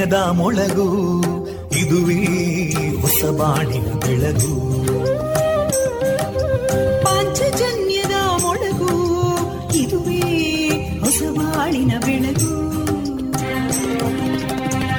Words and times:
ಪಾಂಚಜನ್ಯದ 0.00 0.32
ಮೊಳಗು 0.32 0.86
ಇದುವೇ 1.78 2.20
ಹೊಸ 3.00 3.22
ಬಾಣಿನ 3.38 3.82
ಬೆಳಗು. 3.82 4.54
ಪಾಂಚಜನ್ಯದ 7.02 8.14
ಮೊಳಗು 8.42 8.92
ಇದುವೇ 9.76 10.22
ಹೊಸ 11.00 11.20
ಬಾಳಿನ 11.38 11.92
ಬೆಳಗು. 12.06 12.54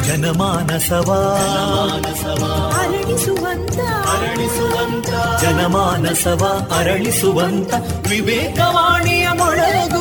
ಜನಮಾನಸವಾನಸವ 0.06 2.44
ಅರಳಿಸುವಂತ 2.78 3.80
ಅರಳಿಸುವಂತ 4.14 5.10
ಜನಮಾನಸವ 5.42 6.44
ಅರಳಿಸುವಂತ 6.78 7.72
ವಿವೇಕವಾಣಿಯ 8.10 9.28
ಮೊಳಗು. 9.38 10.01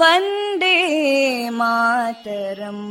Vande 0.00 0.76
Mataram 1.58 2.84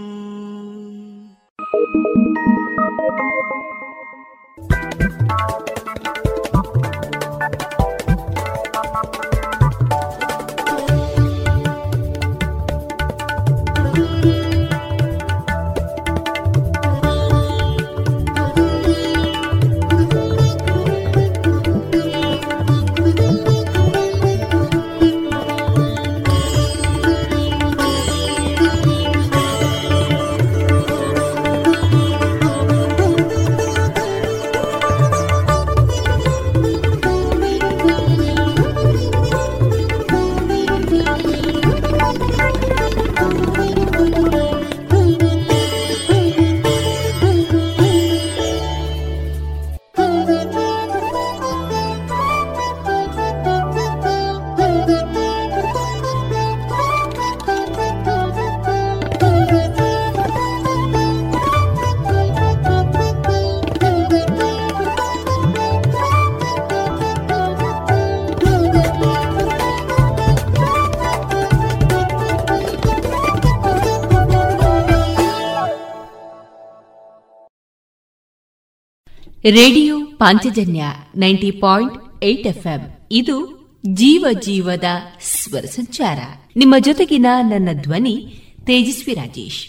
radio 79.52 80.00
Panchajanya 80.06 80.84
ninety 81.16 81.52
point 81.52 82.24
eight 82.24 82.48
FM. 82.48 82.98
ಇದು 83.12 83.68
ಜೀವ 83.94 84.26
ಜೀವದ 84.42 84.84
ಸ್ವರ 85.22 85.62
ಸಂಚಾರ. 85.62 86.20
ನಿಮ್ಮ 86.56 86.76
ಜೊತೆಗಿನ 86.80 87.26
ನನ್ನ 87.42 87.70
ಧ್ವನಿ 87.74 88.34
ತೇಜಸ್ವಿ 88.64 89.14
ರಾಜೇಶ್. 89.14 89.68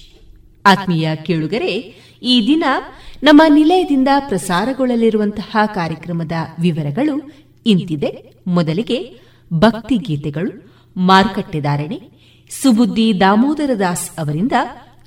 ಆತ್ಮೀಯ 0.66 1.16
ಕೇಳುಗರೆ, 1.16 1.76
ಈ 2.22 2.46
ದಿನ 2.46 2.64
ನಮ್ಮ 3.22 3.42
ನಿಲಯದಿಂದ 3.48 4.08
ಪ್ರಸಾರಗೊಳ್ಳಲಿರುವಂತಹ 4.28 5.56
ಕಾರ್ಯಕ್ರಮದ 5.66 6.32
ವಿವರಗಳು 6.60 7.30
ಇಂತಿದೆ. 7.66 8.32
ಮೊದಲಿಗೆ 8.46 9.14
ಭಕ್ತಿ 9.54 9.96
ಗೀತೆಗಳು 9.96 10.72
ಮಾರುಕಟ್ಟೆದಾರಣೆ 10.96 12.00
ಸುಬುದ್ದಿ 12.62 13.20
ದಾಮೋದರ 13.20 13.70
ದಾಸ್ 13.78 14.10
ಅವರಿಂದ 14.18 14.52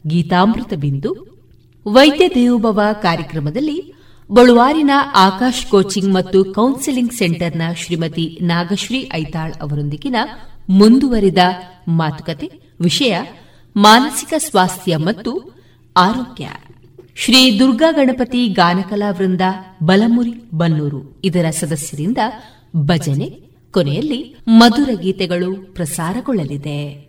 ಗೀತಾಮೃತ 0.08 0.74
ಬಿಂದು 0.74 1.40
ವೈದ್ಯ 1.88 2.28
ದೇವೋಭವ 2.28 2.80
ಕಾರ್ಯಕ್ರಮದಲ್ಲಿ 3.02 3.94
ಬಳುವಾರಿನ 4.30 4.92
ಆಕಾಶ್ 5.16 5.66
ಕೋಚಿಂಗ್ 5.66 6.14
ಮತ್ತು 6.14 6.44
ಕೌನ್ಸೆಲಿಂಗ್ 6.44 7.14
ಸೆಂಟರ್ನ 7.14 7.62
ಶ್ರೀಮತಿ 7.76 8.40
ನಾಗಶ್ರೀ 8.42 9.10
ಐತಾಳ್ 9.14 9.54
ಅವರೊಂದಿಗಿನ 9.62 10.16
ಮುಂದುವರಿದ 10.70 11.38
ಮಾತುಕತೆ, 11.88 12.48
ವಿಷಯ 12.80 13.18
ಮಾನಸಿಕ 13.76 14.34
ಸ್ವಾಸ್ಥ್ಯ 14.38 14.98
ಮತ್ತು 14.98 15.32
ಆರೋಗ್ಯ. 15.96 16.48
ಶ್ರೀ 17.16 17.60
ದುರ್ಗಾ 17.60 17.92
ಗಣಪತಿ 17.92 18.48
ಗಾನಕಲಾ 18.48 19.12
ವೃಂದ 19.12 19.42
ಬಲಮುರಿ 19.84 20.34
ಬನ್ನೂರು 20.54 21.20
ಇದರ 21.24 21.46
ಸದಸ್ಯರಿಂದ 21.50 22.18
ಭಜನೆ, 22.76 23.30
ಕೊನೆಯಲ್ಲಿ 23.72 24.36
ಮಧುರ 24.48 24.90
ಗೀತೆಗಳು 25.02 25.74
ಪ್ರಸಾರಗೊಳ್ಳಲಿದೆ. 25.74 27.09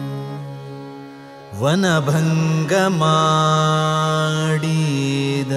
ವನಭಂಗ 1.61 2.73
ಮಾಡಿದ. 2.73 5.51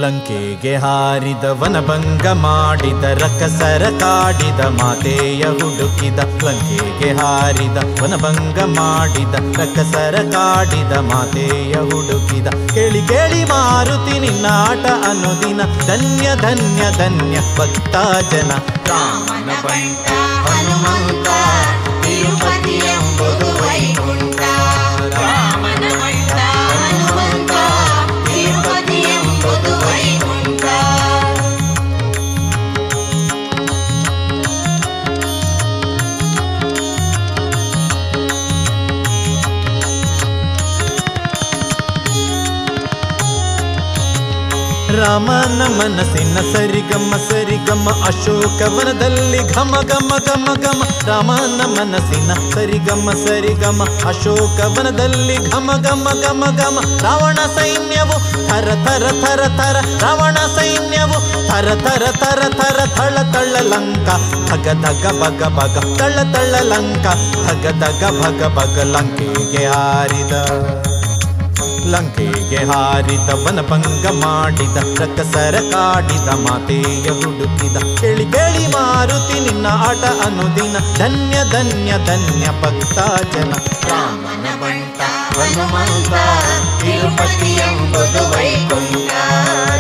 ಲಂಕೆಗೆ 0.02 0.76
ಹಾರಿದ 0.76 1.46
ವನಭಂಗ 1.62 2.28
ಮಾಡಿದ 2.36 3.04
ರಕಸರ 3.22 3.84
ಕಾಡಿದ 4.00 4.62
ಮಾತೆಯ 4.78 5.44
ಹುಡುಕಿದ 5.52 6.20
ಲಂಕೆಗೆ 6.44 7.12
ಹಾರಿದ 7.14 7.78
ವನಭಂಗ 8.02 8.60
ಮಾಡಿದ 8.70 9.36
ರಕಸರ 9.60 10.16
ಕಾಡಿದ 10.32 10.94
ಮಾತೆಯ 11.10 11.76
ಹುಡುಕಿದ 11.90 12.48
ಕೇಳಿ 12.74 13.02
ಕೇಳಿ 13.08 13.44
ಮಾರುತಿ 13.44 14.20
ನಿನ್ನಾಟ 14.20 14.86
ಅನುದಿನ 15.10 15.62
ಧನ್ಯ 15.88 16.36
ಧನ್ಯ 16.42 16.84
ಧನ್ಯ 16.98 17.38
ಭಕ್ತ 17.58 17.96
ಜನ. 18.32 18.52
ಹನುಮಂತ 20.46 21.28
ರಾಮನ 45.06 45.62
ಸರಿ 46.52 46.82
ಸರಿಗಮ 47.30 47.88
ಅಶೋಕ 48.08 48.08
ಅಶೋಕವನದಲ್ಲಿ 48.08 49.54
ಘಮ 49.54 49.76
ಗಮ 49.82 50.12
ಗಮ 50.28 50.46
ಗಮ 50.54 50.82
ರಾಮನ 51.08 51.62
ಮನಸ್ಸಿನ 51.66 52.34
ಸರಿಗಮ 52.54 53.10
ಸರಿಗಮ 53.26 53.84
ಅಶೋಕವನದಲ್ಲಿ 54.10 55.52
ಘಮ 55.52 55.72
ಗಮ 55.78 56.08
ಗಮ 56.22 56.44
ಗಮ 56.58 56.80
ರಾವಣ 57.04 57.36
ಸೈನ್ಯವು 57.36 58.18
ಥರ 58.48 58.68
ಥರ 58.86 59.04
ಥರ 59.24 59.42
ಥರ. 59.58 59.76
ರಾವಣ 60.02 60.36
ಸೈನ್ಯವು 60.56 61.48
ಥರ 61.48 61.68
ಥರ 61.76 62.04
ಥರ 62.20 62.42
ಥರ. 62.50 62.78
ಥಳ 62.98 63.16
ತಳ್ಳ 63.34 63.56
ಲಂಕ 63.62 64.10
ಭಗ 64.52 64.68
ಧಗ 64.82 65.06
ಭಗ 65.22 65.42
ಭಗ 65.60 65.98
ತಳ್ಳ 66.00 66.20
ತಳ 66.34 66.56
ಲಂಕ 66.64 67.06
ಭಗ 67.48 67.66
ಧಗ 67.80 68.04
ಭಗ 68.22 68.48
ಭಗ 68.58 68.80
ಲಂಕೆಗೆ 68.80 69.66
ಹಾರಿದ. 69.66 70.95
ಲಂಕೆಗೆ 71.92 72.62
ಹಾರಿದ 72.66 73.30
ವನಭಂಗ 73.44 74.06
ಮಾಡಿದ 74.24 74.78
ರಕ್ಕಸರ 75.02 75.56
ಕಾಡಿದ, 75.72 76.30
ಮಾತೆಯ 76.46 77.08
ಹುಡುಕಿದ. 77.10 77.78
ಕೇಳಿ 78.02 78.26
ಕೇಳಿ 78.26 78.68
ಮಾರುತಿ, 78.68 79.40
ನಿನ್ನ 79.40 79.68
ಆಟ 79.68 80.04
ಅನುದಿನ. 80.26 80.76
ಧನ್ಯ 80.98 81.36
ಧನ್ಯ 81.52 81.92
ಧನ್ಯ 82.06 82.46
ಭಕ್ತ 82.62 82.98
ಜನ. 83.34 83.52
ರಾಮನ 83.90 84.46
ಬಂಟ, 84.62 85.02
ಹನುಮಂತ, 85.38 86.14
ತಿರುಪತಿ 86.82 87.52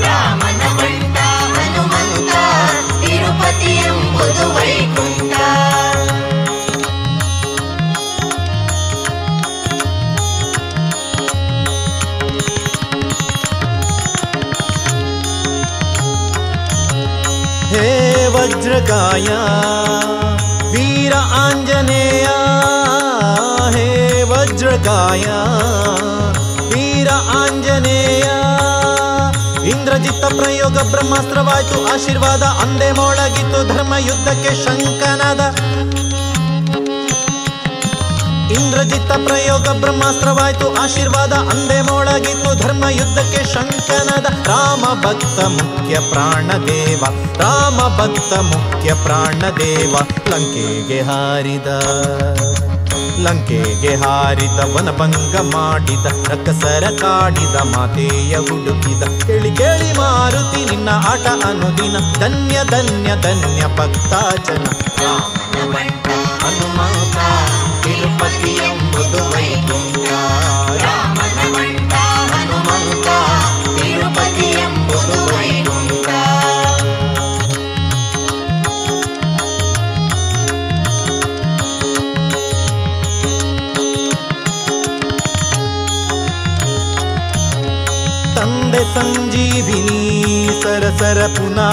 ರಾಮನ 0.02 0.62
ಬಂಟ, 0.78 1.18
ಹನುಮಂತ, 1.56 2.36
ತಿರುಪತಿ 3.02 3.72
ಎಂಬುದು 3.86 4.46
ವೈಕುಂಠ. 4.56 5.35
ವಜ್ರಗಾಯ. 18.36 19.28
ವೀರ 20.72 21.14
ಆಂಜನೇಯ, 21.16 22.28
ಹೇ 23.72 24.22
ವಜ್ರಗಾಯ. 24.22 25.26
ವೀರ 26.70 27.10
ಆಂಜನೇಯ, 27.38 28.28
ಇಂದ್ರಜಿತ್ತ 29.70 30.26
ಪ್ರಯೋಗ 30.26 30.78
ಬ್ರಹ್ಮಾಸ್ತ್ರವಾಯ್ತು, 30.92 31.94
ಆಶೀರ್ವಾದ 31.94 32.44
ಅಂದೇ 32.44 32.92
ಮೋಳಗಿತ್ತು 32.92 33.68
ಧರ್ಮ 33.68 33.94
ಯುದ್ಧಕ್ಕೆ 34.00 34.64
ಶಂಕನದ. 34.64 35.42
ಇಂದ್ರಜಿತ್ತ 38.58 39.12
ಪ್ರಯೋಗ 39.28 39.66
ಬ್ರಹ್ಮಾಸ್ತ್ರವಾಯ್ತು, 39.82 40.68
ಆಶೀರ್ವಾದ 40.84 41.34
ಅಂದೇ 41.54 41.80
ಮೊಳಗಿತ್ತು 41.82 42.52
ಧರ್ಮ 42.62 42.84
ಯುದ್ಧಕ್ಕೆ 42.90 43.42
ಶಂಕನದ 43.54 44.28
ರಾಮ 44.48 44.84
ಭಕ್ತ 45.04 45.40
ಮುಖ್ಯ 45.58 45.96
ಪ್ರಾಣದೇವ 46.12 47.04
ರಾಮ 47.40 47.80
ಭಕ್ತ 47.98 48.34
ಮುಖ್ಯ 48.52 48.94
ಪ್ರಾಣದೇವ 49.06 49.94
ಲಂಕೆಗೆ 50.32 51.02
ಹಾರಿದ 51.02 51.68
ಲಂಕೆಗೆ 53.26 53.94
ಹಾರಿದ, 53.96 54.60
ವನಭಂಗ 54.74 55.36
ಮಾಡಿದ 55.54 56.06
ರಕ್ಕಸರ 56.30 56.86
ಕಾಡಿದ 57.02 57.58
ಮಾತೆಯ 57.74 58.34
ಹುಡುಕಿದ, 58.38 59.04
ಕೇಳಿ 59.26 59.52
ಕೇಳಿ 59.56 59.90
ಮಾರುತಿ, 60.00 60.62
ನಿನ್ನ 60.66 60.90
ಆಟ 61.12 61.28
ಅನುದಿನ, 61.46 61.96
ಧನ್ಯ 62.20 62.58
ಧನ್ಯ 62.70 63.10
ಧನ್ಯ 63.22 63.62
ಭಕ್ತ 63.78 64.14
ಜನ 64.48 64.66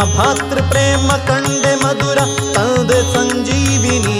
ಭಾತೃ 0.05 0.63
ಪ್ರೇಮ 0.71 1.11
ಕಂಡೆ 1.29 1.75
ಮಧುರ, 1.75 2.19
ತಂದೆ 2.55 3.15
ಸಂಜೀವಿನಿ 3.15 4.19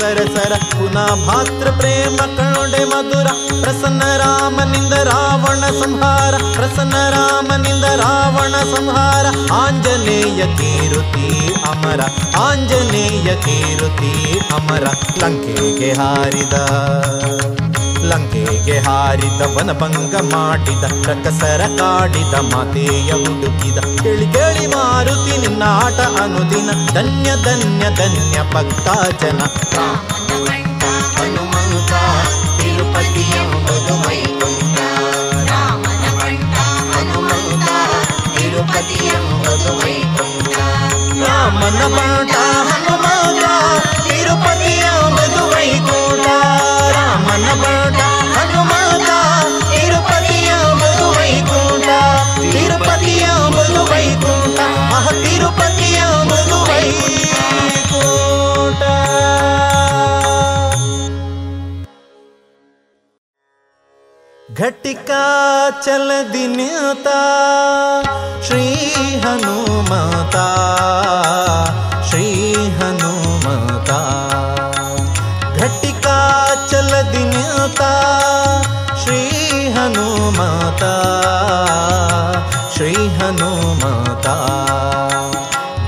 ಸರಸರ. 0.00 0.52
ಪುನಃ 0.70 1.26
ಭಾತೃ 1.26 1.70
ಪ್ರೇಮ 1.78 2.16
ಕಂಡೆ 2.16 2.84
ಮಧುರ, 2.84 3.26
ಪ್ರಸನ್ನ 3.62 4.02
ರಾಮನಿಂದ 4.16 4.92
ರಾವಣ 4.92 5.84
ಸಂಹಾರ. 5.84 6.34
ಪ್ರಸನ್ನ 6.36 6.94
ರಾಮನಿಂದ 7.10 7.84
ರಾವಣ 7.84 8.52
ಸಂಹಾರ. 8.76 9.26
ಆಂಜನೇಯ 9.52 10.56
ಕೀರುತಿ 10.56 11.54
ಅಮರ, 11.68 12.00
ಆಂಜನೇಯ 12.40 13.36
ಕೀರುತಿ 13.36 14.38
ಅಮರ. 14.38 14.84
ಲಂಕೆಗೆ 15.18 15.92
ಹಾರಿದ 15.92 16.52
ಲಂಕೆಗೆ 18.10 18.78
ಹಾರಿದ 18.78 19.42
ವನಭಂಗ 19.56 20.14
ಮಾಡಿದ, 20.34 20.84
ರಕಸರ 21.08 21.62
ಕಾಡಿದ, 21.78 22.34
ಮಾತೆಯ 22.52 23.10
ಹುಡುಕಿದ. 23.12 23.78
ಕೇಳಿ 24.02 24.26
ಕೇಳಿ 24.32 24.66
ಮಾರುತಿ 24.66 25.36
ನಿನ್ನ 25.38 25.62
ಆಟ 25.62 26.00
ಅನುದಿನ, 26.22 26.70
ಧನ್ಯ 26.94 27.30
ಧನ್ಯ 27.44 27.84
ಧನ್ಯ 27.96 28.38
ಭಕ್ತ 28.54 28.88
चल 65.84 66.10
दिनता 66.32 67.20
श्री 68.42 68.66
हनुमता 69.24 70.44
श्री 72.10 72.28
हनुमता। 72.80 73.98
घटिका 75.56 76.20
चल 76.66 76.90
दिनता 77.12 77.90
श्री 79.04 79.20
हनुमता 79.72 80.94
श्री 82.74 82.94
हनुमता। 83.16 84.91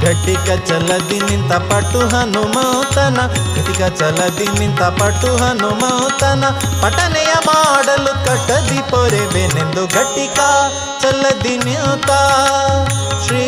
ಘಟಿಕ 0.05 0.49
ಚಲದಿ 0.69 1.19
ನಿಂತ 1.21 1.53
ಪಟು 1.69 2.01
ಹನುಮೌತನ 2.13 3.19
ಘಟಿಕ 3.55 3.83
ಚಲದಿ 4.01 4.47
ನಿಂತ 4.59 4.83
ಪಟು 4.99 5.31
ಹನುಮೌತನ 5.37 6.45
ಪಟನೆಯ 6.83 7.33
ಮಾಡಲು 7.47 8.13
ಕಟ್ಟದಿ 8.27 8.81
ಪೊರೆವೆನೆಂದು 8.91 9.85
ಘಟಿಕ 9.95 10.39
ಚಲದಿ 11.03 11.55
ನಿಂತ 11.65 12.11
ಶ್ರೀ 13.27 13.45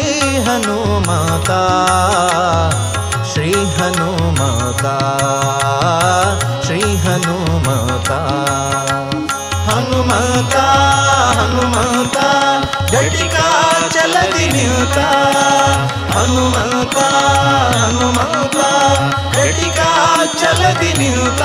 ಹನುಮತ 0.47 1.51
ಶ್ರೀ 3.31 3.51
ಹನುಮತ 3.77 4.87
ಶ್ರೀ 6.67 6.81
ಹನುಮತ 7.05 8.11
ಹನುಮತ 9.69 10.57
ಹನುಮತ 11.39 12.17
ಘಟಿಕ 12.93 13.37
ಚಲದಿ 13.95 14.47
ನಿಂತ 14.53 14.99
ಹನುಮಂತ 16.15 16.97
ಹನುಮಂತ 17.77 18.59
ಘಟಿಕ 19.37 19.81
ಚಲದಿ 20.41 20.93
ನಿಂತ 20.99 21.43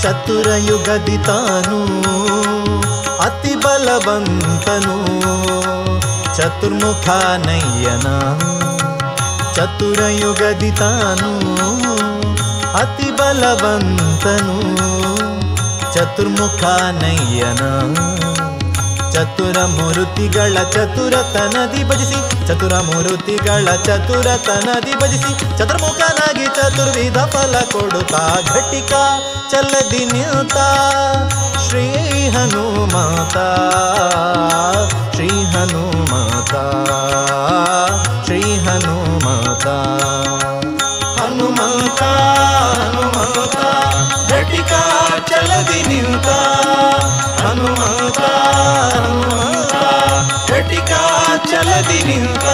ಚತುರಯುಗದಿ 0.00 1.16
ತಾನು 1.26 1.78
ಅತಿ 3.20 3.54
ಬಲವಂತನು 3.56 4.96
ಚತುರ್ಮುಖ 6.36 7.08
ನಯ್ಯನ 7.46 8.06
ಚತುರಯುಗದಿ 9.54 10.70
ತಾನು 10.70 11.30
ಅತಿ 12.78 13.10
ಬಲವಂತನು. 13.10 14.56
ಚತುರ್ಮುಖ 15.94 16.62
ನಯ್ಯನ 17.02 17.62
ಚತುರ 19.12 19.58
ಮೂರುತಿಗಳ 19.64 20.56
ಚತುರತನದಿ 20.72 21.82
ಭಜಿಸಿ 21.88 22.48
ಚತುರ 22.48 22.74
ಮೂರುತಿಗಳ 22.80 23.68
ಚತುರತನದಿ 23.84 24.94
ಭಜಿಸಿ, 25.00 25.58
ಚತುರ್ಮುಖನಾಗಿ 25.58 26.46
ಚತುರ್ವಿಧ 26.46 27.18
ಫಲ 27.18 27.54
ಕೊಡುತ್ತಾ 27.72 28.24
ಘಟಿಕ 28.54 28.92
ಚಲದಿ 29.50 30.04
ನಿಂತ. 30.04 30.56
ಶ್ರೀ 31.68 31.84
ಹನುಮತ, 32.28 33.36
ಶ್ರೀ 35.14 35.28
ಹನುಮತ 35.28 36.54
ಶ್ರೀ 38.24 38.58
ಹನುಮತ. 38.58 39.66
ಹನುಮಂತ 41.20 42.02
ಹನುಮಂತ, 42.80 43.56
ಘಟಿಕ 44.32 44.72
ಚಲದಿ 45.30 45.82
ನಿಂತ. 45.88 46.28
ಹನುಮಂತ 47.42 48.18
ಹನುಮಂತ, 48.94 49.74
ಘಟಿಕ 50.50 50.92
ಚಲದಿ 51.50 52.02
ನಿಂತ. 52.04 52.44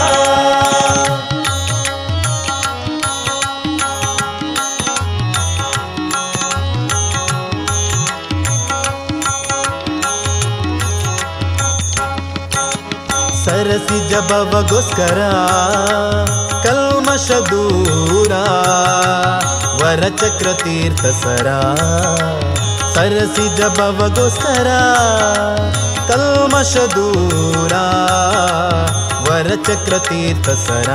ಸರಸಿ 13.90 14.08
ಜಬವಗೋಸ್ಕರ 14.10 15.20
ಕಲ್ಮಶ 16.64 17.28
ದೂರ 17.48 18.32
ವರಚಕ್ರ 19.80 20.48
ತೀರ್ಥ 20.60 21.04
ಸರ 21.20 21.48
ಸರಸಿ 22.94 23.46
ಜಬವಗೋಸ್ಕರ 23.58 24.68
ಕಲ್ಮಶ 26.06 26.76
ದೂರ 26.94 27.72
ವರಚಕ್ರ 29.26 29.98
ತೀರ್ಥ 30.08 30.48
ಸರ 30.66 30.90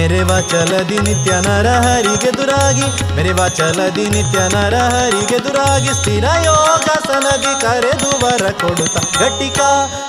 ಚಲದಿ 0.00 0.98
ನಿತ್ಯ 0.98 1.32
ನರ 1.40 1.66
ಹರಿಗೆ 1.68 2.32
ದುರಾಗಿ, 2.36 3.14
ಮೆರೆವ 3.14 3.48
ಚಲದಿ 3.48 4.08
ನಿತ್ಯ 4.08 4.38
ನರ 4.38 4.74
ಹರಿಗೆ 4.74 5.44
ದುರಾಗಿ 5.44 5.94
ಸ್ಥಿರ 5.94 6.24
ಯೋಗಾಸನದಿ 6.44 7.60
ಕರೆದು 7.60 8.26
ವರ 8.26 8.50
ಕೊಡುತ್ತ. 8.50 8.98
ಘಟಿಕ 9.18 9.60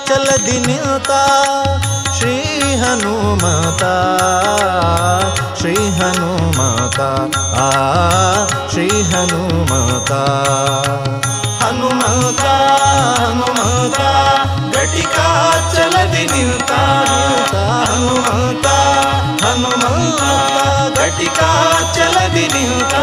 ಚಲದಿ 0.07 0.59
ನಿಂತ 0.59 1.11
ಶ್ರೀ 2.17 2.35
ಹನುಮತ 2.75 3.83
ಶ್ರೀ 5.59 5.73
ಹನುಮತ, 5.73 6.99
ಆ 7.55 7.69
ಶ್ರೀ 8.71 8.87
ಹನುಮತ. 8.87 10.11
ಹನುಮತ 11.63 12.45
ಹನುಮತ, 13.19 13.99
ಘಟಿಕ 14.75 15.17
ಚಲದಿ 15.75 16.25
ನಿಂತ 16.25 16.71
ಹನುಮಂತ. 16.71 18.67
ಹನುಮಂತ 19.71 20.21
ಘಟಿಕ 20.99 21.39
ಚಲದಿ 21.95 22.47
ನಿಂತ. 22.47 22.93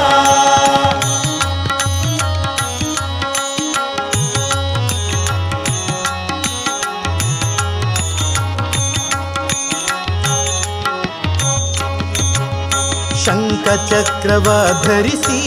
ಶಂಖ 13.25 13.69
ಚಕ್ರವ 13.91 14.67
ಧರಿಸಿ 14.85 15.41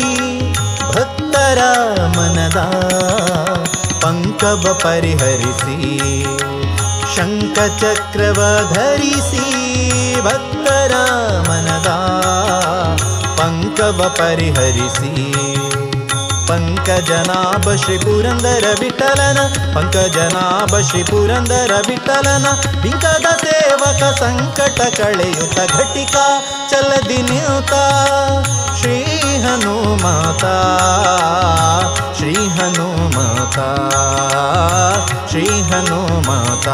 ಭಕ್ತರ 0.96 1.58
ಮನದ 2.18 2.60
ಪಂಕವ 4.02 4.80
ಪರಿಹರಿಸಿ. 4.84 5.78
ಶಂಖ 7.16 7.60
ಚಕ್ರವ 7.82 8.60
ಧರಿಸಿ 8.74 9.46
ಭಕ್ತರ 10.22 10.61
ಮನದ 11.48 11.90
ಪಂಕವ 13.40 14.02
ಪರಿಹರಿಸಿ 14.18 15.14
ಪಂಕಜನಾಭ 16.50 17.66
ಶ್ರೀ 17.82 17.96
ಪುರಂದರ 17.98 18.66
ವಿಠಲನ 18.80 19.40
ಪಂಕಜನಾಭ 19.76 20.74
ಶ್ರೀ 20.88 21.02
ಪುರಂದರ 21.04 21.74
ವಿಠಲನ 21.88 22.48
ಬಿಂಕದ 22.84 23.28
ಸೇವಕ 23.44 24.02
ಸಂಕಟ 24.20 24.80
ಕಳೆಯುತ್ತ 24.98 25.60
ಘಟಿಕ 25.78 26.16
ಚಲದಿ 26.72 27.20
ನಿಯುತ 27.30 27.74
ಶ್ರೀ 28.82 28.98
ಹನುಮಾತ 29.46 30.44
ಶ್ರೀ 32.18 32.34
ಹನುಮಾತ 32.58 33.58
ಶ್ರೀ 35.32 35.46
ಹನುಮಾತ 35.72 36.68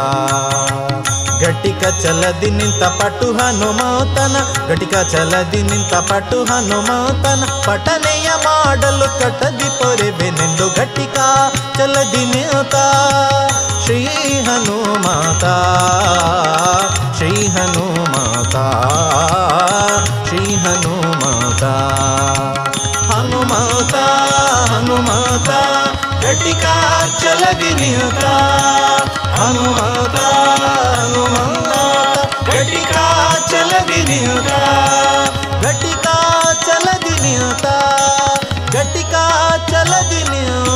ಘಟಿಕ 1.40 1.82
ಚಲದಿ 2.02 2.50
ನಿಂತ 2.50 2.82
ಪಟು 2.98 3.28
ಹನುಮತನ 3.38 4.36
ಘಟಿಕ 4.68 4.94
ಚಲದಿ 5.12 5.60
ನಿಂತ 5.62 5.94
ಪಟು 6.10 6.38
ಹನುಮತನ 6.50 7.42
ಪಟನೆಯ 7.66 8.28
ಮಾಡಲು 8.44 9.08
ಕಟದಿ 9.20 9.68
ಪೊರೆವೆನೆಂದು 9.78 10.66
ಘಟಿಕ 10.76 11.18
ಚಲದಿ 11.78 12.24
ನಿಂತ 12.32 12.74
ಶ್ರೀ 13.84 14.00
ಹನುಮಾತ 14.48 15.44
ಶ್ರೀ 17.18 17.32
ಹನುಮಾತ 17.54 18.56
ಶ್ರೀ 20.28 20.44
ಹನುಮಾತ 20.64 21.64
ಹನುಮಾತ 23.10 23.94
ಹನುಮಾತ 24.72 25.50
ಘಟಿಕ 26.38 26.66
ಚಲದಿ 27.20 27.70
ನಿಂತ 27.78 28.24
ಹನುಮಾತ 29.36 30.16
ಹನುಮಾತ 30.92 31.72
ಘಟಿಕ 32.50 32.94
ಚಲದಿ 33.50 34.00
ನಿಂತ 34.10 34.50
ಘಟಿಕ 35.62 36.06
ಚಲದಿ 36.66 37.16
ನಿಂತ 37.24 37.66
ಘಟಿಕ 38.74 39.14
ಚಲದಿ 39.70 40.22
ನಿಂತ 40.30 40.67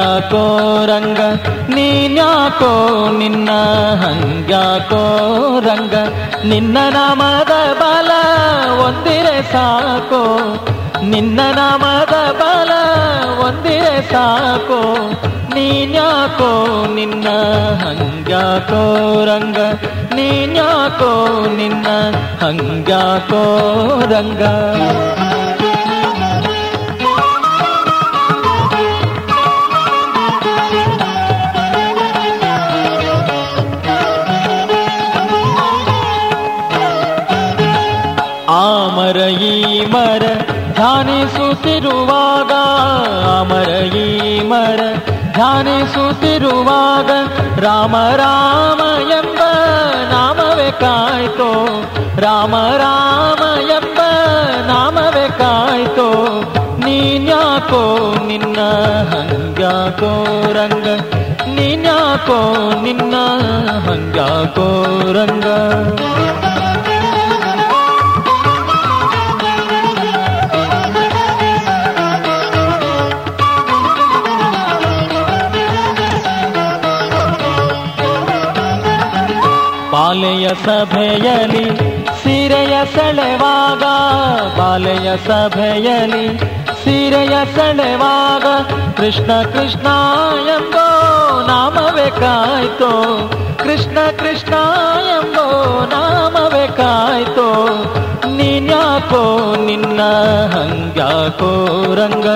ಹಂಗ್ಯಾಕೋ 0.00 0.42
ರಂಗ, 0.86 1.20
ನೀನ್ಯಾಕೋ 1.68 2.70
ನಿನ್ನ 3.18 3.50
ಹಂಗ್ಯಾಕೋ 4.02 5.00
ರಂಗ, 5.60 5.94
ನಿನ್ನ 6.44 6.78
ನಾಮದ 6.88 7.54
ಬಲ 7.80 8.10
ಒಂದಿರೆ 8.84 9.36
ಸಾಕೋ. 9.52 10.22
ನಿನ್ನ 11.04 11.40
ನಾಮದ 11.56 12.14
ಬಲ 12.40 12.72
ಒಂದಿರೆ 13.46 13.94
ಸಾಕೋ. 14.12 14.80
ನೀನ್ಯಾಕೋ 15.54 16.50
ನಿನ್ನ 16.94 17.28
ಹಂಗ್ಯಾಕೋ 17.84 18.82
ರಂಗ, 19.24 19.58
ನೀನ್ಯಾಕೋ 20.16 21.12
ನಿನ್ನ 21.56 21.86
ಹಂಗ್ಯಾಕೋ 22.44 23.44
ರಂಗ. 24.14 24.42
ಆಮರ 38.70 39.18
ಈ 39.46 39.54
ಮರ 39.92 40.24
ಧ್ಯಾನಿಸುತ್ತಿರುವಾಗ 40.74 42.52
ಅಮರ 43.34 43.70
ಈ 44.00 44.08
ಮರ 44.50 44.80
ಧ್ಯಾನಿಸುತ್ತಿರುವಾಗ 45.36 47.10
ರಾಮ 47.60 47.94
ರಾಮ 48.22 48.80
ಎಂಬ 49.18 49.40
ನಾಮವೇ 50.12 50.70
ಕಾಯ್ತೋ 50.80 51.50
ರಾಮ 52.18 52.54
ರಾಮ 52.76 53.42
ಎಂಬ 53.70 54.00
ನಾಮವೇ 54.68 55.26
ಕಾಯ್ತೋ 55.38 56.08
ನೀನ್ಯಾಕೋ 56.84 57.82
ನಿನ್ನ 58.26 58.58
ಹಂಗ್ಯಾಕೋ 59.12 60.12
ರಂಗ 60.52 60.86
ನೀನ್ಯಾಕೋ 61.56 62.38
ನಿನ್ನ 62.82 63.14
ಹಂಗ್ಯಾಕೋ 63.88 64.68
ರಂಗ 65.12 65.46
ಬಾಲೆಯ 80.10 80.48
ಸಭೆಯಲಿ 80.48 81.76
ಸೀರೆಯ 82.22 82.84
ಸೆಳೆವಾಗ, 82.94 83.82
ಬಾಲೆಯ 84.58 85.16
ಸಭೆಯಲಿ 85.16 86.38
ಸೀರೆಯ 86.84 87.28
ಸೆಳೆವಾಗ 87.28 88.42
ಕೃಷ್ಣ 88.96 89.42
ಕೃಷ್ಣ 89.42 89.86
ಎಂಬೋ 90.46 90.86
ನಾಮವೇ 91.46 92.10
ಕಾಯ್ತೋ. 92.10 92.92
ಕೃಷ್ಣ 93.62 93.98
ಕೃಷ್ಣ 94.18 94.54
ಎಂಬೋ 95.08 95.70
ನಾಮವೇ 95.86 96.66
ಕಾಯ್ತೋ. 96.66 97.66
ನೀನ್ಯಾಕೋ 98.36 99.54
ನಿನ್ನ 99.56 100.00
ಹಂಗ್ಯಾಕೋ 100.52 101.66
ರಂಗ? 101.94 102.26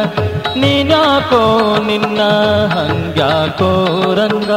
ನೀನ್ಯಾಕೋ 0.56 1.76
ನಿನ್ನ 1.82 2.18
ಹಂಗ್ಯಾಕೋ 2.66 3.86
ರಂಗ? 4.14 4.50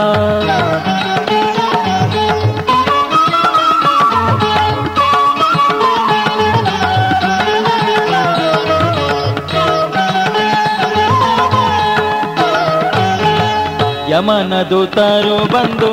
ಯಮನ 14.18 14.64
ತರು 14.86 15.46
ಬಂದು 15.46 15.90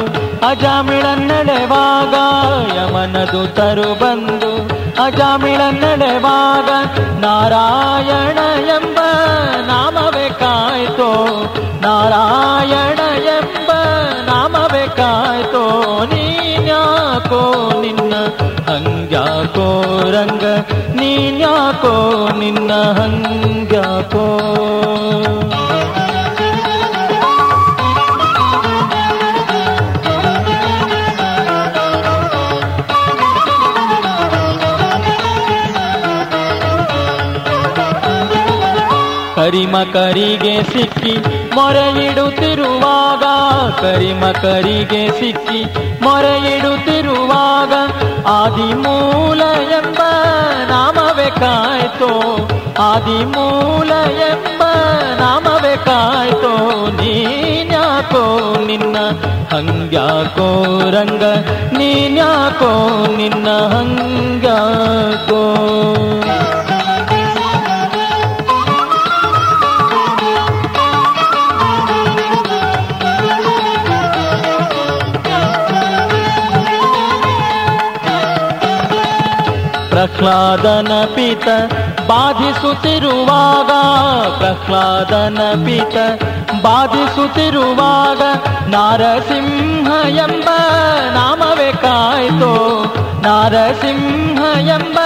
ಅಜಾಮಿಳ 0.46 1.02
ನಡೆವಾಗ 1.02 2.14
ತರು 3.46 3.94
ಬಂದು 3.94 4.50
ಅಜಾಮಿಳ 5.04 5.60
ನಡೆವಾಗ 5.70 6.70
ನಾರಾಯಣ 7.20 8.38
ಎಂಬ 8.68 8.98
ನಾಮವೇ 9.66 10.28
ಕಾಯ್ತೋ, 10.40 11.10
ನಾರಾಯಣ 11.80 13.00
ಎಂಬ 13.26 13.70
ನಾಮವೇ 14.26 14.86
ಕಾಯ್ತೋ 14.96 15.64
ನೀನ್ಯಾಕೋ 16.04 17.42
ನಿನ್ನ 17.80 18.14
ಹಂಗ್ಯಾಕೋ 18.70 19.68
ರಂಗ 20.10 20.44
ನೀನ್ಯಾಕೋ 20.94 21.94
ನಿನ್ನ 22.38 22.72
ಹಂಗ್ಯಾಕೋ? 22.72 24.26
ಕರಿಗೆ 39.48 40.62
ಸಿಕ್ಕಿ 40.62 41.12
ಮೊರೆಯಿಡುತ್ತಿರುವಾಗ 41.54 43.24
ಕರಿಗೆ 44.40 45.20
ಸಿಕ್ಕಿ 45.20 45.60
ಮೊರೆಯಿಡುತ್ತಿರುವಾಗ 46.02 47.72
ಆದಿಮೂಲ 48.26 49.42
ಎಂಬ 49.78 50.00
ನಾಮವೇ 50.68 51.30
ಕಾಯ್ತೋ, 51.30 52.10
ಆದಿಮೂಲ 52.82 53.92
ಎಂಬ 54.08 54.62
ನಾಮವೇ 55.18 55.76
ಕಾಯ್ತೋ, 55.76 56.54
ನೀನ್ಯಾಕೋ 56.90 58.24
ನಿನ್ನ 58.64 58.96
ಹಂಗ್ಯಾಕೋ 59.52 60.48
ರಂಗ, 60.90 61.22
ನೀನ್ಯಾಕೋ 61.78 62.72
ನಿನ್ನ 63.16 63.48
ಹಂಗ್ಯಾಕೋ. 63.48 65.42
ಪ್ರಹ್ಲಾದನ 80.24 81.04
ಪಿತ 81.14 81.48
ಬಾಧಿಸುತ್ತಿರುವಾಗ, 82.06 83.70
ಪ್ರಹ್ಲಾದನ 84.36 85.38
ಪಿತ 85.64 86.22
ಬಾಧಿಸುತ್ತಿರುವಾಗ 86.62 88.22
ನಾರಸಿಂಹ 88.68 90.08
ಎಂಬ 90.08 90.48
ನಾಮವೇ 91.14 91.72
ಕಾಯ್ತೋ. 91.72 92.84
ನಾರಸಿಂಹ 93.22 94.68
ಎಂಬ 94.68 94.98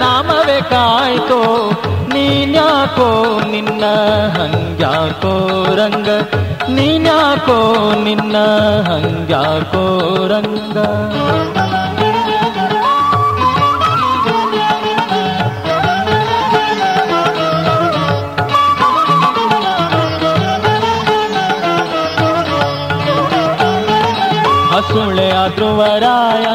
ನಾಮವೇ 0.00 0.60
ಕಾಯ್ತೋ. 0.60 1.70
ನೀನ್ಯಾಕೋ 2.08 3.40
ನಿನ್ನ 3.50 3.84
ಹಂಗ್ಯಾಕೋ 4.28 5.64
ರಂಗ? 5.74 6.08
ನೀನ್ಯಾಕೋ 6.68 7.92
ನಿನ್ನ 8.04 8.36
ಹಂಗ್ಯಾಕೋ 8.82 10.06
ರಂಗ? 10.28 10.76
ಹಸುಳೆಯ 24.90 25.34
ಧ್ರುವರಾಯ, 25.54 26.46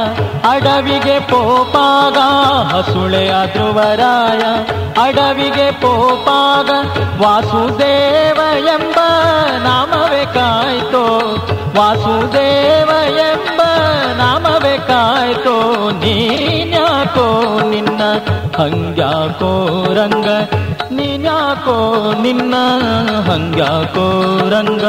ಅಡವಿಗೆ 0.49 1.19
ಪೋಪಾಗ, 1.19 2.17
ಹಸುಳೆಯ 2.73 3.33
ಧ್ರುವರಾಯ, 3.53 4.41
ಅಡವಿಗೆ 5.03 5.71
ಪೋಪಾಗ, 5.71 6.69
ವಾಸುದೇವ 7.21 8.39
ಎಂಬ 8.65 8.99
ನಾಮವೇ 9.63 10.25
ಕಾಯ್ತೋ, 10.33 11.03
ವಾಸುದೇವ 11.79 12.89
ಎಂಬ 13.19 13.61
ನಾಮವೇ 14.17 14.77
ಕಾಯ್ತೋ 14.77 15.55
ನೀನ್ಯಾಕೋ 15.93 17.27
ನಿನ್ನ, 17.69 18.01
ಹಂಗ್ಯಾಕೋ 18.57 19.53
ರಂಗ 19.93 20.27
ನೀನ್ಯಾಕೋ 20.91 21.77
ನಿನ್ನ, 22.21 22.55
ಹಂಗ್ಯಾಕೋ 23.31 24.07
ರಂಗ. 24.49 24.85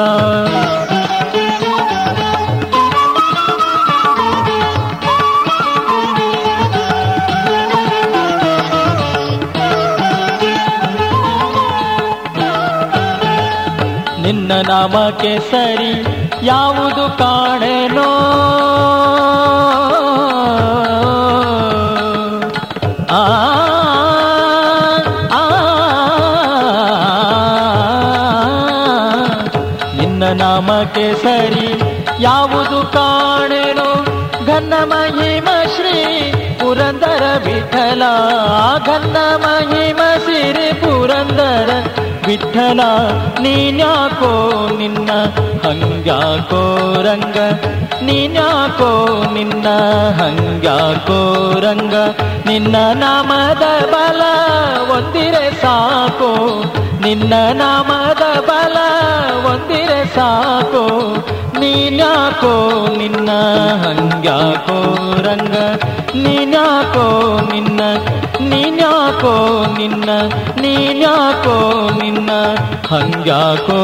ನಿನ್ನ 14.26 14.52
ನಾಮಕ್ಕೆ 14.68 15.32
ಸರಿ 15.50 15.92
ಯಾವುದು 16.42 17.04
ಕಾಣೆನೋ 17.18 18.08
ಆ 23.12 23.22
ನಿನ್ನ 29.98 30.24
ನಾಮಕ್ಕೆ 30.40 31.06
ಸರಿ 31.22 31.68
ಯಾವುದು 32.20 32.80
ಕಾಣೆನೋ 32.94 33.88
ಘನ್ನ 34.46 34.74
ಮಹಿಮ 34.84 35.48
ಶ್ರೀ 35.74 35.96
ಪುರಂದರ 36.60 37.24
ವಿಠಲ 37.46 38.02
ಘನ್ನ 38.86 39.16
ಮಹಿಮ 39.44 40.00
ವಿಠಲ, 42.36 42.80
ನೀನ್ಯಾಕೋ 43.40 44.58
ನಿನ್ನ, 44.76 45.10
ಹಂಗ್ಯಾಕೋ 45.64 46.62
ರಂಗ? 47.02 47.36
ನೀನ್ಯಾಕೋ 48.02 49.22
ನಿನ್ನ, 49.32 49.66
ಹಂಗ್ಯಾಕೋ 50.22 51.50
ರಂಗ? 51.60 51.94
ನಿನ್ನ 52.46 52.76
ನಾಮದ 52.94 53.62
ಬಲ 53.84 54.22
ಒಂದಿರೆ 54.90 55.60
ಸಾಕೋ. 55.60 56.62
ನಿನ್ನ 57.00 57.34
ನಾಮದ 57.52 58.40
ಬಲ 58.40 58.76
ಒಂದಿರೆ 59.46 60.14
ಸಾಕೋ. 60.14 61.14
ನೀನ್ಯಾಕೋ 61.60 62.86
ನಿನ್ನ, 62.96 63.30
ಹಂಗ್ಯಾಕೋ 63.86 64.94
ರಂಗ? 65.22 65.56
ನೀನ್ಯಾಕೋ 66.16 67.38
ನಿನ್ನ 67.52 67.80
ನೀನ್ಯಾಕೋ 68.40 69.64
ನಿನ್ನ 69.78 70.10
ನೀನ್ಯಾಕೋ 70.60 71.88
ನಿನ್ನ 71.98 72.25
हङ्गा 72.90 73.44
को 73.68 73.78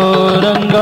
रङ्ग 0.44 0.76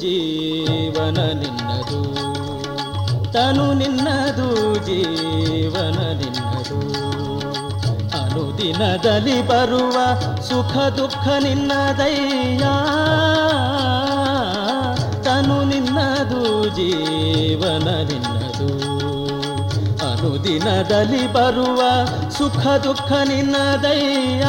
ಜೀವನ 0.00 1.18
ನಿನ್ನದು. 1.38 2.00
ತನು 3.32 3.72
ನಿನ್ನದು 3.72 4.74
ಜೀವನ 4.86 5.98
ನಿನ್ನದು. 5.98 6.80
ಅನುದಿನದಲ್ಲಿ 8.22 9.46
ಬರುವ 9.46 9.92
ಸುಖ 10.40 10.76
ದುಃಖ 10.76 11.28
ನಿನ್ನದಯ್ಯ 11.42 12.64
ತನು 15.22 15.64
ನಿನ್ನದು 15.64 16.68
ಜೀವನ 16.68 17.88
ನಿನ್ನದು. 17.88 18.68
ಅನುದಿನದಲ್ಲಿ 20.10 21.32
ಬರುವ 21.32 21.80
ಸುಖ 22.30 22.66
ದುಃಖ 22.84 23.12
ನಿನ್ನದಯ್ಯ 23.12 24.42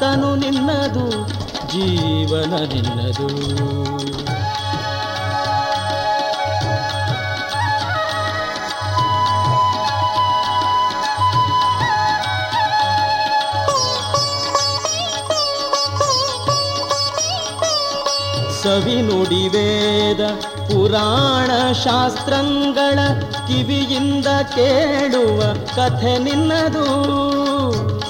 ತನು 0.00 0.36
ನಿನ್ನದು 0.36 1.39
ಜೀವನ 1.72 2.52
ನಿನ್ನದು 2.72 3.28
ಸವಿ 18.62 18.96
ನುಡಿ 19.02 19.48
ವೇದ 19.48 20.22
ಪುರಾಣ 20.68 21.50
ಶಾಸ್ತ್ರಗಳ 21.72 22.98
ಕಿವಿಯಿಂದ 23.46 24.26
ಕೇಳುವ 24.54 25.40
ಕಥೆ 25.76 26.18
ನಿನ್ನದು. 26.18 26.86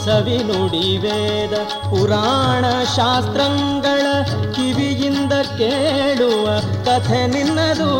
ಸವಿ 0.04 0.38
ನುಡಿ 0.38 0.96
ವೇದ 0.96 1.54
ಪುರಾಣ 1.90 2.64
ಶಾಸ್ತ್ರಗಳ 2.96 4.22
ಕಿವಿಯಿಂದ 4.52 5.32
ಕೇಳುವ 5.32 6.46
ಕಥೆ 6.84 7.26
ನಿನ್ನದು. 7.26 7.90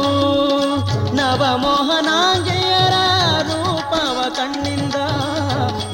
ನವಮೋಹನಾಂಗೆಯರ 1.17 2.95
ರೂಪವ 3.43 4.19
ಕಣ್ಣಿಂದ, 4.37 4.95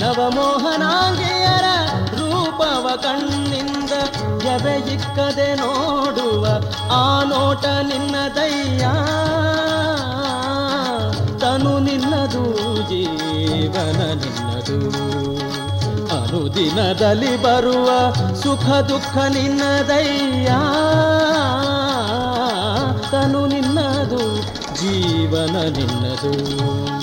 ನವಮೋಹನಾಂಗೆಯರ 0.03 1.65
ರೂಪವ 2.15 2.91
ಕಣ್ಣಿಂದ 3.03 3.93
ಎವೆಯಿಕ್ಕದೆ 4.45 5.55
ನೋಡುವ 5.55 6.47
ಆ 6.93 7.25
ನೋಟ 7.25 7.67
ನಿನ್ನದಯ್ಯ. 7.67 8.85
ತನು 11.39 11.79
ನಿನ್ನದು, 11.79 12.45
ಜೀವನ 12.89 14.01
ನಿನ್ನದು. 14.23 14.97
ಅನುದಿನದಲ್ಲಿ 16.27 17.43
ಬರುವ 17.43 18.13
ಸುಖ 18.35 18.65
ದುಃಖ 18.65 19.19
ನಿನ್ನದಯ್ಯ. 19.19 20.49
ತನು 23.11 23.47
ನಿನ್ನದು 23.47 24.43
ಜೀವನ 24.77 25.57
ನಿನ್ನದು. 25.77 26.96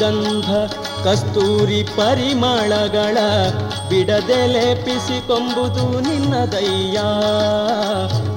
ಒಡಗುಡಿ 0.00 0.12
ಗಂಧ, 0.16 0.50
ಕಸ್ತೂರಿ 1.04 1.80
ಪರಿಮಳಗಳ 1.96 3.16
ಬಿಡದೆ 3.90 4.38
ಲೇಪಿಸಿಕೊಂಬುದು 4.52 5.84
ನಿನ್ನದಯ್ಯ 6.00 7.00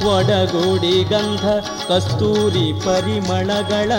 ಒಡಗೂಡಿ 0.05 0.95
ಗಂಧ, 1.03 1.45
ಕಸ್ತೂರಿ 1.89 2.67
ಪರಿಮಳಗಳ 2.85 3.91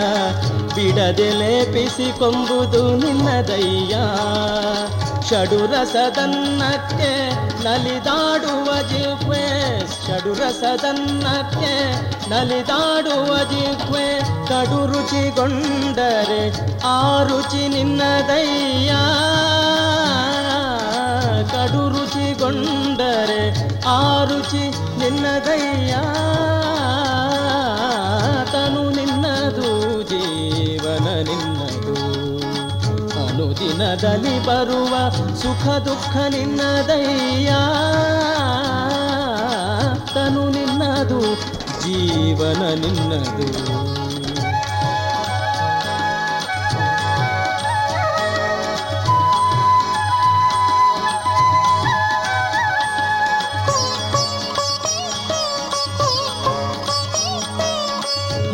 ಬಿಡದೆ 0.75 1.29
ಲೇಪಿಸಿಕೊಂಬುದು 1.39 2.83
ನಿನ್ನದಯ್ಯ 2.97 3.95
ಷಡುರಸದನ್ನಕ್ಕೆ 5.29 7.11
ನಲಿದಾಡುವ 7.65 8.81
ಜಿಹ್ವೆ 8.81 9.45
ಷಡುರಸದನ್ನಕ್ಕೆ 10.05 11.71
ನಲಿದಾಡುವ 12.29 13.37
ಜಿಹ್ವೆ 13.37 14.19
ಕಡು 14.47 14.85
ರುಚಿಗೊಂಡರೆ 14.85 16.43
ಆ 16.83 17.23
ರುಚಿ 17.23 17.67
ನಿನ್ನದಯ್ಯ. 17.67 18.91
ಕಡು 21.51 21.89
ರುಚಿಗೊಂಡರೆ 21.89 23.43
ಆ 23.87 24.23
ರುಚಿ 24.23 24.69
ನಿನ್ನದಯ್ಯ. 24.99 25.95
ಅನುದಿನದಲ್ಲಿ 33.65 34.45
ಬರುವ 34.45 34.93
ಸುಖ 35.35 35.65
ದುಃಖ 35.77 36.17
ನಿನ್ನದಯ್ಯ. 36.17 37.49
ತನು 40.13 40.43
ನಿನ್ನದು 40.49 41.21
ಜೀವನ 41.81 42.61
ನಿನ್ನದು. 42.85 43.75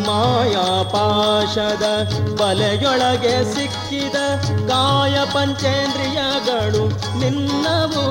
ಮಾಯಾಪಾಶದ 0.06 1.84
ಬಲೆಯೊಳಗೆ 2.38 3.36
ಸಿಕ್ಕಿದ 3.54 3.71
ಕಾಯ 4.72 5.18
ಪಂಚೇಂದ್ರಿಯಗಳು 5.34 6.88
ನಿನ್ನವು. 7.18 8.04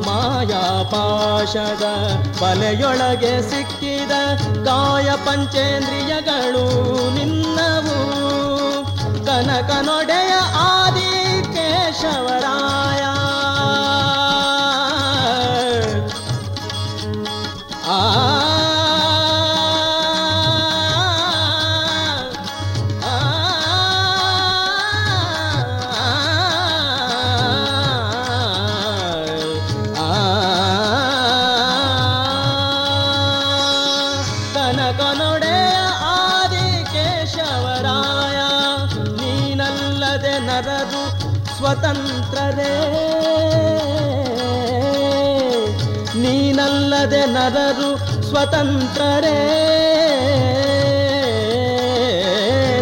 ಮಾಯಾಪಾಶದ 0.00 1.82
ಬಲೆಯೊಳಗೆ 2.42 3.50
ಸಿಕ್ಕಿದ 3.50 4.10
ಕಾಯ 4.64 5.10
ಪಂಚೇಂದ್ರಿಯಗಳು 5.24 6.64
ನಿನ್ನವು. 7.14 7.98
ಕನಕನೊಡೆಯ 9.26 10.32
ಆದಿ 10.54 11.42
ಕೇಶವರಾಯ 11.54 13.11
ಸ್ವತಂತ್ರರೇ. 48.32 49.38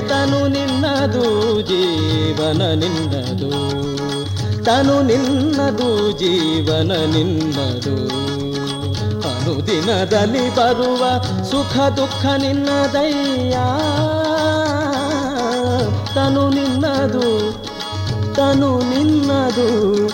ತನು 0.08 0.48
ನಿನ್ನದು 0.48 1.60
ಜೀವನ 1.60 2.62
ನಿನ್ನದು. 2.74 3.50
ತನು 4.64 5.02
ನಿನ್ನದು 5.02 6.12
ಜೀವನ 6.12 6.92
ನಿನ್ನದು. 7.12 7.96
ಅನುದಿನದಲ್ಲಿ 9.28 10.54
ಬರುವ 10.54 11.22
ಸುಖ 11.42 11.88
ದುಃಖ 11.88 12.26
ನಿನ್ನದಯ್ಯ 12.26 13.56
ತನು 16.14 16.48
ನಿನ್ನದು 16.48 17.52
ತನು 18.34 18.78
ನಿನ್ನದು 18.90 20.08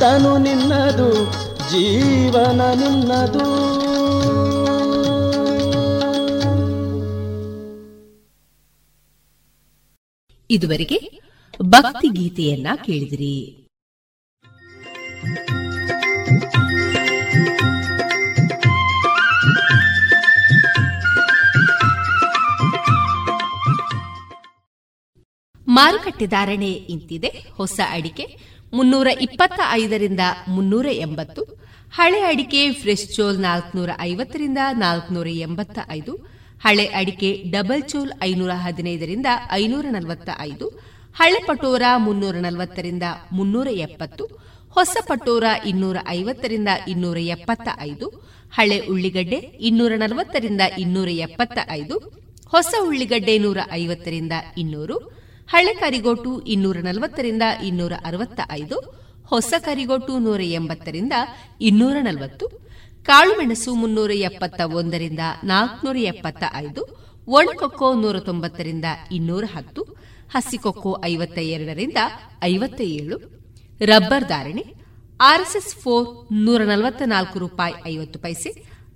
ತನು 0.00 0.38
ನಿನ್ನದು 0.38 1.24
ಜೀವನ 1.70 2.60
ನಿನ್ನದು. 2.74 3.85
ಇದುವರೆಗೆ 10.56 10.98
ಭಕ್ತಿ 11.62 12.08
ಗೀತೆಯನ್ನ 12.08 12.66
ಕೇಳಿದಿರಿ. 12.84 13.62
ಮಾರುಕಟ್ಟೆ 25.68 26.26
ಧಾರಣೆ 26.26 26.70
ಇಂತಿದೆ. 26.72 27.28
ಹೊಸ 27.52 27.80
ಅಡಿಕೆ 27.90 28.26
ಮುನ್ನೂರ 28.72 29.06
ಇಪ್ಪತ್ತ 29.20 29.60
ಐದರಿಂದ 29.70 30.20
ಮುನ್ನೂರ 30.48 30.86
ಎಂಬತ್ತು, 30.90 31.42
ಹಳೆ 31.94 32.20
ಅಡಿಕೆ 32.20 32.72
ಫ್ರೆಶ್ 32.72 33.14
ಚೋಲ್ 33.14 33.38
ನಾಲ್ಕನೂರ 33.38 33.90
ಐವತ್ತರಿಂದ 34.00 34.58
ನಾಲ್ಕನೂರ 34.72 35.28
ಎಂಬತ್ತ 35.28 35.78
ಐದು 35.90 36.35
ಹಳೆ 36.60 36.86
ಅಡಿಕೆ 36.86 37.42
ಡಬಲ್ 37.50 37.82
ಚೋಲ್ 37.82 38.12
ಐನೂರ 38.22 38.50
ಹದಿನೈದರಿಂದ 38.56 39.26
ಐನೂರ 39.52 39.86
ನಲವತ್ತ 39.90 40.30
ಐದು 40.40 40.66
ಹಳೆ 41.16 41.40
ಪಟೋರ 41.46 41.82
ಮುನ್ನೂರ 41.96 42.36
ನಲವತ್ತರಿಂದ 42.36 43.02
ಮುನ್ನೂರ 43.32 43.68
ಎಪ್ಪತ್ತು, 43.78 44.24
ಹೊಸ 44.70 44.96
ಪಟೋರ 45.08 45.44
ಇನ್ನೂರ 45.66 45.96
ಐವತ್ತರಿಂದ 46.08 46.68
ಇನ್ನೂರ 46.88 47.18
ಎಪ್ಪತ್ತ 47.18 47.68
ಐದು 47.80 48.06
ಹಳೆ 48.52 48.78
ಉಳ್ಳಿಗಡ್ಡೆ 48.88 49.38
ಇನ್ನೂರ 49.60 49.92
ನಲವತ್ತರಿಂದ 49.96 50.60
ಇನ್ನೂರ 50.78 51.08
ಎಪ್ಪತ್ತ 51.08 51.58
ಐದು 51.70 51.96
ಹೊಸ 52.52 52.74
ಉಳ್ಳಿಗಡ್ಡೆ 52.82 53.38
ನೂರ 53.38 53.58
ಐವತ್ತರಿಂದ 53.72 54.32
ಇನ್ನೂರು, 54.56 54.96
ಹಳೆ 55.48 55.74
ಕರಿಗೋಟು 55.74 56.40
ಇನ್ನೂರ 56.46 56.78
ನಲವತ್ತರಿಂದ 56.78 57.42
ಇನ್ನೂರ 57.62 57.92
ಅರವತ್ತ 58.04 58.40
ಐದು 58.50 58.76
ಹೊಸ 59.24 59.54
ಕರಿಗೋಟು 59.58 60.18
ನೂರ 60.18 60.40
ಎಂಬತ್ತರಿಂದ 60.58 61.14
ಇನ್ನೂರ 61.60 61.96
ನಲವತ್ತು 62.02 62.46
ಕಾಳುಮೆಣಸು 63.08 63.74
ಮುನ್ನೂರ 63.74 64.12
ಎಪ್ಪತ್ತ 64.28 64.60
ಒಂದರಿಂದ 64.78 65.20
ನಾಲ್ಕುನೂರ 65.44 65.96
ಎಪ್ಪತ್ತ 66.12 66.44
ಐದು 66.56 66.82
ಒಣಕೊಕ್ಕೋ 67.28 67.94
ನೂರ 67.94 68.16
ತೊಂಬತ್ತರಿಂದ 68.18 68.84
ಇನ್ನೂರ 69.10 69.44
ಹತ್ತು 69.54 69.82
ಹಸಿಕೊಕ್ಕೋ 70.34 70.92
ಐವತ್ತ 71.04 71.38
ಎರಡರಿಂದ 71.38 72.00
ಐವತ್ತ 72.42 72.80
ಏಳು, 73.00 73.16
ರಬ್ಬರ್ 73.80 74.24
ಧಾರಣೆ, 74.24 74.64
ಆರ್ಎಸ್ಎಸ್ 75.20 75.74
ಫೋರ್ 75.76 76.08
ನೂರ 76.44 76.62
ನಲವತ್ತ 76.64 77.02
ನಾಲ್ಕು 77.06 77.38
ರೂಪಾಯಿ 77.38 77.74
ಐವತ್ತು 77.92 78.18
ಪೈಸೆ, 78.18 78.50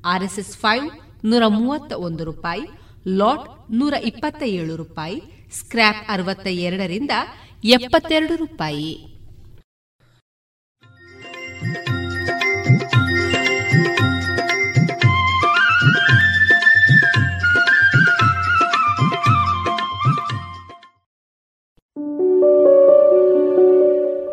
ಆರ್ಎಸ್ಎಸ್ 0.05 0.57
ಫೈವ್ 0.57 0.87
ನೂರ 1.25 1.44
ಮೂವತ್ತ 1.59 1.92
ಒಂದು 1.92 2.25
ರೂಪಾಯಿ, 2.25 2.64
ಲಾಟ್ 3.20 3.46
ನೂರ 3.70 3.94
ಇಪ್ಪತ್ತ 4.11 4.42
ಏಳು 4.59 4.77
ರೂಪಾಯಿ 4.77 5.18
ಸ್ಕ್ರಾಪ್ 5.53 6.03
ಅರವತ್ತ 6.09 6.46
ಎರಡರಿಂದ 6.66 7.14
ಎಪ್ಪತ್ತೆರಡು 7.77 8.37
ರೂಪಾಯಿ. 8.37 8.90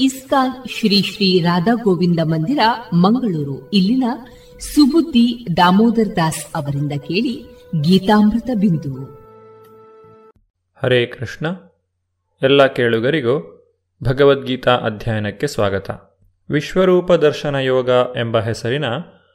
ಇಸ್ಕಾನ್ 0.00 0.68
ಶ್ರೀ 0.68 1.02
ಶ್ರೀ 1.02 1.40
ರಾಧಾ 1.40 1.74
ಗೋವಿಂದ 1.74 2.20
ಮಂದಿರ, 2.22 2.58
ಮಂಗಳೂರು. 2.94 3.70
ಇಲ್ಲಿನ 3.70 4.04
ಸುಬುದ್ದಿ 4.58 5.46
ದಾಮೋದರ್ 5.56 6.16
ದಾಸ್ 6.16 6.46
ಅವರಿಂದ 6.54 6.92
ಕೇಳಿ 6.92 7.44
ಗೀತಾಮೃತ 7.80 8.50
ಬಿಂದು. 8.54 9.04
ಹರೇ 10.82 11.06
ಕೃಷ್ಣ. 11.06 11.46
ಎಲ್ಲ 12.42 12.66
ಕೇಳುಗರಿಗೂ 12.66 13.66
ಭಗವದ್ಗೀತಾ 14.04 14.76
ಅಧ್ಯಯನಕ್ಕೆ 14.76 15.46
ಸ್ವಾಗತ. 15.46 15.90
ವಿಶ್ವರೂಪ 16.50 17.12
ದರ್ಶನ 17.12 17.54
ಯೋಗ 17.54 17.88
ಎಂಬ 18.16 18.40
ಹೆಸರಿನ 18.40 18.84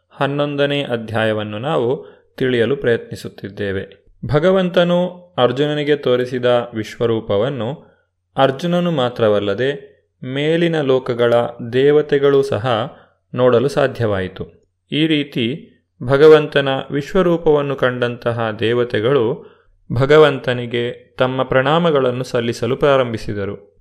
ಹನ್ನೊಂದನೇ 0.10 0.84
ಅಧ್ಯಾಯವನ್ನು 0.84 1.58
ನಾವು 1.58 2.06
ತಿಳಿಯಲು 2.38 2.78
ಪ್ರಯತ್ನಿಸುತ್ತಿದ್ದೇವೆ. 2.78 4.06
ಭಗವಂತನು 4.26 5.08
ಅರ್ಜುನನಿಗೆ 5.38 5.96
ತೋರಿಸಿದ 5.96 6.46
ವಿಶ್ವರೂಪವನ್ನು 6.74 7.96
ಅರ್ಜುನನು 8.38 8.92
ಮಾತ್ರವಲ್ಲದೆ 8.92 9.95
ಮೇಲಿನ 10.26 10.82
ಲೋಕಗಳ 10.82 11.34
ದೇವತೆಗಳು 11.74 12.44
ಸಹ 12.44 12.94
ನೋಡಲು 13.36 13.68
ಸಾಧ್ಯವಾಯಿತು. 13.68 14.44
ಈ 14.92 15.08
ರೀತಿ 15.08 15.72
ಭಗವಂತನ 16.04 16.70
ವಿಶ್ವರೂಪವನ್ನು 16.92 17.76
ಕಂಡಂತಹ 17.76 18.52
ದೇವತೆಗಳು 18.60 19.56
ಭಗವಂತನಿಗೆ 19.94 21.16
ತಮ್ಮ 21.16 21.44
ಪ್ರಣಾಮಗಳನ್ನು 21.44 22.24
ಸಲ್ಲಿಸಲು 22.24 22.76
ಪ್ರಾರಂಭಿಸಿದರು. 22.76 23.76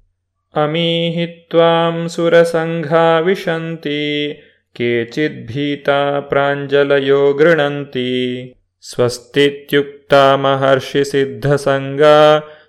ಅಮೀಹಿತ್ವಾಂ 0.55 2.09
ಸುರಸಂಘಾ 2.09 3.19
ವಿಶಂತಿ 3.19 4.33
ಕೇಚಿದ್ಭೀತಾ 4.75 6.21
ಪ್ರಾಂಜಲಯೋ 6.21 7.33
ಗೃಣಂತಿ, 7.33 8.11
ಸ್ವಸ್ತಿತ್ಯುಕ್ತ 8.91 10.15
ಮಹರ್ಷಿ 10.15 11.05
ಸಿದ್ಧಸಂಗ 11.05 12.03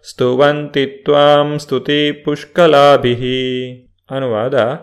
ಸ್ತುವಂತಿ 0.09 0.85
ತ್ವಾಂ 0.85 1.59
ಸ್ತುತಿ 1.59 2.11
ಪುಷ್ಕಲಾಭಿಹಿ 2.11 3.71
ಅನುವಾದ, 4.11 4.79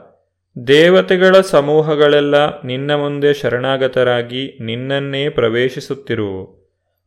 ದೇವತೆಗಳ 0.68 1.40
ಸಮೂಹಗಳೆಲ್ಲ 1.40 2.62
ನಿನ್ನ 2.62 2.94
ಮುಂದೆ 2.94 3.34
ಶರಣಾಗತರಾಗಿ 3.34 4.58
ನಿನ್ನನ್ನೇ 4.60 5.28
ಪ್ರವೇಶಿಸುತ್ತಿರುವು 5.28 6.62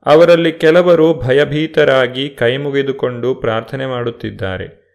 ಅವರಲ್ಲಿ 0.06 0.52
ಕೆಲವರು 0.52 1.14
ಭಯಭೀತರಾಗಿ 1.14 2.30
ಕೈಮುಗಿದುಕೊಂಡು 2.30 3.36
ಪ್ರಾರ್ಥನೆ 3.36 3.86
ಮಾಡುತ್ತಿದ್ದಾರೆ. 3.86 4.86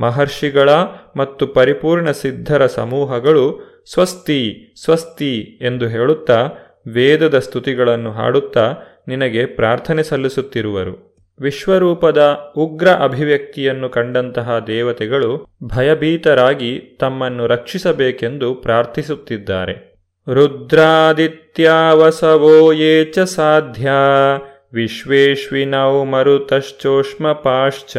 ಮಹರ್ಷಿಗಳ 0.00 0.70
ಮತ್ತು 1.16 1.46
ಪರಿಪೂರ್ಣ 1.46 2.10
ಸಿದ್ಧರ 2.10 2.66
ಸಮೂಹಗಳು 2.66 3.74
ಸ್ವಸ್ತಿ 3.92 4.74
ಸ್ವಸ್ತಿ 4.84 5.40
ಎಂದು 5.40 5.88
ಹೇಳುತ್ತಾ 5.88 6.50
ವೇದದ 6.88 7.38
ಸ್ತುತಿಗಳನ್ನು 7.38 8.12
ಹಾಡುತ್ತಾ 8.12 8.74
ನಿನಗೆ 9.08 9.46
ಪ್ರಾರ್ಥನೆ 9.46 10.02
ಸಲ್ಲಿಸುತ್ತಿರುವರು. 10.02 11.13
ವಿಶ್ವರೂಪದ 11.40 12.38
ಉಗ್ರ 12.56 12.88
ಅಭಿವ್ಯಕ್ತಿಯನ್ನು 12.88 13.88
ಕಂಡಂತಹ 13.88 14.58
ದೇವತೆಗಳು 14.58 15.46
ಭಯಭೀತರಾಗಿ 15.64 16.98
ತಮ್ಮನ್ನು 17.00 17.46
ರಕ್ಷಿಸಬೇಕೆಂದು 17.46 18.54
ಪ್ರಾರ್ಥಿಸುತ್ತಿದ್ದಾರೆ. 18.54 19.94
ರುದ್ರಾದಿತ್ಯಾವಸವೋ 20.32 22.72
ಯೇ 22.72 23.04
ಚ 23.04 23.18
ಸಾಧ್ಯ, 23.18 23.90
ವಿಶ್ವೇಶ್ವಿನೌ 24.72 26.04
ಮರುತಶ್ಚೋಷ್ಮಪಾಶ್ಚ 26.04 27.96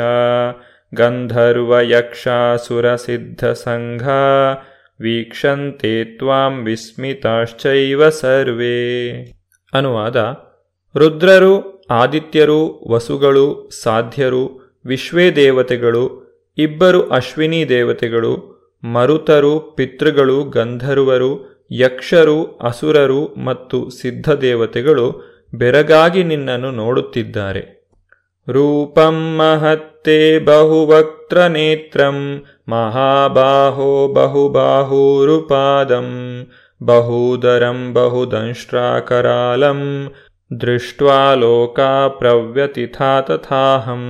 ಸಿದ್ಧ 2.95 3.43
ವೀಕ್ಷಂತೆ 5.01 6.17
ತ್ವಾಂ 6.17 6.65
ವಿಸ್ಮಿತಾಶ್ಚೈವ 6.65 8.09
ಸರ್ವೇ. 8.09 9.25
ಅನುವಾದ 9.73 10.37
ರುದ್ರರು 10.97 11.74
ಆದಿತ್ಯರು, 11.89 12.83
ವಸುಗಳು, 12.87 13.69
ಸಾಧ್ಯರು 13.83 14.73
ವಿಶ್ವೇ 14.85 15.31
ದೇವತೆಗಳು 15.31 16.25
ಇಬ್ಬರು 16.57 17.09
ಅಶ್ವಿನಿ 17.09 17.69
ದೇವತೆಗಳು, 17.69 18.55
ಮರುತರು, 18.83 19.59
ಪಿತೃಗಳು, 19.59 20.43
ಗಂಧರ್ವರು, 20.43 21.55
ಯಕ್ಷರು, 21.71 22.43
ಅಸುರರು 22.43 23.45
ಮತ್ತು 23.45 23.89
ಸಿದ್ಧ 23.89 24.29
ದೇವತೆಗಳು 24.29 25.35
ಬೆರಗಾಗಿ 25.53 26.23
ನಿನ್ನನ್ನು 26.23 26.71
ನೋಡುತ್ತಿದ್ದಾರೆ. 26.71 27.85
ರೂಪಂ 28.49 29.37
ಮಹತ್ತೆ 29.37 30.39
ಬಹುವಕ್ತ್ರನೇತ್ರಂ 30.39 32.43
ಮಹಾಬಾಹೋ 32.69 34.07
ಬಹುಬಾಹೂರುಪಾದಂ, 34.07 36.47
ಬಹುದರಂ 36.83 37.93
ಬಹುದಂಷ್ಟ್ರಾಕರಾಲಂ 37.93 40.11
ದೃಷ್ಟ್ವಾ 40.61 41.33
ಲೋಕಾ 41.33 42.07
ಪ್ರವ್ಯತಿಥಾ 42.07 43.21
ತಥಾಹಂ. 43.21 44.01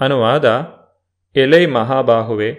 ಅನುವಾದ, 0.00 0.68
ಎಲೈ 1.36 1.66
ಮಹಾಬಾಹುವೆ. 1.66 2.50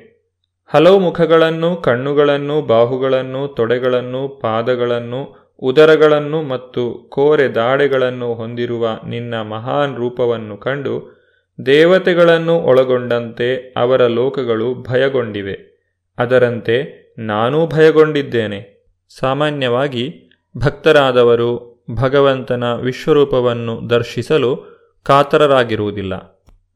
ಹಲವು 0.73 0.99
ಮುಖಗಳನ್ನು, 0.99 1.75
ಕಣ್ಣುಗಳನ್ನು, 1.75 2.61
ಬಾಹುಗಳನ್ನು, 2.61 3.47
ತೊಡೆಗಳನ್ನು, 3.47 4.27
ಪಾದಗಳನ್ನು, 4.27 5.49
ಉದರಗಳನ್ನು 5.59 6.41
ಮತ್ತು 6.41 6.93
ಕೋರೆ 7.09 7.47
ದಾಡೆಗಳನ್ನು 7.47 8.33
ಹೊಂದಿರುವ 8.33 8.89
ನಿನ್ನ 9.07 9.41
ಮಹಾನ್ 9.41 9.95
ರೂಪವನ್ನು 9.95 10.57
ಕಂಡು 10.57 11.19
ದೇವತೆಗಳನ್ನು 11.65 12.59
ಒಳಗೊಂಡಂತೆ 12.59 13.73
ಅವರ 13.77 14.07
ಲೋಕಗಳು 14.07 14.73
ಭಯಗೊಂಡಿವೆ. 14.73 15.79
ಅದರಂತೆ 16.17 16.99
ನಾನೂ 17.17 17.67
ಭಯಗೊಂಡಿದ್ದೇನೆ. 17.67 18.91
ಸಾಮಾನ್ಯವಾಗಿ 19.19 20.29
ಭಕ್ತರಾದವರು 20.57 21.78
ಭಗವಂತನ 21.95 22.63
ವಿಶ್ವರೂಪವನ್ನು 22.73 23.89
ದರ್ಶಿಸಲು 23.89 24.79
ಕಾತರರಾಗಿರುವುದಿಲ್ಲ. 25.03 26.13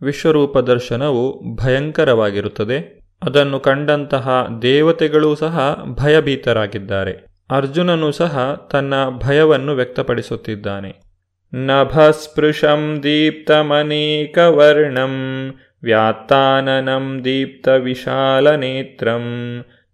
ವಿಶ್ವರೂಪ 0.02 0.58
ದರ್ಶನವು 0.58 1.56
ಭಯಂಕರವಾಗಿರುತ್ತದೆ. 1.56 3.00
ಅದನ್ನು 3.24 3.60
ಕಂಡಂತಹ 3.60 4.48
ದೇವತೆಗಳೂ 4.62 5.36
ಸಹ 5.36 5.84
ಭಯಭೀತರಾಗಿದ್ದಾರೆ. 6.04 7.12
ಅರ್ಜುನನು 7.50 8.12
ಸಹ 8.12 8.68
ತನ್ನ 8.72 8.94
ಭಯವನ್ನು 9.10 9.74
ವ್ಯಕ್ತಪಡಿಸುತ್ತಿದ್ದಾನೆ. 9.74 11.04
ನಭಸ್ಪೃಶಂ 11.54 13.00
ದೀಪ್ತಮನೇಕವರ್ಣಂ 13.04 13.96
ವ್ಯಾತ್ತಾನನಂ 15.84 17.24
ನೇತ್ರಂ 18.56 19.24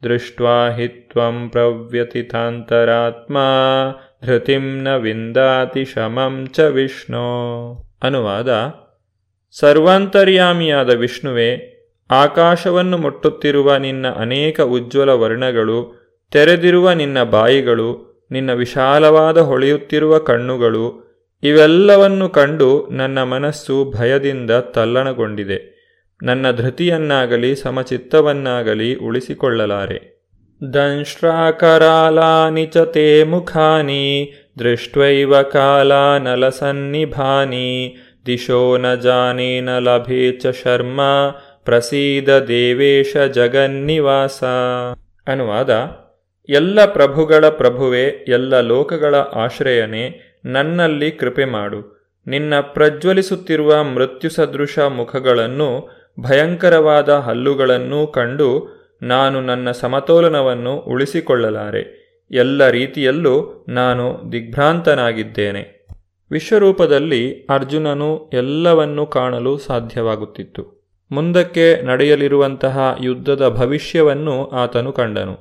ದೃಷ್ಟ್ವಾ 0.03 0.69
ಹಿತ್ವಂ 0.69 1.49
ಪ್ರವ್ಯತಿಥಾಂತರಾತ್ಮ 1.49 3.37
ಧೃತಿಂ 4.25 4.83
ನ 4.83 4.95
ವಿಂದಾತಿ 4.95 5.85
ಶಮಂ 5.85 6.47
ಚ 6.47 6.59
ವಿಷ್ಣು. 6.59 7.75
ಅನುವಾದ, 8.03 8.73
ಸರ್ವಾಂತರ್ಯಾಮಿಯಾದ 9.51 10.89
ವಿಷ್ಣುವೆ, 10.89 11.79
ಆಕಾಶವನ್ನು 12.11 12.97
ಮುಟ್ಟುತ್ತಿರುವ 12.97 13.75
ನಿನ್ನ 13.75 14.07
ಅನೇಕ 14.07 14.61
ಉಜ್ವಲ 14.61 15.09
ವರ್ಣಗಳು, 15.09 15.95
ತೆರೆದಿರುವ 16.31 16.91
ನಿನ್ನ 16.91 17.23
ಬಾಯಿಗಳು, 17.23 18.19
ನಿನ್ನ 18.31 18.51
ವಿಶಾಲವಾದ 18.51 19.37
ಹೊಳೆಯುತ್ತಿರುವ 19.37 20.19
ಕಣ್ಣುಗಳು, 20.19 21.09
ಇವೆಲ್ಲವನ್ನು 21.43 22.29
ಕಂಡು 22.29 22.87
ನನ್ನ 22.91 23.23
ಮನಸ್ಸು 23.23 23.93
ಭಯದಿಂದ 23.95 24.51
ತಲ್ಲಣಗೊಂಡಿದೆ. 24.51 25.79
ನನ್ನ 26.23 26.51
ಧೃತಿಯನ್ನಾಗಲಿ 26.51 27.55
ಸಮಚಿತ್ತವನ್ನಾಗಲಿ 27.55 28.95
ಉಳಿಸಿಕೊಳ್ಳಲಾರೆ. 28.95 30.18
ದಂಶ್ರಾಕರಾಲಾನಿ 30.73 32.65
ಚ 32.65 32.77
ತೇ 32.77 33.23
ಮುಖಾನಿ 33.23 34.33
ದೃಷ್ಟ್ವೈವ 34.59 35.41
कालानलसन्निभानि। 35.41 36.67
ದಿಶೋ 38.25 38.77
ನ 38.77 38.85
जानेन 38.93 39.69
लभे 39.79 40.31
ಚ 40.31 40.45
ಶರ್ಮ 40.63 41.01
ಪ್ರಸೀದ 41.65 42.39
ದೇವೇಶ 42.39 43.17
ಜಗನ್ನಿವಾಸ 43.17 44.43
ಅನುವಾದ 45.27 45.69
ಎಲ್ಲ 46.49 46.85
ಪ್ರಭುಗಳ 46.85 47.49
ಪ್ರಭುವೆ, 47.49 48.03
ಎಲ್ಲ 48.27 48.59
ಲೋಕಗಳ 48.59 49.15
ಆಶ್ರಯನೇ, 49.15 50.19
ನನ್ನಲ್ಲಿ 50.45 51.11
ಕೃಪೆ 51.11 51.45
ಮಾಡು. 51.45 52.11
ನಿನ್ನ 52.27 52.59
ಪ್ರಜ್ವಲಿಸುತ್ತಿರುವ 52.59 53.83
ಮೃತ್ಯು 53.83 54.29
ಸದೃಶ 54.29 54.79
ಮುಖಗಳನ್ನು, 54.79 55.89
ಭಯಂಕರವಾದ 56.19 57.09
ಹಲ್ಲುಗಳನ್ನು 57.09 58.07
ಕಂಡು 58.07 58.78
ನಾನು 59.01 59.41
ನನ್ನ 59.41 59.71
ಸಮತೋಲನವನ್ನು 59.71 60.77
ಉಳಿಸಿಕೊಳ್ಳಲಾರೆ. 60.77 61.99
ಎಲ್ಲ 62.31 62.69
ರೀತಿಯಲ್ಲೂ 62.69 63.65
ನಾನು 63.69 64.31
ದಿಗ್ಭ್ರಾಂತನಾಗಿದ್ದೇನೆ. 64.31 65.87
ವಿಶ್ವರೂಪದಲ್ಲಿ 66.31 67.45
ಅರ್ಜುನನು 67.45 68.29
ಎಲ್ಲವನ್ನೂ 68.33 69.05
ಕಾಣಲು 69.05 69.57
ಸಾಧ್ಯವಾಗುತ್ತಿತ್ತು. 69.57 70.79
ಮುಂದಕ್ಕೆ 71.11 71.81
ನಡೆಯಲಿರುವಂತಹ 71.81 72.95
ಯುದ್ಧದ 73.01 73.49
ಭವಿಷ್ಯವನ್ನು 73.49 74.47
ಆತನು 74.47 74.91
ಕಂಡನು. 74.91 75.37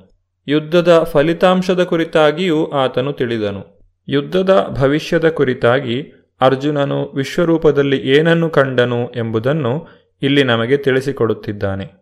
ಯುದ್ಧದ 0.47 1.03
ಫಲಿತಾಂಶದ 1.03 1.83
ಕುರಿತಾಗಿಯೂ 1.83 2.65
ಆತನು 2.65 3.13
ತಿಳಿದನು. 3.13 3.79
ಯುದ್ಧದ 4.07 4.75
ಭವಿಷ್ಯದ 4.81 5.29
ಕುರಿತಾಗಿ 5.29 6.13
ಅರ್ಜುನನು 6.41 7.11
ವಿಶ್ವರೂಪದಲ್ಲಿ 7.15 7.97
ಏನನ್ನು 7.97 8.49
ಕಂಡನು 8.49 9.09
ಎಂಬುದನ್ನು 9.09 9.87
ಇಲ್ಲಿ 10.21 10.43
ನಮಗೆ 10.43 10.77
ತಿಳಿಸಿಕೊಡುತ್ತಿದ್ದಾನೆ. 10.77 11.98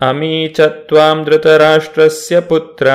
ಅಮೀಚತ್ವಾಂ 0.00 1.24
ಧೃತರಾಷ್ಟ್ರಸ್ಯ 1.24 2.36
ಪುತ್ರ 2.48 2.88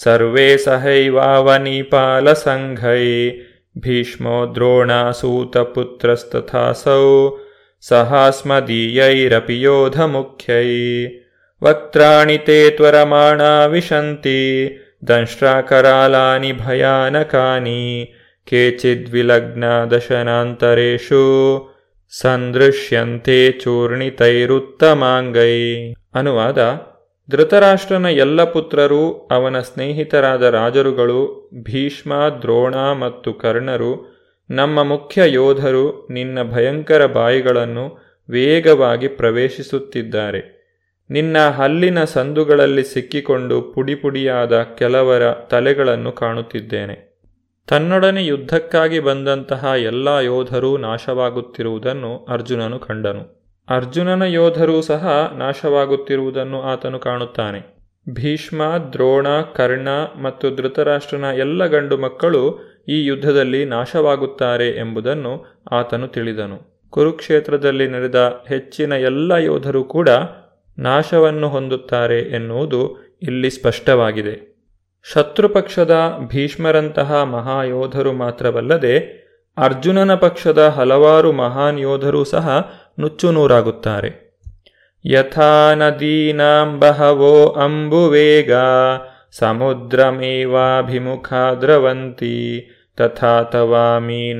ಸರ್ವೇ 0.00 0.48
ಸಹೈವಾವನೀಪಾಲ 0.64 2.32
ಸಂಘೈ 2.42 3.06
ಭೀಷ್ಮೋ 3.76 4.52
ದ್ರೋಣಾಸೂತಪುತ್ರಸ್ತಥಾಸೌ 4.54 7.06
ಸಹಾಸ್ಮದೀಯೈರಪಿ 7.84 9.62
ಯೋಧಮುಖ್ಯೈ 9.62 10.70
ವಕ್ತ್ರಾಣಿ 11.62 12.38
ತೇ 12.46 12.70
ತ್ವರಮಾಣಾ 12.70 13.66
ವಿಶಂತಿ 13.66 14.40
ದಂಷ್ಟ್ರಾಕರಾಲಾನಿ 15.08 16.52
ಭಯಾನಕಾನಿ 16.60 17.82
ಕೇಚಿದ್ವಿಲಗ್ನ 18.46 19.64
ದಶನಾಂತರೇಷು 19.92 21.24
ಸಂದೃಶ್ಯಂತೆ 22.12 23.38
ಚೂರ್ಣಿತೈರುತ್ತಮಾಂಗೈ 23.60 25.54
ಅನುವಾದ, 26.16 26.80
ಧೃತರಾಷ್ಟ್ರನ 27.30 28.06
ಎಲ್ಲ 28.06 28.44
ಪುತ್ರರು, 28.44 29.12
ಅವನ 29.26 29.60
ಸ್ನೇಹಿತರಾದ 29.60 30.42
ರಾಜರುಗಳು, 30.42 31.50
ಭೀಷ್ಮ, 31.62 32.12
ದ್ರೋಣ 32.42 32.74
ಮತ್ತು 32.74 33.34
ಕರ್ಣರು, 33.34 34.16
ನಮ್ಮ 34.50 34.82
ಮುಖ್ಯ 34.82 35.32
ಯೋಧರು, 35.32 36.08
ನಿನ್ನ 36.10 36.42
ಭಯಂಕರ 36.42 37.06
ಬಾಯಿಗಳನ್ನು 37.06 38.06
ವೇಗವಾಗಿ 38.30 39.08
ಪ್ರವೇಶಿಸುತ್ತಿದ್ದಾರೆ. 39.08 40.56
ನಿನ್ನ 41.10 41.48
ಹಲ್ಲಿನ 41.48 42.04
ಸಂದುಗಳಲ್ಲಿ 42.04 42.84
ಸಿಕ್ಕಿಕೊಂಡು 42.84 43.62
ಪುಡಿಪುಡಿಯಾದ 43.62 44.62
ಕೆಲವರ 44.62 45.32
ತಲೆಗಳನ್ನು 45.32 46.12
ಕಾಣುತ್ತಿದ್ದೇನೆ. 46.12 47.22
ತನ್ನೊಡನೆ 47.68 48.26
ಯುದ್ಧಕ್ಕಾಗಿ 48.26 49.00
ಬಂದಂತಹ 49.00 49.72
ಎಲ್ಲ 49.78 50.08
ಯೋಧರೂ 50.08 50.76
ನಾಶವಾಗುತ್ತಿರುವುದನ್ನು 50.76 52.24
ಅರ್ಜುನನು 52.24 52.78
ಕಂಡನು. 52.78 53.35
ಅರ್ಜುನನ 53.68 54.22
ಯೋಧರೂ 54.22 54.80
ಸಹ 54.80 55.32
ನಾಶವಾಗುತ್ತಿರುವುದನ್ನು 55.38 56.62
ಆತನು 56.62 56.98
ಕಾಣುತ್ತಾನೆ. 56.98 57.76
ಭೀಷ್ಮ, 58.12 58.62
ದ್ರೋಣ, 58.92 59.26
ಕರ್ಣ 59.54 59.88
ಮತ್ತು 60.22 60.56
ಧೃತರಾಷ್ಟ್ರನ 60.56 61.24
ಎಲ್ಲ 61.24 61.66
ಗಂಡು 61.66 61.96
ಮಕ್ಕಳು 61.96 62.58
ಈ 62.88 63.04
ಯುದ್ಧದಲ್ಲಿ 63.04 63.64
ನಾಶವಾಗುತ್ತಾರೆ 63.64 64.68
ಎಂಬುದನ್ನು 64.68 65.44
ಆತನು 65.72 66.08
ತಿಳಿದನು. 66.08 66.86
ಕುರುಕ್ಷೇತ್ರದಲ್ಲಿ 66.90 67.88
ನಡೆದ 67.88 68.44
ಹೆಚ್ಚಿನ 68.48 68.92
ಎಲ್ಲ 68.92 69.32
ಯೋಧರು 69.32 69.84
ಕೂಡ 69.84 70.08
ನಾಶವನ್ನು 70.78 71.48
ಹೊಂದುತ್ತಾರೆ 71.48 72.20
ಎನ್ನುವುದು 72.20 72.98
ಇಲ್ಲಿ 73.22 73.50
ಸ್ಪಷ್ಟವಾಗಿದೆ. 73.50 74.56
ಶತ್ರುಪಕ್ಷದ 75.12 76.18
ಭೀಷ್ಮರಂತಹ 76.28 77.22
ಮಹಾಯೋಧರು 77.22 78.12
ಮಾತ್ರವಲ್ಲದೆ 78.12 79.25
ಅರ್ಜುನನ 79.58 80.14
ಪಕ್ಷದ 80.14 80.68
ಹಲವಾರು 80.68 81.32
ಮಹಾನ್ 81.32 81.80
ಯೋಧರೂ 81.80 82.24
ಸಹ 82.24 82.70
ನುಚ್ಚುನೂರಾಗುತ್ತಾರೆ. 83.00 84.26
ಯಥಾ 85.04 85.74
ನದೀನಾಂ 85.74 86.80
ಬಹವೋ 86.80 87.46
ಅಂಬುವೇಗ 87.46 88.52
ಸಮುದ್ರಮೇವಾಭಿಮುಖ 89.30 91.32
ದ್ರವಂತಿ, 91.60 92.68
ತಥಾ 92.96 93.42
ತವಾಮಿ 93.42 94.32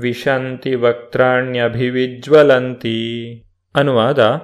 ವಿಶಂತಿ 0.00 0.74
ವಕ್ತ್ರಾಣ್ಯಭಿವಿಜ್ವಲಂತಿ. 0.74 3.42
ಅನುವಾದ, 3.74 4.40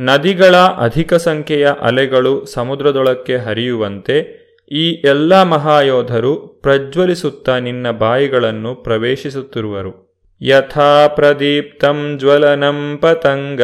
ನದಿಗಳ 0.00 0.56
ಅಧಿಕ 0.56 1.14
ಸಂಖ್ಯೆಯ 1.14 1.68
ಅಲೆಗಳು 1.80 2.46
ಸಮುದ್ರದೊಳಕ್ಕೆ 2.46 3.36
ಹರಿಯುವಂತೆ 3.36 4.41
ಈ 4.72 4.90
ಎಲ್ಲ 4.90 5.42
ಮಹಾಯೋಧರು 5.42 6.36
ಪ್ರಜ್ವಲಿಸುತ್ತಾ 6.36 7.58
ನಿನ್ನ 7.58 7.90
ಬಾಯಿಗಳನ್ನು 7.90 8.74
ಪ್ರವೇಶಿಸುತ್ತಿರುವರು. 8.74 10.12
ಯಥಾ 10.42 11.06
ಪ್ರದೀಪ್ತಂ 11.06 12.16
ಜ್ವಲನಂ 12.18 12.98
ಪತಂಗ, 13.02 13.60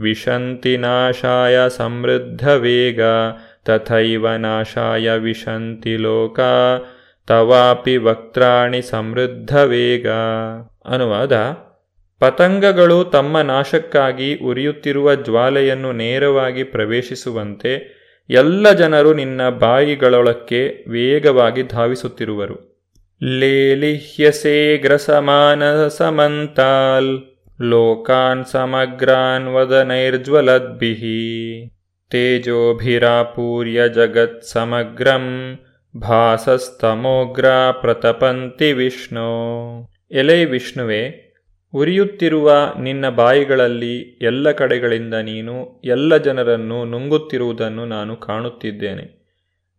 ವಿಶಂತಿ 0.00 0.76
ನಾಶಾಯ 0.76 1.58
ಸಮೃದ್ಧ 1.68 2.48
ವೇಗ, 2.48 3.00
ತಥೈವ 3.64 4.30
ನಾಶಾಯ 4.30 5.10
ವಿಶಂತಿ 5.18 5.96
ಲೋಕ, 5.96 6.40
ತವಾಪಿ 7.26 7.96
ವಕ್ತ್ರಾಣಿ 7.96 8.82
ಸಮೃದ್ಧ 8.82 9.56
ವೇಗ. 9.56 10.08
ಅನುವಾದ, 10.84 11.32
ಪತಂಗಗಳು 12.20 13.04
ತಮ್ಮ 13.04 13.40
ನಾಶಕ್ಕಾಗಿ 13.40 14.34
ಉರಿಯುತ್ತಿರುವ 14.34 15.14
ಜ್ವಾಲೆಯನ್ನು 15.14 15.92
ನೇರವಾಗಿ 15.92 16.62
ಪ್ರವೇಶಿಸುವಂತೆ 16.64 18.01
ಎಲ್ಲ 18.30 18.72
ಜನರು 18.72 19.14
ನಿನ್ನ 19.14 19.48
ಬಾಯಿಗಳೊಳಕ್ಕೆ 19.48 20.84
ವೇಗವಾಗಿ 20.88 21.62
ಧಾವಿಸುತ್ತಿರುವರು. 21.62 22.72
ಲೇಲಿಹ್ಯಸೇ 23.22 24.76
ಗ್ರಸಮಾನ 24.76 25.88
ಸಮಂತಾಲ್ 25.88 27.20
ಲೋಕಾನ್ 27.60 28.44
ಸಮಗ್ರಾನ್ 28.44 29.48
ವದನೈರ್ಜ್ವಲದ್ಭಿಃ 29.48 31.02
ತೇಜೋಭಿರಾಪೂರ್ಯ 32.10 33.88
ಜಗತ್ 33.88 34.44
ಸಮಗ್ರಂ. 34.44 35.58
ಭಾಸಸ್ತಮೋಗ್ರ 35.96 37.46
ಪ್ರತಪಂತಿ 37.80 38.72
ವಿಷ್ಣು. 38.72 39.52
ಎಲೆ 40.10 40.44
ವಿಷ್ಣುವೆ 40.44 41.31
ಉರಿಯುತ್ತಿರುವ 41.74 42.72
ನಿನ್ನ 42.80 43.08
ಬಾಯಿಗಳಲ್ಲಿ 43.08 44.18
ಎಲ್ಲ 44.22 44.52
ಕಡೆಗಳಿಂದ 44.52 45.14
ನೀನು 45.14 45.80
ಎಲ್ಲ 45.84 46.16
ಜನರನ್ನು 46.16 46.84
ನುಂಗುತ್ತಿರುವುದನ್ನು 46.84 47.84
ನಾನು 47.84 48.16
ಕಾಣುತ್ತಿದ್ದೇನೆ. 48.16 49.22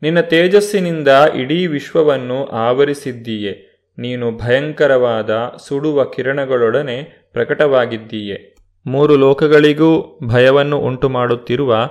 ನಿನ್ನ 0.02 0.22
ತೇಜಸ್ಸಿನಿಂದ 0.22 1.08
ಇಡೀ 1.36 1.68
ವಿಶ್ವವನ್ನು 1.68 2.46
ಆವರಿಸಿದ್ದೀಯೆ. 2.46 3.74
ನೀನು 3.98 4.38
ಭಯಂಕರವಾದ 4.38 5.54
ಸುಡುವ 5.68 6.04
ಕಿರಣಗಳೊಡನೆ 6.04 7.30
ಪ್ರಕಟವಾಗಿದ್ದೀಯೆ. 7.34 8.56
ಮೂರು 8.86 9.16
ಲೋಕಗಳಿಗೂ 9.16 10.20
ಭಯವನ್ನು 10.24 10.80
ಉಂಟುಮಾಡುತ್ತಿರುವ 10.80 11.89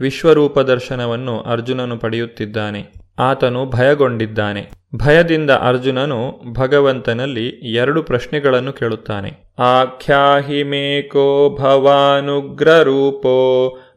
ವಿಶ್ವರೂಪ 0.00 0.58
ದರ್ಶನವನ್ನು 0.58 1.40
ಅರ್ಜುನನು 1.40 1.98
ಪಡೆಯುತ್ತಿದ್ದಾನೆ. 1.98 2.92
ಆತನು 3.18 3.66
ಭಯಗೊಂಡಿದ್ದಾನೆ. 3.66 4.81
ಭಯದಿಂದ 4.96 5.50
ಅರ್ಜುನನು 5.50 6.40
ಭಗವಂತನಲ್ಲಿ 6.52 7.48
ಎರಡು 7.48 8.02
ಪ್ರಶ್ನೆಗಳನ್ನು 8.02 8.72
ಕೇಳುತ್ತಾನೆ. 8.72 9.30
ಆಖ್ಯಾಹಿ 9.58 10.62
ಮೇಕೋ 10.62 11.56
ಭವಾನುಗ್ರರೂಪೋ, 11.60 12.58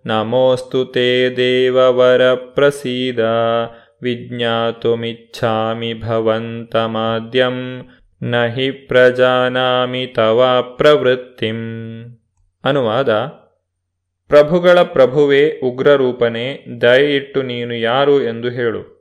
ನಮೋಸ್ತು 0.06 0.86
ತೇ 0.86 1.30
ದೇವವರ 1.30 2.34
ಪ್ರಸೀದ 2.34 3.20
ವಿಜ್ಞಾತುಮಿಚ್ಛಾಮಿ 4.02 5.94
ನ 8.24 8.46
ಹಿ 8.46 8.72
ಪ್ರಜಾನಾಮಿ 8.72 10.06
ತವ 10.06 10.64
ಪ್ರವೃತ್ತಿಂ. 10.78 11.58
ಅನುವಾದ, 12.64 13.10
ಪ್ರಭುಗಳ 14.28 14.82
ಪ್ರಭುವೇ 14.82 15.60
ಉಗ್ರರೂಪನೇ 15.60 16.66
ಇಟ್ಟು 17.16 17.42
ನೀನು 17.42 17.76
ಯಾರು 17.76 18.22
ಎಂದು 18.22 18.50
ಹೇಳು. 18.50 18.95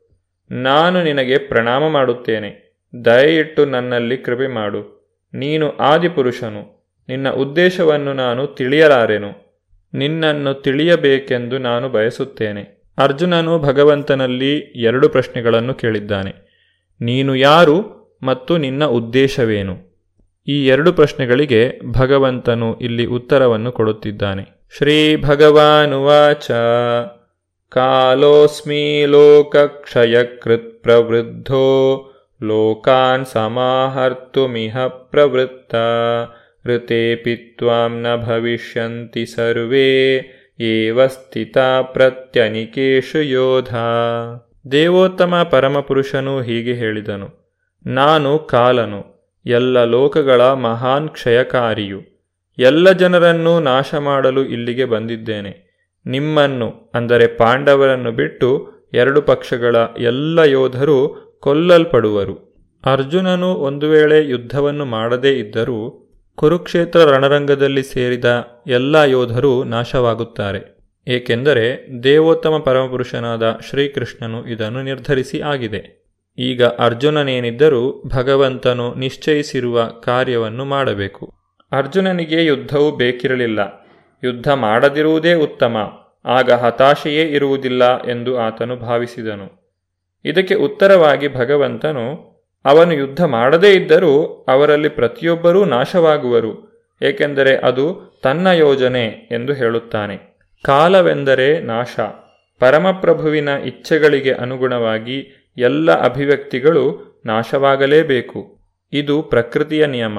ನಾನು 0.51 1.05
ನಿನಗೆ 1.05 1.39
ಪ್ರಣಾಮ 1.39 1.89
ಮಾಡುತ್ತೇನೆ. 1.89 2.79
ದಯೆಯಿಟ್ಟು 3.05 3.65
ನನ್ನಲ್ಲಿ 3.65 4.19
ಕೃಪೆ 4.19 4.47
ಮಾಡು. 4.47 5.05
ನೀನು 5.35 5.77
ಆದಿಪುರುಷನು. 5.77 6.93
ನಿನ್ನ 7.09 7.31
ಉದ್ದೇಶವನ್ನು 7.31 8.13
ನಾನು 8.13 8.47
ತಿಳಿಯಲಾರೆನು. 8.47 9.61
ನಿನ್ನನ್ನು 9.95 10.55
ತಿಳಿಯಬೇಕೆಂದು 10.55 11.59
ನಾನು 11.59 11.89
ಬಯಸುತ್ತೇನೆ. 11.89 12.85
ಅರ್ಜುನನು 12.99 13.59
ಭಗವಂತನಲ್ಲಿ 13.59 14.59
ಎರಡು 14.59 15.09
ಪ್ರಶ್ನೆಗಳನ್ನು 15.09 15.75
ಕೇಳಿದ್ದಾನೆ. 15.75 16.35
ನೀನು 17.01 17.37
ಯಾರು 17.37 18.05
ಮತ್ತು 18.23 18.59
ನಿನ್ನ 18.59 18.85
ಉದ್ದೇಶವೇನು? 18.85 19.95
ಈ 20.49 20.67
ಎರಡು 20.67 20.93
ಪ್ರಶ್ನೆಗಳಿಗೆ 20.93 21.81
ಭಗವಂತನು 21.93 22.79
ಇಲ್ಲಿ 22.79 23.07
ಉತ್ತರವನ್ನು 23.07 23.73
ಕೊಡುತ್ತಿದ್ದಾನೆ. 23.73 24.67
ಶ್ರೀ 24.77 25.17
ಭಗವಾನುವಾಚ 25.17 26.51
ಕಾಲೋಸ್ಮಿ 27.71 29.05
लोकक्षयकृत्प्रवृद्धो 29.07 30.83
ಪ್ರವೃದ್ಧೋ 30.83 32.11
ಲೋಕಾನ್ 32.43 33.27
ಸಮಾಹರ್ತುಮಿಹ 33.27 34.87
ಪ್ರವೃತ್ತ 34.87 35.75
त्वां 37.59 38.03
न 38.03 38.07
ಭವಿಷ್ಯಂತಿ 38.25 39.27
ಸರ್ವೇ 39.27 40.21
ಏವ 40.61 41.07
ಸ್ಥಿತ 41.07 41.59
ಪ್ರತ್ಯನಿಕೇಶು 41.83 43.23
ಯೋಧ 43.23 43.75
ದೇವೋತ್ತಮ 44.73 45.43
ಪರಮಪುರುಷನು 45.51 46.41
ಹೀಗೆ 46.41 46.73
ಹೇಳಿದನು, 46.73 47.29
ನಾನು 47.87 48.39
ಕಾಲನು, 48.39 49.33
ಎಲ್ಲ 49.47 49.85
ಲೋಕಗಳ 49.85 50.43
ಮಹಾನ್ 50.43 51.09
ಕ್ಷಯಕಾರಿಯು, 51.09 52.01
ಎಲ್ಲ 52.59 52.93
ಜನರನ್ನು 52.93 53.61
ನಾಶ 53.61 53.95
ಮಾಡಲು 53.95 54.45
ಇಲ್ಲಿಗೆ 54.45 54.85
ಬಂದಿದ್ದೇನೆ. 54.85 55.64
ನಿಮ್ಮನ್ನು, 56.07 56.91
ಅಂದರೆ 56.95 57.27
ಪಾಂಡವರನ್ನು 57.27 58.13
ಬಿಟ್ಟು 58.13 58.69
ಎರಡು 58.93 59.23
ಪಕ್ಷಗಳ 59.23 59.77
ಎಲ್ಲ 59.99 60.39
ಯೋಧರು 60.39 61.25
ಕೊಲ್ಲಲ್ಪಡುವರು. 61.41 62.55
ಅರ್ಜುನನು 62.85 63.55
ಒಂದು 63.55 63.89
ವೇಳೆ 63.89 64.29
ಯುದ್ಧವನ್ನು 64.29 64.85
ಮಾಡದೇ 64.85 65.33
ಇದ್ದರೂ 65.33 66.11
ಕುರುಕ್ಷೇತ್ರ 66.37 66.99
ರಣರಂಗದಲ್ಲಿ 66.99 67.83
ಸೇರಿದ 67.83 68.25
ಎಲ್ಲ 68.67 68.97
ಯೋಧರು 68.97 69.65
ನಾಶವಾಗುತ್ತಾರೆ. 69.65 70.75
ಏಕೆಂದರೆ 71.09 71.87
ದೇವೋತ್ತಮ 72.03 72.59
ಪರಮಪುರುಷನಾದ 72.59 73.59
ಶ್ರೀಕೃಷ್ಣನು 73.69 74.47
ಇದನ್ನು 74.47 74.83
ನಿರ್ಧರಿಸಿ 74.83 75.41
ಆಗಿದೆ. 75.41 76.05
ಈಗ 76.39 76.65
ಅರ್ಜುನನೇನಿದ್ದರೂ 76.65 78.03
ಭಗವಂತನು 78.07 78.95
ನಿಶ್ಚಯಿಸಿರುವ 78.95 79.85
ಕಾರ್ಯವನ್ನು 79.85 80.65
ಮಾಡಬೇಕು. 80.65 81.33
ಅರ್ಜುನನಿಗೆ 81.73 82.45
ಯುದ್ಧವು 82.45 82.97
ಬೇಕಿರಲಿಲ್ಲ. 82.97 83.84
ಯುದ್ಧ 84.25 84.53
ಮಾಡದಿರುವುದೇ 84.53 85.35
ಉತ್ತಮ. 85.35 85.77
ಆಗ 86.25 86.53
ಹತಾಶೆಯೇ 86.53 87.23
ಇರುವುದಿಲ್ಲ 87.23 88.03
ಎಂದು 88.03 88.39
ಆತನು 88.39 88.77
ಭಾವಿಸಿದನು. 88.77 89.75
ಇದಕ್ಕೆ 90.25 90.55
ಉತ್ತರವಾಗಿ 90.55 91.35
ಭಗವಂತನು, 91.35 92.35
ಅವನು 92.65 92.95
ಯುದ್ಧ 92.95 93.25
ಮಾಡದೇ 93.25 93.73
ಇದ್ದರೂ 93.73 94.45
ಅವರಲ್ಲಿ 94.49 94.89
ಪ್ರತಿಯೊಬ್ಬರೂ 94.89 95.65
ನಾಶವಾಗುವರು, 95.65 96.75
ಏಕೆಂದರೆ 97.03 97.57
ಅದು 97.57 98.15
ತನ್ನ 98.23 98.47
ಯೋಜನೆ 98.47 99.05
ಎಂದು 99.07 99.53
ಹೇಳುತ್ತಾನೆ. 99.53 100.17
ಕಾಲವೆಂದರೆ 100.65 101.61
ನಾಶ. 101.61 102.01
ಪರಮಪ್ರಭುವಿನ 102.59 103.49
ಇಚ್ಛೆಗಳಿಗೆ 103.49 104.33
ಅನುಗುಣವಾಗಿ 104.33 105.51
ಎಲ್ಲ 105.57 105.93
ಅಭಿವ್ಯಕ್ತಿಗಳು 105.93 107.15
ನಾಶವಾಗಲೇಬೇಕು. 107.27 108.59
ಇದು 108.93 109.23
ಪ್ರಕೃತಿಯ 109.23 109.87
ನಿಯಮ. 109.87 110.19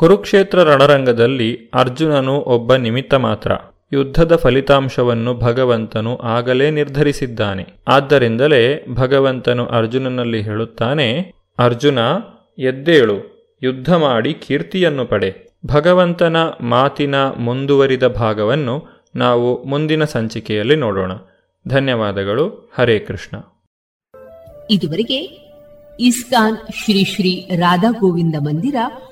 ಕುರುಕ್ಷೇತ್ರ 0.00 0.58
ರಣರಂಗದಲ್ಲಿ 0.58 1.70
ಅರ್ಜುನನು 1.74 2.36
ಒಬ್ಬ 2.36 2.74
ನಿಮಿತ್ತ 2.74 3.14
ಮಾತ್ರ. 3.14 3.52
ಯುದ್ಧದ 3.92 4.36
ಫಲಿತಾಂಶವನ್ನು 4.36 5.34
ಭಗವಂತನು 5.34 6.16
ಆಗಲೇ 6.16 6.70
ನಿರ್ಧರಿಸಿದ್ದಾನೆ. 6.70 7.66
ಆದ್ದರಿಂದಲೇ 7.88 8.86
ಭಗವಂತನು 8.94 9.66
ಅರ್ಜುನನಲ್ಲಿ 9.66 10.42
ಹೇಳುತ್ತಾನೆ, 10.42 11.34
ಅರ್ಜುನ, 11.58 11.98
ಎದ್ದೇಳು. 12.58 13.14
ಯುದ್ಧ 13.62 13.94
ಮಾಡಿ 13.94 14.34
ಕೀರ್ತಿಯನ್ನು 14.34 15.06
ಪಡೆ. 15.06 15.58
ಭಗವಂತನ 15.66 16.36
ಮಾತಿನ 16.60 17.14
ಮುಂದುವರಿದ 17.38 18.06
ಭಾಗವನ್ನು 18.06 18.86
ನಾವು 19.16 19.64
ಮುಂದಿನ 19.64 20.04
ಸಂಚಿಕೆಯಲ್ಲಿ 20.04 20.76
ನೋಡೋಣ. 20.76 21.12
ಧನ್ಯವಾದಗಳು. 21.68 22.72
ಹರೇ 22.78 22.98
ಕೃಷ್ಣ. 22.98 23.36
ಇದುವರೆಗೆ 24.70 25.18
ಇಸ್ಕಾನ್ 26.00 26.56
ಶ್ರೀ 26.56 27.04
ಶ್ರೀ 27.04 27.48
ರಾಧಾ 27.56 27.90
ಗೋವಿಂದ 27.90 28.34
ಮಂದಿರ 28.40 28.76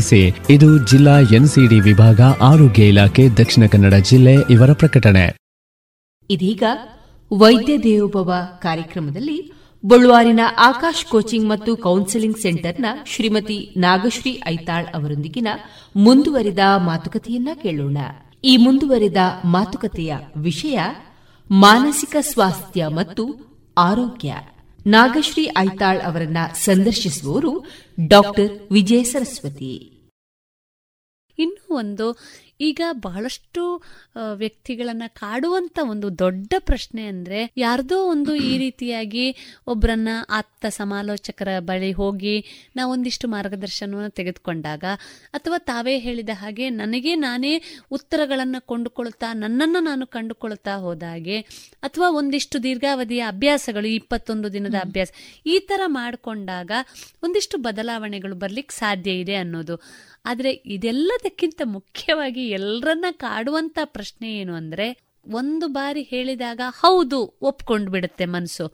ಮಾಡಿಸಿ 0.00 0.52
ಇದು 0.52 0.68
ಜಿಲ್ಲಾ 0.86 1.14
ಎನ್ಸಿಡಿ 1.34 1.78
ವಿಭಾಗ 1.80 2.20
ಆರೋಗ್ಯ 2.42 2.88
ಇಲಾಖೆ 2.88 3.24
ದಕ್ಷಿಣ 3.28 3.64
ಕನ್ನಡ 3.66 3.94
ಜಿಲ್ಲೆ 3.94 4.34
ಇವರ 4.50 4.72
ಪ್ರಕಟಣೆ. 4.72 5.24
ಇದೀಗ 6.30 6.62
ವೈದ್ಯ 7.32 7.78
ದೇವೋಭವ 7.78 8.32
ಕಾರ್ಯಕ್ರಮದಲ್ಲಿ 8.58 9.38
ಬಳ್ಳುವಾರಿನ 9.86 10.40
ಆಕಾಶ್ 10.58 11.04
ಕೋಚಿಂಗ್ 11.04 11.48
ಮತ್ತು 11.48 11.76
ಕೌನ್ಸೆಲಿಂಗ್ 11.76 12.38
ಸೆಂಟರ್ನ 12.38 12.86
ಶ್ರೀಮತಿ 13.06 13.74
ನಾಗಶ್ರೀ 13.76 14.32
ಐತಾಳ್ 14.46 14.86
ಅವರೊಂದಿಗಿನ 14.86 15.48
ಮುಂದುವರಿದ 15.96 16.62
ಮಾತುಕತೆಯನ್ನ 16.76 17.48
ಕೇಳೋಣ. 17.62 17.98
ಈ 18.44 18.56
ಮುಂದುವರಿದ 18.56 19.20
ಮಾತುಕತೆಯ 19.44 20.14
ವಿಷಯ 20.36 20.78
ಮಾನಸಿಕ 21.50 22.16
ಸ್ವಾಸ್ಥ್ಯ 22.20 22.86
ಮತ್ತು 22.86 23.24
ಆರೋಗ್ಯ. 23.78 24.32
ನಾಗಶ್ರೀ 24.86 25.48
ಐತಾಳ್ 25.58 26.00
ಅವರನ್ನ 26.00 26.36
ಸಂದರ್ಶಿಸುವವರು 26.54 27.64
ಡಾಕ್ಟರ್ 28.08 28.72
ವಿಜಯ 28.72 29.02
ಸರಸ್ವತಿ. 29.02 30.00
ಇನ್ನೂ 31.38 31.76
ಒಂದು 31.76 32.18
ಈಗ 32.60 32.80
ಬಹಳಷ್ಟು 33.00 33.62
ವ್ಯಕ್ತಿಗಳನ್ನ 34.34 35.02
ಕಾಡುವಂತ 35.14 35.78
ಒಂದು 35.82 36.18
ದೊಡ್ಡ 36.18 36.52
ಪ್ರಶ್ನೆ 36.58 37.06
ಅಂದ್ರೆ 37.06 37.52
ಯಾರ್ದೋ 37.56 38.06
ಒಂದು 38.06 38.34
ಈ 38.34 38.58
ರೀತಿಯಾಗಿ 38.58 39.24
ಒಬ್ಬರನ್ನ 39.66 40.08
ಆಪ್ತ 40.30 40.66
ಸಮಾಲೋಚಕರ 40.70 41.48
ಬಳಿ 41.60 41.92
ಹೋಗಿ 41.92 42.34
ನಾವೊಂದಿಷ್ಟು 42.76 43.28
ಮಾರ್ಗದರ್ಶನವನ್ನು 43.28 44.10
ತೆಗೆದುಕೊಂಡಾಗ 44.10 44.84
ಅಥವಾ 45.32 45.58
ತಾವೇ 45.58 45.98
ಹೇಳಿದ 45.98 46.28
ಹಾಗೆ 46.34 46.70
ನನಗೆ 46.70 47.14
ನಾನೇ 47.16 47.54
ಉತ್ತರಗಳನ್ನ 47.90 48.56
ಕೊಂಡುಕೊಳ್ತಾ 48.66 49.32
ನನ್ನನ್ನ 49.32 49.76
ನಾನು 49.80 50.06
ಕಂಡುಕೊಳ್ತಾ 50.06 50.76
ಹೋದಾಗೆ 50.76 51.40
ಅಥವಾ 51.82 52.10
ಒಂದಿಷ್ಟು 52.10 52.62
ದೀರ್ಘಾವಧಿಯ 52.62 53.22
ಅಭ್ಯಾಸಗಳು 53.28 53.88
ಇಪ್ಪತ್ತೊಂದು 53.88 54.52
ದಿನದ 54.52 54.74
ಅಭ್ಯಾಸ 54.80 55.10
ಈ 55.46 55.58
ತರ 55.60 55.80
ಮಾಡಿಕೊಂಡಾಗ 55.86 56.70
ಒಂದಿಷ್ಟು 57.22 57.58
ಬದಲಾವಣೆಗಳು 57.58 58.34
ಬರ್ಲಿಕ್ಕೆ 58.34 58.74
ಸಾಧ್ಯ 58.74 59.10
ಇದೆ 59.10 59.34
ಅನ್ನೋದು. 59.34 59.76
ಆದರೆ 60.24 60.50
ಇದೆಲ್ಲದಕ್ಕಿಂತ 60.50 61.62
ಮುಖ್ಯವಾಗಿ 61.64 62.48
ಎಲ್ಲರನ್ನ 62.48 63.04
ಕಾಡುವಂತ 63.10 63.78
ಪ್ರಶ್ನೆ 63.84 64.38
ಏನು 64.38 64.54
ಅಂದ್ರೆ 64.54 65.10
ಒಂದು 65.26 65.68
ಬಾರಿ 65.68 66.02
ಹೇಳಿದಾಗ 66.02 66.60
ಹೌದು 66.68 67.38
ಒಪ್ಕೊಂಡು 67.42 67.90
ಬಿಡುತ್ತೆ 67.90 68.24
ಮನಸ್ಸು. 68.24 68.72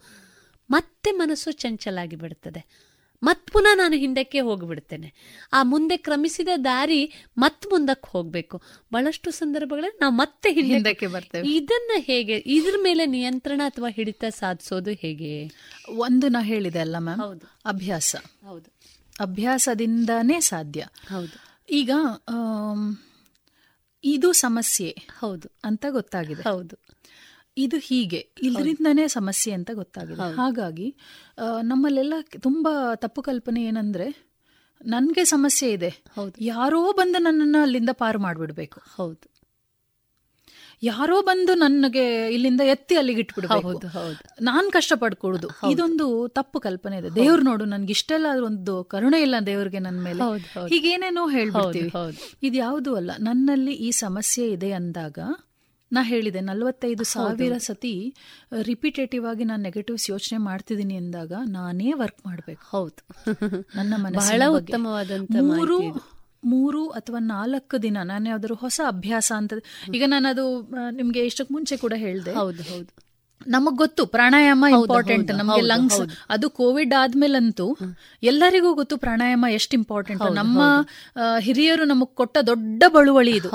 ಮತ್ತೆ 0.69 1.11
ಮನಸ್ಸು 1.11 1.51
ಚಂಚಲಾಗಿ 1.51 2.15
ಬಿಡುತ್ತದೆ 2.15 2.87
ಮತ್ 3.23 3.47
ಪುನಃ 3.47 3.75
ನಾನು 3.75 3.95
ಹಿಂದಕ್ಕೆ 3.95 4.39
ಹೋಗಿಬಿಡ್ತೇನೆ. 4.39 5.13
ಆ 5.53 5.63
ಮುಂದೆ 5.63 5.97
ಕ್ರಮಿಸಿದ 5.97 6.47
ದಾರಿ 6.63 7.13
ಮತ್ 7.37 7.67
ಮುಂದಕ್ಕೆ 7.67 8.11
ಹೋಗ್ಬೇಕು. 8.11 8.61
ಬಹಳಷ್ಟು 8.93 9.31
ಸಂದರ್ಭಗಳಲ್ಲಿ 9.31 9.97
ನಾವು 10.01 10.13
ಮತ್ತೆ 10.13 10.51
ಹಿಂದಕ್ಕೆ 10.51 11.07
ಬರ್ತೇವೆ. 11.07 11.49
ಇದನ್ನ 11.49 11.91
ಹೇಗೆ 11.97 12.37
ಇದ್ರ 12.37 12.75
ಮೇಲೆ 12.83 13.05
ನಿಯಂತ್ರಣ 13.05 13.61
ಅಥವಾ 13.65 13.89
ಹಿಡಿತ 13.89 14.25
ಸಾಧಿಸೋದು 14.29 14.91
ಹೇಗೆ? 14.91 15.51
ಒಂದು 15.89 16.27
ನಾ 16.27 16.41
ಹೇಳಿದೆ 16.41 16.79
ಅಲ್ಲ 16.79 16.95
ಮ್ಯಾಮ್? 16.99 17.41
ಅಭ್ಯಾಸ. 17.65 18.15
ಹೌದು. 18.47 18.76
ಅಭ್ಯಾಸದಿಂದನೇ 19.19 20.39
ಸಾಧ್ಯ. 20.39 20.87
ಹೌದು. 21.09 21.63
ಈಗ 21.69 21.91
ಇದು 24.03 24.31
ಸಮಸ್ಯೆ 24.31 24.97
ಹೌದು. 25.19 25.49
ಅಂತ 25.63 25.85
ಗೊತ್ತಾಗಿದೆ. 25.89 26.41
ಹೌದು. 26.41 26.75
ಇದು 27.57 27.77
ಹೀಗೆ 27.77 28.31
ಇದರಿಂದನೇ 28.41 29.07
ಸಮಸ್ಯೆ 29.07 29.53
ಅಂತ 29.53 29.71
ಗೊತ್ತಾಗಿದೆ. 29.73 30.35
ಹಾಗಾಗಿ 30.35 30.95
ನಮ್ಮಲ್ಲೆಲ್ಲ 31.63 32.13
ತುಂಬಾ 32.41 32.95
ತಪ್ಪು 32.95 33.21
ಕಲ್ಪನೆ 33.21 33.63
ಏನಂದ್ರೆ 33.63 34.27
ನನ್ಗೆ 34.85 35.25
ಸಮಸ್ಯೆ 35.25 35.71
ಇದೆ. 35.71 35.89
ಹೌದು. 35.89 36.43
ಯಾರೋ 36.43 36.93
ಬಂದು 36.93 37.17
ನನ್ನನ್ನು 37.17 37.61
ಅಲ್ಲಿಂದ 37.61 37.89
ಪಾರು 37.93 38.19
ಮಾಡಿಬಿಡ್ಬೇಕು. 38.19 38.81
ಹೌದು. 38.95 39.36
ಯಾರೋ 40.83 41.21
ಬಂದು 41.21 41.53
ನನಗೆ 41.53 42.29
ಇಲ್ಲಿಂದ 42.29 42.61
ಎತ್ತಿ 42.61 42.95
ಅಲ್ಲಿಗೆ 42.95 43.19
ಇಟ್ಬಿಡ್ಬೇಕು. 43.19 43.69
ನಾನ್ 44.41 44.71
ಕಷ್ಟ 44.71 44.93
ಪಡ್ಕೊಡುದು 44.95 45.47
ಇದೊಂದು 45.71 46.27
ತಪ್ಪು 46.27 46.59
ಕಲ್ಪನೆ 46.59 46.97
ಇದೆ. 46.97 47.15
ದೇವ್ರು 47.15 47.43
ನೋಡು 47.43 47.65
ನನ್ಗೆ 47.65 47.91
ಇಷ್ಟೆಲ್ಲ 47.91 48.25
ಒಂದು 48.43 48.83
ಕರುಣೆ 48.83 49.21
ಇಲ್ಲ 49.21 49.35
ದೇವ್ರಿಗೆ 49.45 49.79
ನನ್ನ 49.79 50.03
ಮೇಲೆ. 50.03 50.21
ಹೀಗೇನೇನೋ 50.69 51.27
ಹೇಳ್ಬಿಡ್ತೀವಿ. 51.27 51.89
ಇದು 52.43 52.57
ಯಾವುದು 52.57 52.95
ಅಲ್ಲ 52.95 53.11
ನನ್ನಲ್ಲಿ 53.19 53.73
ಈ 53.73 53.91
ಸಮಸ್ಯೆ 53.91 54.47
ಇದೆ 54.47 54.71
ಅಂದಾಗ 54.71 55.19
ನಾ 55.91 56.03
ಹೇಳಿದೆ 56.03 56.41
ನಲ್ವತ್ತೈದು 56.41 57.03
ಸಾವಿರ 57.03 57.57
ಸತಿ 57.57 58.15
ರಿಪಿಟೇಟಿವ್ 58.61 59.25
ಆಗಿ 59.25 59.43
ನಾನು 59.43 59.63
ನೆಗೆಟಿವ್ಸ್ 59.63 60.09
ಯೋಚನೆ 60.09 60.37
ಮಾಡ್ತಿದ್ದೀನಿ 60.37 60.95
ಅಂದಾಗ 60.95 61.33
ನಾನೇ 61.47 61.93
ವರ್ಕ್ 61.93 62.25
ಮಾಡ್ಬೇಕು. 62.25 62.77
ಹೌದು. 62.77 63.01
ನನ್ನ 63.75 63.93
ಮನಸ್ಸು 63.97 64.31
ಮೂರು 65.41 65.77
ಮೂರು 66.47 66.87
ಅಥವಾ 66.89 67.19
ನಾಲ್ಕು 67.19 67.81
ದಿನ, 67.81 67.97
ನಾನು 68.03 68.29
ಯಾವ್ದಾದ್ರು 68.29 68.55
ಹೊಸ 68.55 68.81
ಅಭ್ಯಾಸ 68.87 69.31
ಅಂತ 69.35 69.53
ಈಗ 69.95 70.03
ನಾನು 70.07 70.27
ಅದು 70.27 70.45
ನಿಮ್ಗೆ 70.91 71.25
ಇಷ್ಟಕ್ಕೆ 71.25 71.53
ಮುಂಚೆ 71.53 71.77
ಕೂಡ 71.77 71.93
ಹೇಳಿದೆ. 71.97 72.33
ಹೌದು 72.33 72.63
ಹೌದು. 72.63 73.06
ನಮಗ್ 73.47 73.77
ಗೊತ್ತು 73.77 74.05
ಪ್ರಾಣಾಯಾಮ 74.05 74.65
ಇಂಪಾರ್ಟೆಂಟ್ 74.71 75.31
ನಮಗೆ 75.31 75.61
ಲಂಗ್ಸ್ 75.61 75.99
ಅದು 76.29 76.49
ಕೋವಿಡ್ 76.49 76.93
ಆದ್ಮೇಲಂತೂ 76.99 77.67
ಎಲ್ಲರಿಗೂ 78.23 78.73
ಗೊತ್ತು 78.73 78.97
ಪ್ರಾಣಾಯಾಮ 78.97 79.45
ಎಷ್ಟು 79.49 79.77
ಇಂಪಾರ್ಟೆಂಟ್ 79.77 80.23
ನಮ್ಮ 80.31 80.59
ಹಿರಿಯರು 81.39 81.83
ನಮಗ್ 81.83 82.15
ಕೊಟ್ಟ 82.15 82.37
ದೊಡ್ಡ 82.47 82.83
ಬಳುವಳಿ 82.87 83.31
ಇದು. 83.31 83.49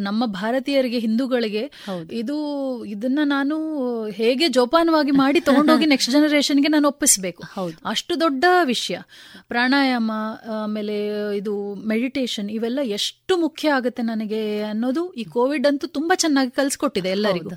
ನಮ್ಮ 0.00 0.26
ಭಾರತೀಯರಿಗೆ 0.26 0.98
ಹಿಂದೂಗಳಿಗೆ 0.98 1.64
ಇದು 2.12 2.36
ಇದನ್ನ 2.86 3.18
ನಾನು 3.24 3.56
ಹೇಗೆ 4.10 4.48
ಜೋಪಾನವಾಗಿ 4.48 5.10
ಮಾಡಿ 5.12 5.40
ತಗೊಂಡೋಗಿ 5.40 5.86
ನೆಕ್ಸ್ಟ್ 5.92 6.10
ಜನರೇಷನ್ಗೆ 6.10 6.68
ನಾನು 6.68 6.88
ಒಪ್ಪಿಸಬೇಕು. 6.88 7.42
ಅಷ್ಟು 7.86 8.20
ದೊಡ್ಡ 8.20 8.44
ವಿಷಯ. 8.64 8.96
ಪ್ರಾಣಾಯಾಮ 9.48 10.10
ಆಮೇಲೆ 10.54 10.96
ಇದು 11.36 11.54
ಮೆಡಿಟೇಷನ್ 11.88 12.50
ಇವೆಲ್ಲ 12.50 12.80
ಎಷ್ಟು 12.90 13.36
ಮುಖ್ಯ 13.36 13.68
ಆಗುತ್ತೆ 13.70 14.02
ನನಗೆ 14.02 14.40
ಅನ್ನೋದು 14.62 15.12
ಈ 15.12 15.24
ಕೋವಿಡ್ 15.24 15.66
ಅಂತೂ 15.66 15.86
ತುಂಬಾ 15.90 16.14
ಚೆನ್ನಾಗಿ 16.16 16.50
ಕಲ್ಸ್ಕೊಟ್ಟಿದೆ 16.50 17.08
ಎಲ್ಲರಿಗೂ. 17.08 17.50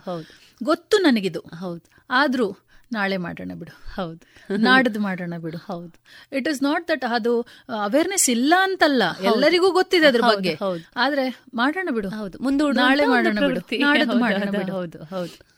ಗೊತ್ತು 0.63 0.97
ನನಗಿದು. 0.97 1.39
ಹೌದು. 1.39 2.03
ಆದರೂ 2.09 2.57
ನಾಳೆ 2.91 3.17
ಮಾಡೋಣ 3.17 3.51
ಬಿಡು. 3.55 3.71
ಹೌದು. 3.95 4.19
ನಾಡದು 4.63 4.99
ಮಾಡೋಣ 4.99 5.33
ಬಿಡು. 5.37 5.57
ಹೌದು. 5.57 5.93
ಇಟ್ 6.37 6.47
ಇಸ್ 6.47 6.63
ನಾಟ್ 6.63 6.87
ದಟ್ 6.87 7.05
ಅದು 7.05 7.41
ಅವೇರ್ನೆಸ್ 7.83 8.29
ಇಲ್ಲ 8.29 8.53
ಅಂತಲ್ಲ. 8.61 9.03
ಎಲ್ಲರಿಗೂ 9.23 9.71
ಗೊತ್ತಿದೆ 9.71 10.07
ಅದ್ರ 10.07 10.21
ಬಗ್ಗೆ. 10.21 10.57
ಆದ್ರೆ 10.95 11.41
ಮಾಡೋಣ 11.53 11.89
ಬಿಡು. 11.91 12.09
ಹೌದು. 12.09 12.37
ಮುಂದೆ 12.43 12.71
ನಾಳೆ 12.71 13.05
ಮಾಡೋಣ 13.05 13.39
ಬಿಡು. 13.39 13.77
ನಾಡದು 13.79 14.19
ಮಾಡೋಣ 14.19 14.49
ಬಿಡು. 14.49 14.73
ಹೌದು 14.73 15.03
ಹೌದು. 15.03 15.53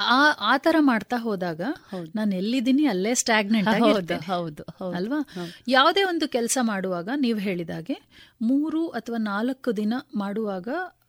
ಆ 0.00 0.30
ಆ 0.40 0.58
ತರ 0.58 0.76
ಮಾಡ್ತಾ 0.80 1.16
ಹೋದಾಗ 1.16 1.60
ನಾನು 2.14 2.36
ಎಲ್ಲಿದ್ದೀನಿ 2.36 2.86
ಅಲ್ಲೇ 2.86 3.14
ಸ್ಟಾಗ್ನೆಂಟ್ 3.14 3.68
ಹೌದು, 3.68 4.14
ಹೌದು, 4.14 4.62
ಹೌದು. 4.78 4.96
ಅಲ್ವಾ? 4.96 5.28
ಯಾವುದೇ 5.68 6.02
ಒಂದು 6.02 6.28
ಕೆಲಸ 6.28 6.58
ಮಾಡುವಾಗ 6.62 7.08
ನೀವು 7.16 7.38
ಹೇಳಿದಾಗೆ 7.38 8.00
ಮೂರು 8.42 8.88
ಅಥವಾ 8.88 9.16
ನಾಲ್ಕು 9.16 9.76
ದಿನ 9.76 9.94
ಮಾಡುವಾಗ 10.14 10.68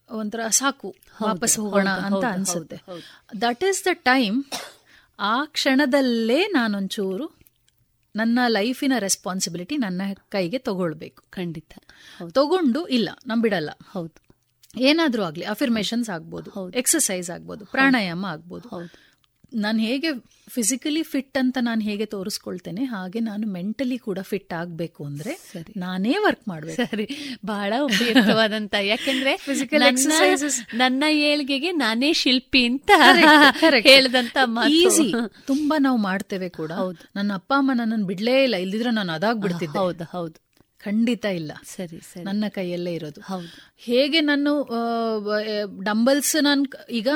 ಒಂಥರ 0.10 0.40
ಸಾಕು 0.50 0.96
ವಾಪಸ್ 1.22 1.60
ಹೋಗೋಣ 1.60 1.90
ಅಂತ 1.90 2.26
ಅನ್ಸುತ್ತೆ. 2.26 2.82
ದಟ್ 3.42 3.64
ಈಸ್ 3.64 3.86
ದ 3.86 3.88
ಟೈಮ್ 3.94 4.44
ಆ 5.20 5.46
ಕ್ಷಣದಲ್ಲೇ 5.46 6.48
ನಾನೊಂಚೂರು 6.48 7.40
ನನ್ನ 8.16 8.40
ಲೈಫಿನ 8.48 8.94
ರೆಸ್ಪಾನ್ಸಿಬಿಲಿಟಿ 9.00 9.78
ನನ್ನ 9.78 10.02
ಕೈಗೆ 10.30 10.58
ತಗೊಳ್ಬೇಕು. 10.58 11.24
ಖಂಡಿತ. 11.30 11.74
ತಗೊಂಡು 12.32 12.88
ಇಲ್ಲ 12.88 13.10
ನಂಬಿಡಲ್ಲ 13.28 13.70
ಬಿಡಲ್ಲ. 13.70 13.92
ಹೌದು. 13.92 14.30
ಏನಾದ್ರೂ 14.80 15.24
ಆಗ್ಲಿ 15.24 15.46
ಅಫಿರ್ಮೇಷನ್ಸ್ 15.46 16.10
ಆಗ್ಬೋದು 16.10 16.72
ಎಕ್ಸಸೈಸ್ 16.72 17.30
ಆಗ್ಬೋದು 17.30 17.66
ಪ್ರಾಣಾಯಾಮ 17.66 18.26
ಆಗ್ಬೋದು. 18.30 18.70
ನಾನು 19.54 19.80
ಹೇಗೆ 19.80 20.08
ಫಿಸಿಕಲಿ 20.50 21.04
ಫಿಟ್ 21.04 21.38
ಅಂತ 21.38 21.58
ನಾನು 21.62 21.82
ಹೇಗೆ 21.82 22.06
ತೋರಿಸ್ಕೊಳ್ತೇನೆ 22.06 22.84
ಹಾಗೆ 22.84 23.20
ನಾನು 23.20 23.48
ಮೆಂಟಲಿ 23.48 23.98
ಕೂಡ 23.98 24.20
ಫಿಟ್ 24.22 24.54
ಆಗಬೇಕು 24.54 25.06
ಅಂದ್ರೆ 25.06 25.52
ನಾನೇ 25.78 26.16
ವರ್ಕ್ 26.26 26.48
ಮಾಡಬೇಕು. 26.48 26.92
ಸರಿ. 26.92 27.38
ಬಹಳ 27.46 27.74
ಉಪಯುಕ್ತವಾದಂತ. 27.84 28.76
ಯಾಕೆಂದ್ರೆ 28.82 29.38
ಫಿಸಿಕಲ್ 29.38 29.80
ನನ್ನ- 29.80 30.78
ನನ್ನ 30.78 31.04
ಏಳ್ಗೆಗೆ 31.10 31.72
ನಾನೇ 31.72 32.14
ಶಿಲ್ಪಿ 32.14 32.66
ಅಂತ. 32.66 32.92
ಹೇಳಿದಂತ 33.80 34.38
ಈಸಿ 34.70 35.14
ತುಂಬಾ 35.48 35.78
ನಾವು 35.80 35.98
ಮಾಡ್ತೇವೆ 35.98 36.50
ಕೂಡ. 36.50 36.72
ಹೌದು. 36.72 37.10
ನನ್ನ 37.16 37.34
ಅಪ್ಪ 37.34 37.54
ಅಮ್ಮ 37.58 37.72
ನನ್ನನ್ನು 37.76 38.06
ಬಿಡ್ಲೇ 38.06 38.44
ಇಲ್ಲ. 38.44 38.56
ಇಲ್ದಿದ್ರೆ 38.56 38.92
ನಾನು 38.92 39.14
ಅದಾಗ್ 39.14 39.42
ಬಿಡ್ತಿದ್ದೆ 39.42 39.78
ಹೌದು 39.78 40.04
ಹೌದು. 40.04 40.50
ಖಂಡಿತ 40.80 41.26
ಇಲ್ಲ. 41.26 41.52
ಸರಿ 41.66 42.00
ಸರಿ. 42.00 42.24
ನನ್ನ 42.24 42.44
ಕೈಯಲ್ಲೇ 42.50 42.94
ಇರೋದು. 42.94 43.22
ಹೌದು. 43.22 43.74
ಹೇಗೆ 43.78 44.22
ನಾನು 44.22 44.70
ಡಂಬಲ್ಸ್ 45.84 46.44
ನಾನು 46.44 46.66
ಈಗ 46.92 47.08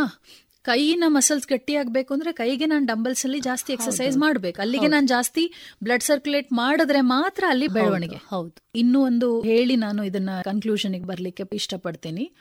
ಕೈನ 0.64 1.04
ಮಸಲ್ಸ್ 1.08 1.48
ಗಟ್ಟಿ 1.48 1.76
ಆಗಬೇಕು 1.76 2.14
ಅಂದ್ರೆ 2.14 2.34
ಕೈಗೆ 2.34 2.66
ನಾನು 2.66 2.86
ಡಂಬಲ್ಸ್ 2.86 3.26
ಅಲ್ಲಿ 3.26 3.40
ಜಾಸ್ತಿ 3.40 3.74
ಎಕ್ಸರ್ಸೈಸ್ 3.74 4.18
ಮಾಡಬೇಕು. 4.18 4.62
ಅಲ್ಲಿಗೆ 4.62 4.88
ನಾನು 4.88 5.08
ಜಾಸ್ತಿ 5.08 5.54
ಬ್ಲಡ್ 5.84 6.04
ಸರ್ಕ್ಯುಲೇಟ್ 6.04 6.54
ಮಾಡಿದ್ರೆ 6.54 7.02
ಮಾತ್ರ 7.02 7.44
ಅಲ್ಲಿ 7.50 7.68
ಬೆಳವಣಿಗೆ. 7.68 8.16
ಹೌದು. 8.16 8.54
ಇನ್ನೂ 8.76 9.06
ಒಂದು 9.06 9.42
ಹೇಳಿ 9.42 9.76
ನಾನು 9.76 10.04
ಇದನ್ನ 10.04 10.30
ಕನ್ಕ್ಲೂಷನ್ 10.44 11.06
ಬರ್ಲಿಕ್ಕೆ 11.06 11.44
ಇಷ್ಟಪಡ್ತೀನಿ. 11.54 12.32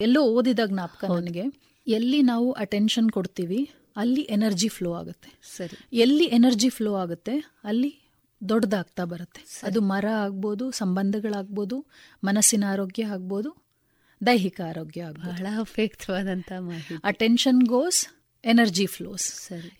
ಎಲ್ಲೋ 0.00 0.22
ಓದಿದ 0.22 0.60
ಜ್ಞಾಪಕ 0.66 1.04
ನನಗೆ. 1.04 1.42
ಎಲ್ಲಿ 1.86 2.22
ನಾವು 2.22 2.52
ಅಟೆನ್ಷನ್ 2.52 3.10
ಕೊಡ್ತೀವಿ 3.10 3.70
ಅಲ್ಲಿ 3.96 4.20
ಎನರ್ಜಿ 4.20 4.68
ಫ್ಲೋ 4.68 4.92
ಆಗುತ್ತೆ. 4.92 5.40
ಸರಿ. 5.56 5.96
ಎಲ್ಲಿ 5.96 6.24
ಎನರ್ಜಿ 6.24 6.68
ಫ್ಲೋ 6.68 6.94
ಆಗುತ್ತೆ 6.94 7.32
ಅಲ್ಲಿ 7.64 7.96
ದೊಡ್ಡದಾಗ್ತಾ 8.48 9.04
ಬರುತ್ತೆ. 9.04 9.60
ಅದು 9.62 9.80
ಮರ 9.80 10.04
ಆಗ್ಬೋದು 10.08 10.70
ಸಂಬಂಧಗಳಾಗ್ಬೋದು 10.70 11.86
ಮನಸ್ಸಿನ 12.24 12.64
ಆರೋಗ್ಯ 12.70 13.04
ಆಗ್ಬೋದು 13.04 13.69
ದೈಹಿಕ 14.28 14.60
ಆರೋಗ್ಯ 14.70 15.02
ಬಹಳ 15.26 15.46
ಉಪಯುಕ್ತವಾದಂತ 15.64 16.50
ಮಾಹಿತಿ. 16.68 16.94
Attention 17.10 17.60
goes 17.74 18.00
energy 18.44 18.86
flows 18.86 19.26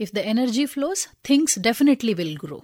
if 0.04 0.12
the 0.16 0.22
energy 0.32 0.64
flows 0.66 1.02
things 1.28 1.56
definitely 1.58 2.14
will 2.20 2.36
grow 2.36 2.58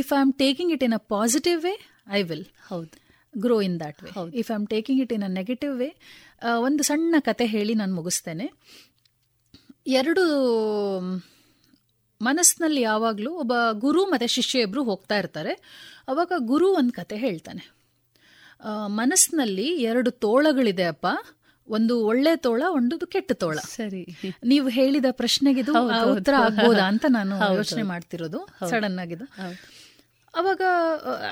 if 0.00 0.10
I 0.12 0.18
am 0.24 0.32
taking 0.44 0.72
it 0.76 0.84
in 0.88 0.94
a 0.94 1.02
positive 1.14 1.58
way 1.64 1.74
I 2.10 2.22
will 2.22 2.46
ಹೌದು. 2.68 2.94
Grow 3.38 3.56
in 3.60 3.80
that 3.80 3.98
way 4.04 4.10
if 4.42 4.50
I 4.50 4.54
am 4.54 4.66
taking 4.66 5.00
it 5.02 5.12
in 5.12 5.24
a 5.24 5.32
negative 5.38 5.74
way 5.78 5.90
ಒಂದು 6.66 6.82
ಸಣ್ಣ 6.82 7.14
ಕತೆ 7.20 7.46
ಹೇಳಿ 7.46 7.74
ನಾನು 7.74 7.94
ಮುಗಿಸ್ತೇನೆ. 7.94 8.46
ಎರಡು 10.00 10.24
ಮನಸ್ಸಿನಲ್ಲಿ 12.20 12.80
ಯಾವಾಗಲೂ 12.80 13.30
ಒಬ್ಬ 13.42 13.54
ಗುರು 13.72 14.02
ಮತ್ತು 14.04 14.26
ಶಿಷ್ಯ 14.26 14.66
ಇಬ್ಬರು 14.66 14.82
ಹೋಗ್ತಾ 14.84 15.16
ಇರ್ತಾರೆ. 15.18 15.52
ಅವಾಗ 16.08 16.32
ಗುರು 16.52 16.68
ಒಂದು 16.72 16.92
ಕತೆ 16.92 17.16
ಹೇಳ್ತಾನೆ. 17.16 17.62
ಮನಸ್ಸಿನಲ್ಲಿ 18.86 19.66
ಎರಡು 19.82 20.10
ತೋಳಗಳಿದೆ 20.10 20.84
ಅಪ್ಪ. 20.84 21.06
ಒಂದು 21.68 22.06
ಒಳ್ಳೆ 22.06 22.36
ತೋಳ 22.36 22.62
ಒಂದು 22.68 23.06
ಕೆಟ್ಟ 23.06 23.32
ತೋಳ. 23.32 23.58
ಸರಿ. 23.58 24.06
ನೀವು 24.44 24.68
ಹೇಳಿದ 24.68 25.04
ಪ್ರಶ್ನೆಗೆ 25.10 25.60
ಇದು 25.60 25.72
ಉತ್ತರ 26.12 26.34
ಆಗ್ಬೋದಾ 26.38 26.84
ಅಂತ 26.84 27.04
ನಾನು 27.08 27.54
ಯೋಚನೆ 27.54 27.82
ಮಾಡ್ತಿರೋದು. 27.82 28.48
ಸಡನ್ 28.70 28.98
ಆಗಿದ್ದು 28.98 29.26
ಅವಾಗ 30.34 30.62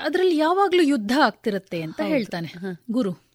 ಅದರಲ್ಲಿ 0.02 0.36
ಯಾವಾಗ್ಲೂ 0.36 0.82
ಯುದ್ಧ 0.82 1.12
ಆಗ್ತಿರತ್ತೆ 1.24 1.82
ಅಂತ 1.82 2.00
ಹೇಳ್ತಾನೆ 2.00 2.52
ಗುರು. 2.90 3.33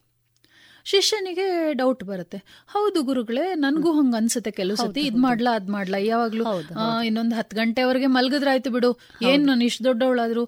ಶಿಷ್ಯನಿಗೆ 0.90 1.46
ಡೌಟ್ 1.82 2.04
ಬರುತ್ತೆ. 2.10 2.38
ಹೌದು 2.74 3.00
ಗುರುಗಳೇ 3.10 3.46
ನನಗೂ 3.64 3.90
ಹಂಗ 4.00 4.14
ಅನ್ಸುತ್ತೆ 4.20 4.52
ಕೆಲವು 4.60 4.78
ಸತಿ. 4.82 5.02
ಇದ್ 5.10 5.20
ಮಾಡ್ಲಾ 5.26 5.52
ಅದ್ 5.60 5.70
ಮಾಡ್ಲಾ. 5.76 5.98
ಯಾವಾಗ್ಲೂ 6.12 6.44
ಇನ್ನೊಂದು 6.46 7.06
ಇನ್ನೊಂದ್ 7.10 7.34
ಹತ್ 7.40 7.54
ಗಂಟೆವರೆಗೆ 7.60 8.08
ಮಲ್ಗದ್ರಾಯ್ತು 8.18 8.70
ಬಿಡು. 8.76 8.92
ಏನ್ 9.32 9.44
ನಾನು 9.50 9.64
ಇಷ್ಟು 9.70 9.84
ದೊಡ್ಡವಳಾದ್ರು 9.90 10.44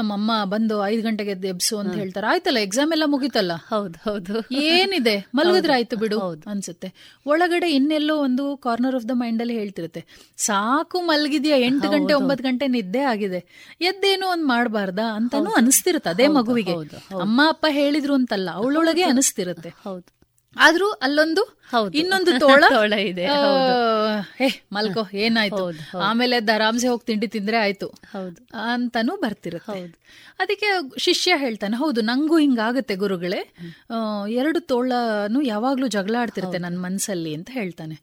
ನಮ್ಮ 0.00 0.12
ಅಮ್ಮ 0.20 0.32
ಬಂದು 0.54 0.76
ಐದ್ 0.86 1.02
ಗಂಟೆಗೆ 1.06 1.32
ಎದ್ದು 1.36 1.48
ಎಬ್ಸು 1.54 1.74
ಅಂತ 1.82 1.94
ಹೇಳ್ತಾರೆ. 2.02 2.26
ಆಯ್ತಲ್ಲ 2.32 2.60
ಎಕ್ಸಾಮ್ 2.66 2.92
ಎಲ್ಲ 2.96 3.06
ಮುಗಿತಲ್ಲ? 3.14 3.52
ಹೌದು 3.72 3.98
ಹೌದು. 4.08 4.34
ಏನಿದೆ? 4.70 5.16
ಮಲಗಿದ್ರಾಯ್ತು 5.38 5.98
ಬಿಡು 6.02 6.18
ಅನ್ಸುತ್ತೆ. 6.54 6.90
ಒಳಗಡೆ 7.32 7.68
ಇನ್ನೆಲ್ಲೋ 7.78 8.16
ಒಂದು 8.26 8.44
ಕಾರ್ನರ್ 8.66 8.96
ಆಫ್ 9.00 9.06
ದ 9.10 9.16
ಮೈಂಡ್ 9.22 9.42
ಅಲ್ಲಿ 9.44 9.56
ಹೇಳ್ತಿರುತ್ತೆ. 9.60 10.02
ಸಾಕು 10.48 11.00
ಮಲಗಿದ್ಯಾ 11.10 11.58
ಎಂಟು 11.68 11.88
ಗಂಟೆ 11.94 12.14
ಒಂಬತ್ತು 12.20 12.44
ಗಂಟೆ 12.48 12.68
ನಿದ್ದೆ 12.76 13.02
ಆಗಿದೆ. 13.12 13.40
ಎದ್ದೇನೋ 13.90 14.26
ಒಂದ್ 14.34 14.46
ಮಾಡ್ಬಾರ್ದಾ 14.52 15.06
ಅಂತಾನು 15.18 15.52
ಅನಿಸ್ತಿರುತ್ತೆ 15.60 16.10
ಅದೇ 16.14 16.28
ಮಗುವಿಗೆ. 16.38 16.76
ಅಮ್ಮ 17.26 17.40
ಅಪ್ಪ 17.54 17.66
ಹೇಳಿದ್ರು 17.78 18.14
ಅಂತಲ್ಲ 18.20 18.48
ಅವಳೊಳಗೆ 18.60 19.06
ಅನಿಸ್ತಿರುತ್ತೆ. 19.12 19.67
ಹೌದು. 19.68 20.18
ಆದ್ರೂ 20.60 20.90
ಅಲ್ಲೊಂದು 20.90 21.42
ಹೌದು. 21.42 21.98
ಇನ್ನೊಂದು 21.98 22.40
ತೋಳ. 22.40 22.64
ತೋಳ 22.70 22.92
ಇದೆ, 22.92 23.26
ಹೌದು. 23.26 24.20
ಹೇ 24.20 24.62
ಮಲ್ಕೋ 24.72 25.16
ಏನಾಯ್ತು? 25.16 25.56
ಹೌದು, 25.56 25.78
ಹೌದು. 25.78 26.04
ಆಮೇಲೆ 26.04 26.52
ಆರಾಮ್ಸೆ 26.54 26.88
ಹೋಗಿ 26.88 27.06
ತಿಂಡಿ 27.06 27.26
ತಿಂದ್ರೆ 27.26 27.56
ಆಯ್ತು. 27.56 27.86
ಹೌದು. 27.86 28.46
ಅಂತಾನು 28.58 29.16
ಬರ್ತಿರುತ್ತೆ. 29.16 29.72
ಅದಕ್ಕೆ 30.38 30.66
ಶಿಷ್ಯ 30.98 31.32
ಹೇಳ್ತಾನೆ 31.36 31.76
ಹೌದು 31.76 32.00
ನಂಗೂ 32.00 32.38
ಹಿಂಗಾಗುತ್ತೆ 32.38 32.94
ಗುರುಗಳೇ. 32.94 33.52
ಎರಡು 34.28 34.60
ತೋಳನು 34.60 35.42
ಯಾವಾಗ್ಲೂ 35.42 35.86
ಜಗಳ 35.86 36.16
ಆಡ್ತಿರುತ್ತೆ 36.18 36.58
ನನ್ನ 36.58 36.78
ಮನ್ಸಲ್ಲಿ 36.78 37.34
ಅಂತ 37.34 37.50
ಹೇಳ್ತಾನೆ. 37.52 38.00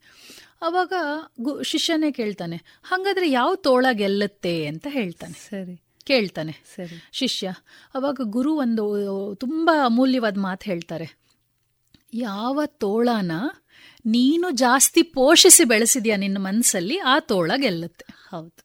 ಅವಾಗ 0.61 0.93
ಗು- 1.41 1.65
ಶಿಷ್ಯನೇ 1.65 2.11
ಕೇಳ್ತಾನೆ 2.11 2.61
ಹಂಗಾದ್ರೆ 2.83 3.31
ಯಾವ 3.31 3.55
ತೋಳ 3.55 3.85
ಗೆಲ್ಲುತ್ತೆ? 3.91 4.65
ಅಂತ 4.65 4.87
ಹೇಳ್ತಾನೆ. 4.89 5.33
ಸರಿ. 5.33 5.81
ಕೇಳ್ತಾನೆ 6.03 6.51
ಸರಿ. 6.51 7.09
ಶಿಷ್ಯ. 7.11 7.53
ಅವಾಗ 7.95 8.19
ಗುರು 8.23 8.55
ಒಂದು 8.55 9.35
ತುಂಬಾ 9.35 9.85
ಅಮೂಲ್ಯವಾದ 9.85 10.37
ಮಾತು 10.37 10.65
ಹೇಳ್ತಾರೆ. 10.65 11.24
ಯಾವ 12.17 12.61
ತೋಳನ 12.65 13.31
ನೀನು 14.05 14.49
ಜಾಸ್ತಿ 14.51 15.01
ಪೋಷಿಸಿ 15.01 15.63
ಬೆಳೆಸಿದ್ಯಾ 15.63 16.17
ನಿನ್ನ 16.17 16.37
ಮನಸ್ಸಲ್ಲಿ 16.37 16.99
ಆ 16.99 17.19
ತೋಳ 17.19 17.51
ಗೆಲ್ಲುತ್ತೆ. 17.55 18.05
ಹೌದು. 18.29 18.64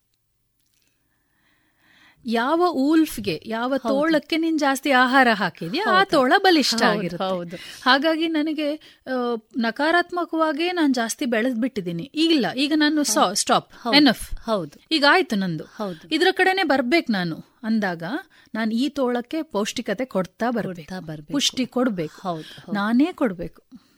ಯಾವ 2.24 2.60
ಊಲ್ಫ್ಗೆ 2.72 3.42
ಯಾವ 3.46 3.76
ತೋಳಕ್ಕೆ 3.78 4.36
ನೀನ್ 4.36 4.58
ಜಾಸ್ತಿ 4.58 4.90
ಆಹಾರ 4.90 5.28
ಹಾಕಿದ್ಯಾ? 5.32 5.84
ಆ 5.88 6.04
ತೋಳ 6.04 6.32
ಬಲಿಷ್ಠ 6.38 6.82
ಆಗಿರುತ್ತೆ. 6.82 7.28
ಹೌದು. 7.28 7.56
ಹಾಗಾಗಿ 7.82 8.28
ನನಗೆ 8.28 8.74
ಆ, 9.06 9.12
ನಕಾರಾತ್ಮಕವಾಗೇ 9.58 10.72
ನಾನು 10.72 10.92
ಜಾಸ್ತಿ 10.92 11.26
ಬೆಳೆದ್ 11.26 11.60
ಬಿಟ್ಟಿದ್ದೀನಿ 11.60 12.02
ಈಗಿಲ್ಲ 12.14 12.46
ಈಗ 12.56 12.72
ನಾನು 12.76 13.04
ಸ್ಟಾಪ್ 13.34 13.94
ಎನಫ್ 13.94 14.34
ಹೌದು. 14.44 14.78
ಈಗ 14.90 15.04
ಆಯ್ತು 15.10 15.36
ನಂದು. 15.36 15.64
ಹೌದು. 15.64 16.08
ಇದ್ರ 16.08 16.28
ಕಡೆನೆ 16.32 16.62
ಬರ್ಬೇಕು 16.62 17.12
ನಾನು. 17.12 17.50
ಅಂದಾಗ 17.62 18.02
ನಾನು 18.54 18.70
ಈ 18.70 18.88
ತೋಳಕ್ಕೆ 18.88 19.42
ಪೌಷ್ಟಿಕತೆ 19.42 20.04
ಕೊಡ್ತಾ 20.04 20.50
ಬರ್ಬೇಕು. 20.50 21.06
ಬರ್ಬೇಕು. 21.06 21.32
ಪುಷ್ಟಿ 21.32 21.66
ಕೊಡ್ಬೇಕು. 21.66 22.20
ಹೌದು, 22.20 22.72
ನಾನೇ 22.72 23.12
ಕೊಡ್ಬೇಕು. 23.12 23.89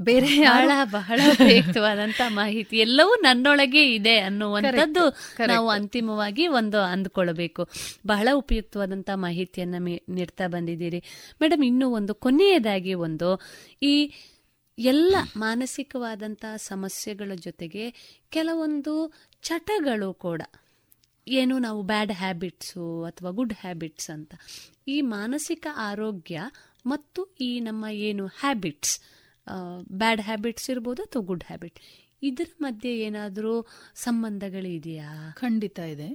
ಬೇರೆ 0.00 0.40
ಬಹಳ 0.40 0.70
ಬಹಳ 0.84 1.20
ಉಪಯುಕ್ತವಾದಂತ 1.30 2.20
ಮಾಹಿತಿ 2.28 2.78
ಎಲ್ಲವೂ 2.78 3.14
ನನ್ನೊಳಗೆ 3.14 3.94
ಇದೆ 3.94 4.18
ಅನ್ನುವಂಥದ್ದು 4.18 5.04
ನಾವು 5.46 5.68
ಅಂತಿಮವಾಗಿ 5.68 6.46
ಒಂದು 6.46 6.78
ಅಂದ್ಕೊಳ್ಬೇಕು. 6.78 7.68
ಬಹಳ 8.06 8.28
ಉಪಯುಕ್ತವಾದಂತ 8.32 9.10
ಮಾಹಿತಿಯನ್ನ 9.14 9.74
ನೀಡ್ತಾ 10.08 10.46
ಬಂದಿದ್ದೀರಿ. 10.46 11.04
ಮೇಡಮ್ 11.42 11.64
ಇನ್ನು 11.64 11.90
ಒಂದು 11.90 12.14
ಕೊನೆಯದಾಗಿ 12.14 12.94
ಒಂದು 12.94 13.40
ಈ 13.82 14.12
ಎಲ್ಲ 14.78 15.16
ಮಾನಸಿಕವಾದಂತಹ 15.36 16.56
ಸಮಸ್ಯೆಗಳ 16.56 17.32
ಜೊತೆಗೆ 17.34 17.90
ಕೆಲವೊಂದು 18.30 19.14
ಚಟಗಳು 19.42 20.14
ಕೂಡ 20.14 20.42
ಏನು 21.28 21.58
ನಾವು 21.58 21.82
ಬ್ಯಾಡ್ 21.82 22.12
ಹ್ಯಾಬಿಟ್ಸು 22.12 23.04
ಅಥವಾ 23.04 23.30
ಗುಡ್ 23.30 23.52
ಹ್ಯಾಬಿಟ್ಸ್ 23.52 24.10
ಅಂತ 24.10 24.34
ಈ 24.88 25.00
ಮಾನಸಿಕ 25.00 25.66
ಆರೋಗ್ಯ 25.76 26.40
ಮತ್ತು 26.86 27.36
ಈ 27.40 27.60
ನಮ್ಮ 27.60 27.84
ಏನು 27.90 28.26
ಹ್ಯಾಬಿಟ್ಸ್ 28.26 29.15
ಬ್ಯಾಡ್ 29.92 30.20
ಹ್ಯಾಬಿಟ್ಸ್ 30.20 30.70
ಇರ್ಬೋದು 30.70 31.02
ಅಥವಾ 31.02 31.22
ಗುಡ್ 31.22 31.44
ಹ್ಯಾಬಿಟ್ 31.44 31.78
ಇದರ 32.22 32.46
ಮಧ್ಯೆ 32.60 32.98
ಏನಾದರೂ 32.98 33.66
ಸಂಬಂಧಗಳಿದೆಯಾ? 33.94 35.32
ಖಂಡಿತ 35.36 35.78
ಇದೆ. 35.78 36.08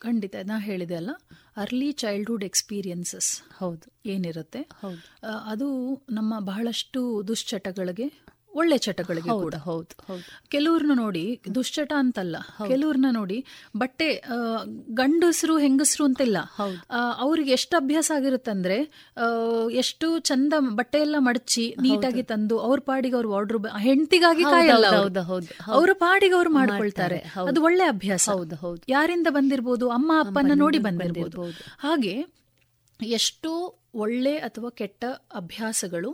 ಖಂಡಿತ. 0.00 0.34
ನಾ 0.44 0.58
ಹೇಳಿದೆ 0.58 0.94
ಅಲ್ಲ 0.94 1.10
ಅರ್ಲಿ 1.56 1.92
ಚೈಲ್ಡ್ಹುಡ್ 1.92 2.44
ಎಕ್ಸ್ಪೀರಿಯನ್ಸಸ್ 2.44 3.42
ಹೌದು. 3.58 3.92
ಏನಿರುತ್ತೆ? 4.06 4.62
ಹೌದು. 4.80 5.02
ಅದು 5.44 5.68
ನಮ್ಮ 6.10 6.40
ಬಹಳಷ್ಟು 6.40 7.22
ದುಶ್ಚಟಗಳಿಗೆ 7.28 8.06
ಒಳ್ಳೆ 8.54 8.76
ಚಟಗಳಿಗೆ 8.78 9.30
ಕೂಡ. 9.42 9.54
ಹೌದು. 9.54 9.92
ಕೆಲವ್ರನ್ನ 10.48 10.94
ನೋಡಿ 10.94 11.22
ದುಶ್ಚಟ 11.54 11.92
ಅಂತಲ್ಲ 11.98 12.36
ಕೆಲವ್ರನ್ನ 12.68 13.10
ನೋಡಿ 13.10 13.38
ಬಟ್ಟೆ 13.76 14.08
ಗಂಡಸರು 14.90 15.58
ಹೆಂಗಸರು 15.58 16.04
ಅಂತಿಲ್ಲ. 16.04 16.38
ಅವ್ರಿಗೆ 17.18 17.52
ಎಷ್ಟು 17.52 17.76
ಅಭ್ಯಾಸ 17.76 18.10
ಆಗಿರುತ್ತಂದ್ರೆ 18.16 18.78
ಎಷ್ಟು 19.82 20.18
ಚಂದ 20.18 20.52
ಬಟ್ಟೆ 20.74 20.98
ಎಲ್ಲ 20.98 21.16
ಮಡಚಿ 21.18 21.66
ನೀಟಾಗಿ 21.82 22.22
ತಂದು 22.22 22.58
ಅವ್ರ 22.58 22.80
ಪಾಡಿಗೆ 22.80 23.16
ಅವ್ರ 23.16 23.26
ವಾರ್ಡ್ರೋಬ್ 23.26 23.68
ಹೆಂಡತಿಗಾಗಿ 23.78 24.44
ಕಾಯಲ್ಲ 24.44 24.86
ಅವ್ರು. 25.76 25.94
ಪಾಡಿಗೆ 25.94 26.34
ಅವ್ರು 26.34 26.50
ಮಾಡ್ಕೊಳ್ತಾರೆ. 26.50 27.20
ಅದು 27.48 27.62
ಒಳ್ಳೆ 27.62 27.84
ಅಭ್ಯಾಸ. 27.84 28.26
ಹೌದು, 28.30 28.56
ಹೌದು. 28.56 28.82
ಯಾರಿಂದ 28.88 29.26
ಬಂದಿರ್ಬೋದು? 29.30 29.88
ಅಮ್ಮ 29.90 30.12
ಅಪ್ಪನ 30.18 30.52
ನೋಡಿ 30.54 30.78
ಬಂದಿರ್ಬೋದು. 30.88 31.46
ಹಾಗೆ 31.78 32.14
ಎಷ್ಟೋ 33.00 33.52
ಒಳ್ಳೆ 33.94 34.34
ಅಥವಾ 34.38 34.68
ಕೆಟ್ಟ 34.70 35.04
ಅಭ್ಯಾಸಗಳು 35.34 36.10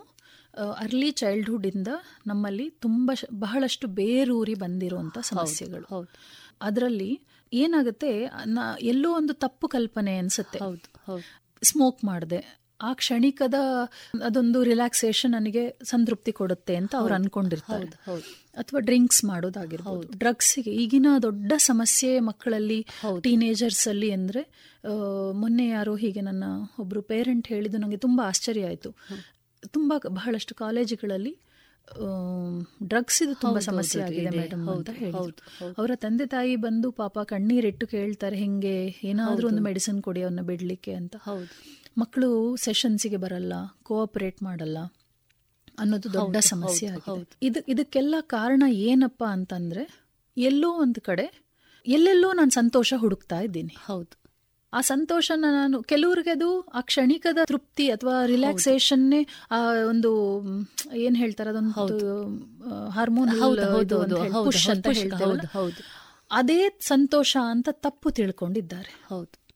ಅರ್ಲಿ 0.58 1.10
ಚೈಲ್ಡ್ಹುಡ್ 1.10 1.66
ಇಂದ 1.66 1.88
ನಮ್ಮಲ್ಲಿ 2.26 2.70
ತುಂಬ 2.70 3.12
ಬಹಳಷ್ಟು 3.32 3.88
ಬೇರೂರಿ 3.88 4.54
ಬಂದಿರುವಂತ 4.54 5.18
ಸಮಸ್ಯೆಗಳು. 5.22 6.08
ಅದರಲ್ಲಿ 6.62 7.20
ಏನಾಗುತ್ತೆ 7.52 8.30
ಎಲ್ಲೋ 8.80 9.16
ಒಂದು 9.16 9.34
ತಪ್ಪು 9.34 9.68
ಕಲ್ಪನೆ 9.68 10.18
ಅನ್ಸುತ್ತೆ. 10.18 10.58
ಸ್ಮೋಕ್ 11.62 12.04
ಮಾಡಿದೆ. 12.04 12.58
ಆ 12.82 12.92
ಕ್ಷಣಿಕದ 12.94 13.54
ಅದೊಂದು 14.24 14.62
ರಿಲ್ಯಾಕ್ಸೇಷನ್ 14.62 15.32
ನನಗೆ 15.32 15.78
ಸಂತೃಪ್ತಿ 15.84 16.32
ಕೊಡುತ್ತೆ 16.32 16.76
ಅಂತ 16.76 16.96
ಅವ್ರು 16.96 17.14
ಅನ್ಕೊಂಡಿರ್ತಾರೆ. 17.14 17.86
ಅಥವಾ 18.54 18.80
ಡ್ರಿಂಕ್ಸ್ 18.80 19.24
ಮಾಡೋದಾಗಿರ್ಬೋದು. 19.24 20.18
ಡ್ರಗ್ಸ್ಗೆ 20.18 20.70
ಈಗಿನ 20.70 21.06
ದೊಡ್ಡ 21.22 21.52
ಸಮಸ್ಯೆ 21.56 22.20
ಮಕ್ಕಳಲ್ಲಿ 22.20 22.86
ಟೀನೇಜರ್ಸ್ 23.20 23.88
ಅಲ್ಲಿ 23.88 24.10
ಅಂದ್ರೆ 24.10 24.42
ಮೊನ್ನೆ 25.32 25.68
ಯಾರೋ 25.68 25.96
ಹೀಗೆ 25.96 26.20
ನನ್ನ 26.20 26.44
ಒಬ್ರು 26.78 27.02
ಪೇರೆಂಟ್ 27.02 27.48
ಹೇಳಿದ್ದು 27.48 27.78
ನನಗೆ 27.78 27.96
ತುಂಬಾ 27.96 28.28
ಆಶ್ಚರ್ಯ 28.28 28.66
ಆಯಿತು. 28.66 28.90
ತುಂಬಾ 29.66 30.08
ಬಹಳಷ್ಟು 30.08 30.54
ಕಾಲೇಜುಗಳಲ್ಲಿ 30.54 31.38
ಡ್ರಗ್ಸ್ 32.82 33.22
ಇದು 33.22 33.34
ತುಂಬಾ 33.34 33.60
ಸಮಸ್ಯೆ 33.60 34.02
ಆಗಿದೆ. 34.02 34.30
ಮೇಡಮ್ 34.30 34.68
ಅಂತ 34.68 34.90
ಹೇಳಿ. 34.90 35.38
ಅವರ 35.78 35.90
ತಂದೆ 35.94 36.26
ತಾಯಿ 36.26 36.56
ಬಂದು 36.56 36.90
ಪಾಪ 36.90 37.18
ಕಣ್ಣೀರಿಟ್ಟು 37.18 37.86
ಕೇಳ್ತಾರೆ 37.86 38.36
ಹಿಂಗೆ 38.36 38.96
ಏನಾದರೂ 39.04 39.48
ಒಂದು 39.48 39.62
ಮೆಡಿಸಿನ್ 39.62 40.02
ಕೊಡಿ 40.02 40.22
ಅವನ್ನ 40.22 40.40
ಬಿಡ್ಲಿಕ್ಕೆ 40.40 40.92
ಅಂತ. 40.92 41.16
ಹೌದು. 41.16 41.78
ಮಕ್ಕಳು 41.98 42.56
ಸೆಷನ್ಸಿಗೆ 42.56 43.16
ಬರಲ್ಲ 43.16 43.52
ಕೋಆಪರೇಟ್ 43.82 44.42
ಮಾಡಲ್ಲ 44.42 44.78
ಅನ್ನೋದು 45.78 46.12
ದೊಡ್ಡ 46.12 46.36
ಸಮಸ್ಯೆ 46.36 46.88
ಆಗಿದೆ. 46.88 47.38
ಇದು 47.42 47.60
ಇದಕ್ಕೆಲ್ಲ 47.60 48.14
ಕಾರಣ 48.20 48.62
ಏನಪ್ಪ 48.70 49.24
ಅಂತಂದ್ರೆ 49.24 50.06
ಎಲ್ಲೋ 50.36 50.72
ಒಂದು 50.72 51.00
ಕಡೆ 51.00 51.48
ಎಲ್ಲೆಲ್ಲೋ 51.86 52.32
ನಾನು 52.32 52.50
ಸಂತೋಷ 52.50 52.94
ಹುಡುಕ್ತಾ 52.96 53.40
ಇದ್ದೀನಿ. 53.40 53.76
ಹೌದು. 53.86 54.17
ಆ 54.72 54.80
ಸಂತೋಷನ 54.80 55.44
ನಾನು 55.50 55.82
ಕೆಲವ್ರಿಗೆ 55.82 56.30
ಅದು 56.30 56.60
ಆ 56.60 56.80
ಕ್ಷಣಿಕದ 56.80 57.38
ತೃಪ್ತಿ 57.44 57.90
ಅಥವಾ 57.90 58.26
ರಿಲ್ಯಾಕ್ಸೇಷನ್ನೇ 58.26 59.26
ಆ 59.50 59.58
ಒಂದು 59.88 60.40
ಏನ್ 60.94 61.16
ಹೇಳ್ತಾರೆ 61.16 61.50
ಅದೊಂದು 61.50 61.70
ಹಾರ್ಮೋನ್. 62.88 63.30
ಅದೇ 66.30 66.78
ಸಂತೋಷ 66.80 67.36
ಅಂತ 67.40 67.68
ತಪ್ಪು 67.72 68.10
ತಿಳ್ಕೊಂಡಿದ್ದಾರೆ. 68.10 69.04
ಹೌದು. 69.08 69.48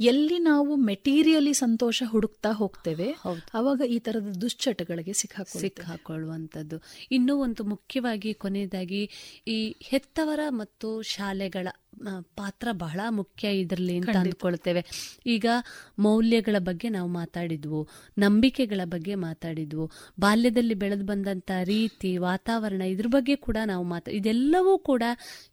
ಎಲ್ಲಿ 0.00 0.38
ನಾವು 0.38 0.76
ಮೆಟೀರಿಯಲಿ 0.76 1.52
ಸಂತೋಷ 1.52 2.02
ಹುಡುಕ್ತಾ 2.06 2.50
ಹೋಗ್ತೇವೆ 2.52 3.16
ಅವಾಗ 3.54 3.80
ಈ 3.80 3.98
ತರದ 3.98 4.28
ದುಶ್ಚಟಗಳಿಗೆ 4.40 5.12
ಸಿಕ್ಕ 5.12 5.40
ಸಿಕ್ಕಾಕೊಳ್ಳುವಂಥದ್ದು. 5.56 6.82
ಇನ್ನೂ 7.10 7.36
ಒಂದು 7.36 7.64
ಮುಖ್ಯವಾಗಿ 7.64 8.34
ಕೊನೆಯದಾಗಿ 8.34 9.10
ಈ 9.48 9.76
ಹೆತ್ತವರ 9.80 10.40
ಮತ್ತು 10.48 11.02
ಶಾಲೆಗಳ 11.02 11.68
ಪಾತ್ರ 12.36 12.68
ಬಹಳ 12.72 13.00
ಮುಖ್ಯ 13.10 13.48
ಇದರಲ್ಲಿ 13.48 13.96
ಅಂತ. 13.96 14.16
ಅಂದ್ಕೊಳ್ತೇವೆ. 14.16 14.84
ಈಗ 15.26 15.46
ಮೌಲ್ಯಗಳ 15.98 16.56
ಬಗ್ಗೆ 16.58 16.88
ನಾವು 16.88 17.08
ಮಾತಾಡಿದ್ವು 17.08 17.88
ನಂಬಿಕೆಗಳ 18.18 18.80
ಬಗ್ಗೆ 18.84 19.14
ಮಾತಾಡಿದ್ವು 19.14 19.90
ಬಾಲ್ಯದಲ್ಲಿ 20.20 20.74
ಬೆಳೆದು 20.74 21.04
ಬಂದಂತ 21.04 21.50
ರೀತಿ 21.64 22.16
ವಾತಾವರಣ 22.16 22.82
ಇದ್ರ 22.82 23.06
ಬಗ್ಗೆ 23.06 23.36
ಕೂಡ 23.36 23.56
ನಾವು 23.64 23.84
ಮಾತಾ 23.84 24.10
ಇದೆಲ್ಲವೂ 24.10 24.78
ಕೂಡ 24.78 25.02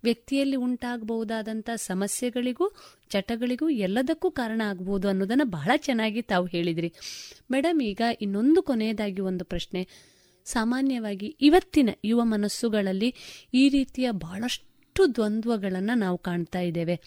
ವ್ಯಕ್ತಿಯಲ್ಲಿ 0.03 0.55
ಉಂಟಾಗಬಹುದಾದಂತ 0.55 1.69
ಸಮಸ್ಯೆಗಳಿಗೂ 1.75 2.75
ಚಟಗಳಿಗೂ 3.09 3.69
ಎಲ್ಲದಕ್ಕೂ 3.69 4.31
ಕಾರಣ 4.31 4.61
ಆಗಬಹುದು 4.65 5.07
ಅನ್ನೋದನ್ನ 5.07 5.41
ಬಹಳ 5.43 5.71
ಚೆನ್ನಾಗಿ 5.77 6.21
ತಾವು 6.21 6.45
ಹೇಳಿದ್ರಿ. 6.45 6.93
ಮೇಡಮ್ 7.51 7.81
ಈಗ 7.81 8.01
ಇನ್ನೊಂದು 8.21 8.61
ಕೊನೆಯದಾಗಿ 8.61 9.21
ಒಂದು 9.21 9.45
ಪ್ರಶ್ನೆ. 9.45 9.87
ಸಾಮಾನ್ಯವಾಗಿ 10.45 11.37
ಇವತ್ತಿನ 11.41 11.89
ಯುವ 12.05 12.23
ಮನಸ್ಸುಗಳಲ್ಲಿ 12.23 13.13
ಈ 13.53 13.69
ರೀತಿಯ 13.69 14.11
ಬಹಳಷ್ಟು 14.11 14.74
ದ್ವಂದ್ವಗಳನ್ನ 15.03 15.91
ನಾವು 15.95 16.17
ಕಾಣ್ತಾ 16.17 16.59
ಇದ್ದೇವೆ. 16.59 16.99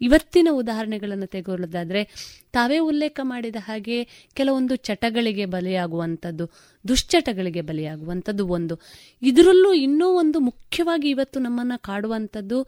ಇವತ್ತಿನ 0.00 0.48
ಉದಾಹರಣೆಗಳನ್ನು 0.52 1.26
ತೆಗೆದುಕೊಳ್ಳೋದಾದ್ರೆ, 1.26 2.04
ತಾವೇ 2.52 2.78
ಉಲ್ಲೇಖ 2.78 3.20
ಮಾಡಿದ 3.22 3.56
ಹಾಗೆ 3.58 4.04
ಕೆಲವೊಂದು 4.34 4.76
ಚಟಗಳಿಗೆ 4.76 5.44
ಬಲಿಯಾಗುವಂಥದ್ದು, 5.44 6.50
ದುಶ್ಚಟಗಳಿಗೆ 6.88 7.60
ಬಲಿಯಾಗುವಂಥದ್ದು 7.60 8.46
ಒಂದು. 8.46 8.78
ಇದರಲ್ಲೂ 9.22 9.72
ಇನ್ನೂ 9.72 10.08
ಒಂದು 10.08 10.40
ಮುಖ್ಯವಾಗಿ 10.40 11.08
ಇವತ್ತು 11.08 11.40
ನಮ್ಮನ್ನು 11.40 11.82
ಕಾಡುವಂಥದ್ದು 11.82 12.62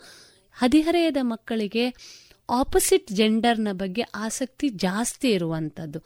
ಹದಿಹರೆಯದ 0.53 1.17
ಮಕ್ಕಳಿಗೆ 1.21 1.95
ಆಪೋಸಿಟ್ 2.49 3.13
ಜೆಂಡರ್ನ 3.13 3.73
ಬಗ್ಗೆ 3.73 4.03
ಆಸಕ್ತಿ 4.17 4.69
ಜಾಸ್ತಿ 4.79 5.29
ಇರುವಂಥದ್ದು 5.29 5.99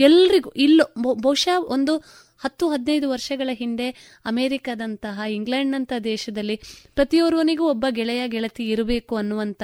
ಎಲ್ರಿಗೂ 0.00 0.50
ಇಲ್ಲೋ 0.56 0.86
ಬಹುಶಃ 1.20 1.58
ಒಂದು 1.68 1.94
ಹತ್ತು 2.38 2.68
ಹದಿನೈದು 2.68 3.10
ವರ್ಷಗಳ 3.10 3.48
ಹಿಂದೆ 3.52 3.86
ಅಮೆರಿಕದಂತಹ 4.24 5.26
ಇಂಗ್ಲೆಂಡ್ನಂತಹ 5.30 5.98
ದೇಶದಲ್ಲಿ 6.04 6.56
ಪ್ರತಿಯೊರ್ವನಿಗೂ 6.94 7.68
ಒಬ್ಬ 7.68 7.86
ಗೆಳೆಯ 7.90 8.28
ಗೆಳತಿ 8.28 8.64
ಇರಬೇಕು 8.68 9.16
ಅನ್ನುವಂತ 9.16 9.62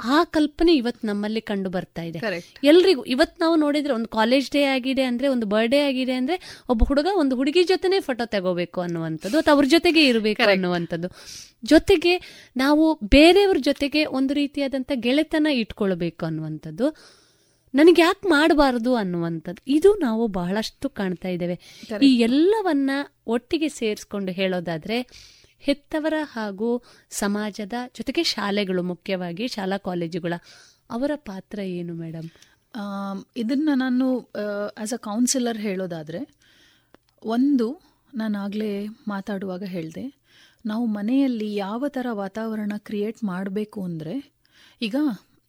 ಆ 0.00 0.24
ಕಲ್ಪನೆ 0.24 0.74
ಇವತ್ತು 0.74 1.06
ನಮ್ಮಲ್ಲಿ 1.06 1.40
ಕಂಡು 1.40 1.70
ಬರ್ತಾ 1.70 2.02
ಇದೆ. 2.02 2.18
ಎಲ್ರಿಗೂ 2.64 3.02
ಇವತ್ತು 3.02 3.44
ನಾವು 3.44 3.56
ನೋಡಿದ್ರೆ 3.56 3.94
ಒಂದು 3.94 4.08
ಕಾಲೇಜ್ 4.08 4.50
ಡೇ 4.50 4.62
ಆಗಿದೆ 4.62 5.02
ಅಂದ್ರೆ 5.02 5.28
ಒಂದು 5.28 5.46
ಬರ್ಡೇ 5.46 5.78
ಆಗಿದೆ 5.80 6.12
ಅಂದ್ರೆ 6.12 6.56
ಒಬ್ಬ 6.68 6.84
ಹುಡುಗ 6.84 7.06
ಒಂದು 7.16 7.36
ಹುಡುಗಿ 7.36 7.64
ಜೊತೆನೆ 7.64 8.00
ಫೋಟೋ 8.00 8.26
ತಗೋಬೇಕು 8.26 8.80
ಅನ್ನುವಂಥದ್ದು 8.80 9.38
ಅಥವಾ 9.38 9.54
ಅವ್ರ 9.54 9.64
ಜೊತೆಗೆ 9.68 10.06
ಇರಬೇಕು 10.06 10.42
ಅನ್ನುವಂಥದ್ದು. 10.50 11.08
ಜೊತೆಗೆ 11.64 12.46
ನಾವು 12.56 12.98
ಬೇರೆಯವ್ರ 13.04 13.56
ಜೊತೆಗೆ 13.60 14.04
ಒಂದು 14.04 14.34
ರೀತಿಯಾದಂತ 14.34 14.92
ಗೆಳೆತನ 14.94 15.46
ಇಟ್ಕೊಳ್ಬೇಕು 15.46 16.26
ಅನ್ನುವಂಥದ್ದು. 16.26 16.96
ನನಗೆ 17.74 18.02
ಯಾಕೆ 18.02 18.28
ಮಾಡಬಾರದು 18.28 18.94
ಅನ್ನುವಂಥದ್ದು. 18.94 19.62
ಇದು 19.66 19.94
ನಾವು 19.94 20.26
ಬಹಳಷ್ಟು 20.26 20.88
ಕಾಣ್ತಾ 20.88 21.28
ಇದ್ದೇವೆ. 21.28 21.60
ಈ 22.02 22.18
ಎಲ್ಲವನ್ನ 22.18 22.90
ಒಟ್ಟಿಗೆ 23.26 23.68
ಸೇರಿಸ್ಕೊಂಡು 23.68 24.32
ಹೇಳೋದಾದ್ರೆ 24.32 25.02
ಹೆತ್ತವರ 25.62 26.16
ಹಾಗೂ 26.32 26.70
ಸಮಾಜದ 27.14 27.76
ಜೊತೆಗೆ 27.94 28.22
ಶಾಲೆಗಳು 28.24 28.82
ಮುಖ್ಯವಾಗಿ 28.82 29.48
ಶಾಲಾ 29.48 29.78
ಕಾಲೇಜುಗಳ 29.84 30.34
ಅವರ 30.90 31.12
ಪಾತ್ರ 31.24 31.58
ಏನು 31.74 31.94
ಮೇಡಮ್ 31.94 32.28
ಇದನ್ನ 33.36 33.70
ನಾನು 33.76 34.06
ಆಸ್ 34.78 34.94
ಅ 34.94 35.00
ಕೌನ್ಸಿಲರ್ 35.02 35.58
ಹೇಳೋದಾದ್ರೆ 35.58 36.20
ಒಂದು 37.28 37.66
ನಾನು 38.12 38.36
ಆಗಲೇ 38.38 38.72
ಮಾತಾಡುವಾಗ 39.08 39.64
ಹೇಳಿದೆ 39.66 40.04
ನಾವು 40.64 40.84
ಮನೆಯಲ್ಲಿ 40.92 41.48
ಯಾವ 41.56 41.88
ಥರ 41.88 42.06
ವಾತಾವರಣ 42.14 42.72
ಕ್ರಿಯೇಟ್ 42.84 43.20
ಮಾಡಬೇಕು 43.24 43.80
ಅಂದರೆ 43.84 44.14
ಈಗ 44.80 44.96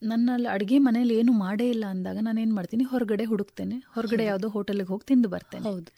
ನನ್ನಲ್ಲಿ 0.02 0.48
ಅಡುಗೆ 0.48 0.78
ಮನೇಲಿ 0.80 1.14
ಏನು 1.16 1.32
ಮಾಡೇ 1.42 1.68
ಇಲ್ಲ 1.70 1.86
ಅಂದಾಗ 1.86 2.18
ನಾನು 2.22 2.40
ಏನು 2.42 2.54
ಮಾಡ್ತೀನಿ 2.54 2.84
ಹೊರಗಡೆ 2.84 3.26
ಹುಡುಕ್ತೇನೆ 3.26 3.78
ಹೊರಗಡೆ 3.96 4.24
ಯಾವುದೋ 4.26 4.48
ಹೋಟೆಲ್ಗೆ 4.48 4.90
ಹೋಗಿ 4.90 5.06
ತಿಂದು 5.06 5.30
ಬರ್ತೇನೆ. 5.30 5.66
ಹೌದು. 5.70 5.92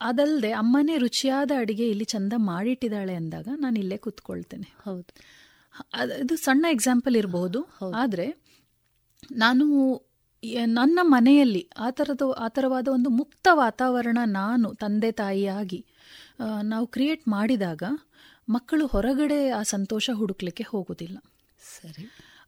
ಅದಲ್ಲದೆ 0.00 0.52
ಅಮ್ಮನೇ 0.52 0.98
ರುಚಿಯಾದ 0.98 1.50
ಅಡಿಗೆ 1.58 1.88
ಇಲ್ಲಿ 1.88 2.04
ಚಂದ 2.04 2.32
ಮಾಡಿಟ್ಟಿದ್ದಾಳೆ 2.36 3.14
ಅಂದಾಗ 3.14 3.48
ನಾನು 3.56 3.78
ಇಲ್ಲೇ 3.78 3.96
ಕೂತ್ಕೊಳ್ತೇನೆ. 3.96 4.74
ಹೌದು. 4.84 5.14
ಅದು 5.94 6.36
ಸಣ್ಣ 6.36 6.66
ಎಕ್ಸಾಂಪಲ್ 6.70 7.16
ಇರಬಹುದು 7.16 7.68
ಆದರೆ 7.94 8.26
ನಾನು 9.32 9.64
ನನ್ನ 10.66 10.98
ಮನೆಯಲ್ಲಿ 11.02 11.70
ಆ 11.78 11.90
ಥರದ 11.90 12.22
ಆ 12.38 12.48
ಥರವಾದ 12.48 12.88
ಒಂದು 12.88 13.10
ಮುಕ್ತ 13.10 13.48
ವಾತಾವರಣ 13.52 14.18
ನಾನು 14.26 14.74
ತಂದೆ 14.74 15.12
ತಾಯಿಯಾಗಿ 15.12 15.86
ನಾವು 16.62 16.86
ಕ್ರಿಯೇಟ್ 16.86 17.28
ಮಾಡಿದಾಗ 17.28 17.82
ಮಕ್ಕಳು 18.48 18.86
ಹೊರಗಡೆ 18.86 19.48
ಆ 19.48 19.62
ಸಂತೋಷ 19.62 20.10
ಹುಡುಕ್ಲಿಕ್ಕೆ 20.14 20.62
ಹೋಗುವುದಿಲ್ಲ 20.62 21.18
ಸರಿ. 21.82 22.04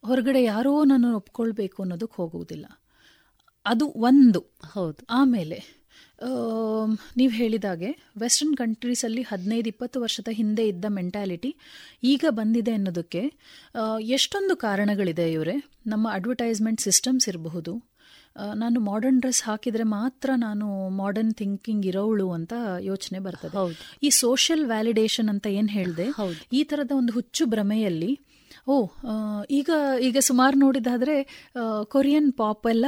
ಹೊರಗಡೆ 0.06 0.44
ಯಾರೋ 0.44 0.84
ನಾನು 0.84 1.16
ಒಪ್ಕೊಳ್ಬೇಕು 1.16 1.82
ಅನ್ನೋದಕ್ಕೆ 1.82 2.16
ಹೋಗುವುದಿಲ್ಲ. 2.16 2.66
ಅದು 3.66 3.86
ಒಂದು. 3.86 4.40
ಹೌದು. 4.72 5.06
ಆಮೇಲೆ 5.10 5.79
ನೀವು 7.16 7.32
ಹೇಳಿದಾಗೆ 7.32 7.90
ವೆಸ್ಟರ್ನ್ 8.18 8.56
ಕಂಟ್ರೀಸಲ್ಲಿ 8.56 9.22
ಹದಿನೈದು 9.22 9.68
ಇಪ್ಪತ್ತು 9.68 9.98
ವರ್ಷದ 10.00 10.30
ಹಿಂದೆ 10.32 10.64
ಇದ್ದ 10.68 10.86
ಮೆಂಟ್ಯಾಲಿಟಿ 10.98 11.50
ಈಗ 12.04 12.24
ಬಂದಿದೆ 12.30 12.72
ಅನ್ನೋದಕ್ಕೆ 12.72 13.22
ಎಷ್ಟೊಂದು 14.16 14.56
ಕಾರಣಗಳಿದೆ 14.56 15.26
ಇವರೇ. 15.32 15.56
ನಮ್ಮ 15.86 16.06
ಅಡ್ವರ್ಟೈಸ್ಮೆಂಟ್ 16.12 16.80
ಸಿಸ್ಟಮ್ಸ್ 16.80 17.26
ಇರಬಹುದು. 17.28 17.74
ನಾನು 18.54 18.78
ಮಾಡರ್ನ್ 18.80 19.20
ಡ್ರೆಸ್ 19.20 19.42
ಹಾಕಿದ್ರೆ 19.48 19.84
ಮಾತ್ರ 19.98 20.30
ನಾನು 20.36 20.66
ಮಾಡರ್ನ್ 20.96 21.32
ಥಿಂಕಿಂಗ್ 21.34 21.86
ಇರೋವಳು 21.86 22.26
ಅಂತ 22.30 22.52
ಯೋಚನೆ 22.90 23.18
ಬರ್ತದೆ. 23.18 23.56
ಈ 24.02 24.10
ಸೋಷಿಯಲ್ 24.22 24.64
ವ್ಯಾಲಿಡೇಷನ್ 24.66 25.28
ಅಂತ 25.28 25.46
ಏನು 25.60 25.68
ಹೇಳಿದೆ 25.68 26.06
ಈ 26.52 26.62
ತರದ 26.64 26.92
ಒಂದು 26.96 27.12
ಹುಚ್ಚು 27.12 27.44
ಭ್ರಮೆಯಲ್ಲಿ 27.46 28.12
ಓ 28.66 28.76
ಈಗ 29.50 29.70
ಈಗ 30.00 30.18
ಸುಮಾರು 30.20 30.56
ನೋಡಿದಾದ್ರೆ 30.58 31.16
ಕೊರಿಯನ್ 31.88 32.32
ಪಾಪ್ 32.32 32.66
ಎಲ್ಲ 32.66 32.86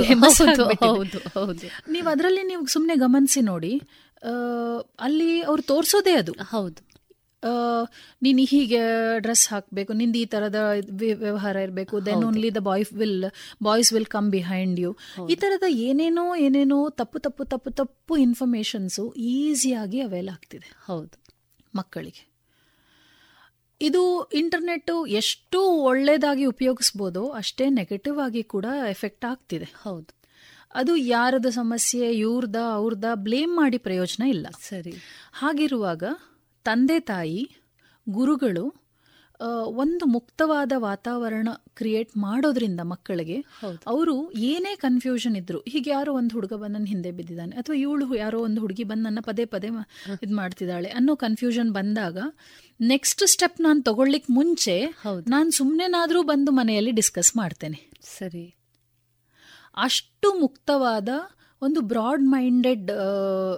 ಫೇಮಸ್ 0.00 0.40
ಹೌದು, 0.84 1.18
ಹೌದು. 1.34 1.66
ನೀವು 1.90 2.08
ಅದರಲ್ಲಿ 2.08 2.42
ನೀವು 2.42 2.66
ಸುಮ್ಮನೆ 2.66 2.96
ಗಮನಿಸಿ 2.96 3.40
ನೋಡಿ 3.40 3.74
ಅಲ್ಲಿ 5.00 5.42
ಅವ್ರು 5.42 5.62
ತೋರಿಸೋದೇ 5.62 6.12
ಅದು. 6.12 6.32
ಹೌದು. 6.50 6.80
ನೀನು 8.22 8.44
ಹೀಗೆ 8.44 8.78
ಡ್ರೆಸ್ 9.18 9.48
ಹಾಕಬೇಕು 9.48 9.92
ನಿಂದು 9.92 10.18
ಈ 10.18 10.24
ತರದ 10.24 10.58
ವ್ಯ- 10.92 11.16
ವ್ಯವಹಾರ 11.16 11.56
ಇರಬೇಕು 11.56 12.04
then 12.06 12.24
only 12.24 12.50
the 12.50 12.58
boy 12.58 12.84
will 12.92 13.24
boys 13.62 13.92
will 13.92 14.06
come 14.06 14.30
behind 14.30 14.80
you 14.80 14.90
ಈ 15.28 15.34
ತರದ 15.34 15.68
ಏನೇನೋ 15.80 16.34
ಏನೇನೋ 16.36 16.90
ತಪ್ಪು 16.90 17.18
ತಪ್ಪು 17.18 17.44
ತಪ್ಪು 17.44 17.70
ತಪ್ಪು 17.70 18.16
ಇನ್ಫಾರ್ಮೇಶನ್ಸು 18.16 19.04
ಈಸಿಯಾಗಿ 19.32 20.00
ಅವೇಲ್ 20.00 20.28
ಆಗ್ತಿದೆ. 20.28 20.70
ಹೌದು. 20.86 21.14
ಮಕ್ಕಳಿಗೆ. 21.74 22.22
ಇದು 23.80 24.24
ಇಂಟರ್ನೆಟ್ 24.24 25.06
ಎಷ್ಟು 25.08 25.70
ಒಳ್ಳೇದಾಗಿ 25.70 26.44
ಉಪಯೋಗಿಸ್ಬೋದು 26.44 27.30
ಅಷ್ಟೇ 27.30 27.68
ನೆಗೆಟಿವ್ 27.68 28.24
ಆಗಿ 28.24 28.42
ಕೂಡ 28.42 28.66
ಎಫೆಕ್ಟ್ 28.88 29.24
ಆಗ್ತಿದೆ. 29.24 29.64
ಹೌದು. 29.64 30.14
ಅದು 30.74 30.96
ಯಾರದ 30.96 31.46
ಸಮಸ್ಯೆ 31.46 32.12
ಇವ್ರದ 32.12 32.56
ಅವ್ರದ 32.56 33.04
ಬ್ಲೇಮ್ 33.14 33.56
ಮಾಡಿ 33.56 33.78
ಪ್ರಯೋಜನ 33.78 34.22
ಇಲ್ಲ. 34.22 34.46
ಸರಿ. 34.68 34.94
ಹಾಗಿರುವಾಗ 35.32 36.04
ತಂದೆ 36.64 37.00
ತಾಯಿ 37.00 37.50
ಗುರುಗಳು 38.08 38.83
ಒಂದು 39.66 40.06
ಮುಕ್ತವಾದ 40.06 40.72
ವಾತಾವರಣ 40.76 41.48
ಕ್ರಿಯೇಟ್ 41.74 42.16
ಮಾಡೋದ್ರಿಂದ 42.16 42.80
ಮಕ್ಕಳಿಗೆ 42.80 43.44
ಅವರು 43.86 44.32
ಏನೇ 44.32 44.76
ಕನ್ಫ್ಯೂಷನ್ 44.76 45.36
ಇದ್ರು 45.36 45.64
ಹೀಗೆ 45.68 45.90
ಯಾರೋ 45.90 46.12
ಒಂದು 46.12 46.34
ಹುಡುಗ 46.34 46.52
ಬಂದು 46.52 46.72
ನನ್ನ 46.72 46.84
ಹಿಂದೆ 46.84 47.10
ಬಿದ್ದಿದ್ದಾನೆ 47.10 47.56
ಅಥವಾ 47.56 47.76
ಇವಳು 47.76 48.14
ಯಾರೋ 48.14 48.40
ಒಂದು 48.40 48.60
ಹುಡುಗಿ 48.60 48.84
ಬಂದು 48.84 49.02
ನನ್ನ 49.02 49.18
ಪದೇ 49.22 49.44
ಪದೇ 49.44 49.68
ಇದು 50.22 50.36
ಮಾಡ್ತಿದ್ದಾಳೆ 50.36 50.88
ಅನ್ನೋ 50.88 51.16
ಕನ್ಫ್ಯೂಷನ್ 51.16 51.72
ಬಂದಾಗ 51.72 52.18
ನೆಕ್ಸ್ಟ್ 52.80 53.26
ಸ್ಟೆಪ್ 53.26 53.60
ನಾನು 53.60 53.82
ತಗೊಳ್ಲಿಕ್ಕೆ 53.82 54.32
ಮುಂಚೆ 54.32 54.94
ನಾನು 55.28 55.50
ಸುಮ್ಮನೆನಾದರೂ 55.50 56.22
ಬಂದು 56.22 56.50
ಮನೆಯಲ್ಲಿ 56.50 56.90
ಡಿಸ್ಕಸ್ 56.90 57.36
ಮಾಡ್ತೇನೆ. 57.36 57.90
ಸರಿ. 58.18 58.54
ಅಷ್ಟು 59.76 60.40
ಮುಕ್ತವಾದ 60.40 61.08
ಒಂದು 61.62 61.80
ಬ್ರಾಡ್ 61.80 62.22
ಮೈಂಡೆಡ್ 62.22 62.90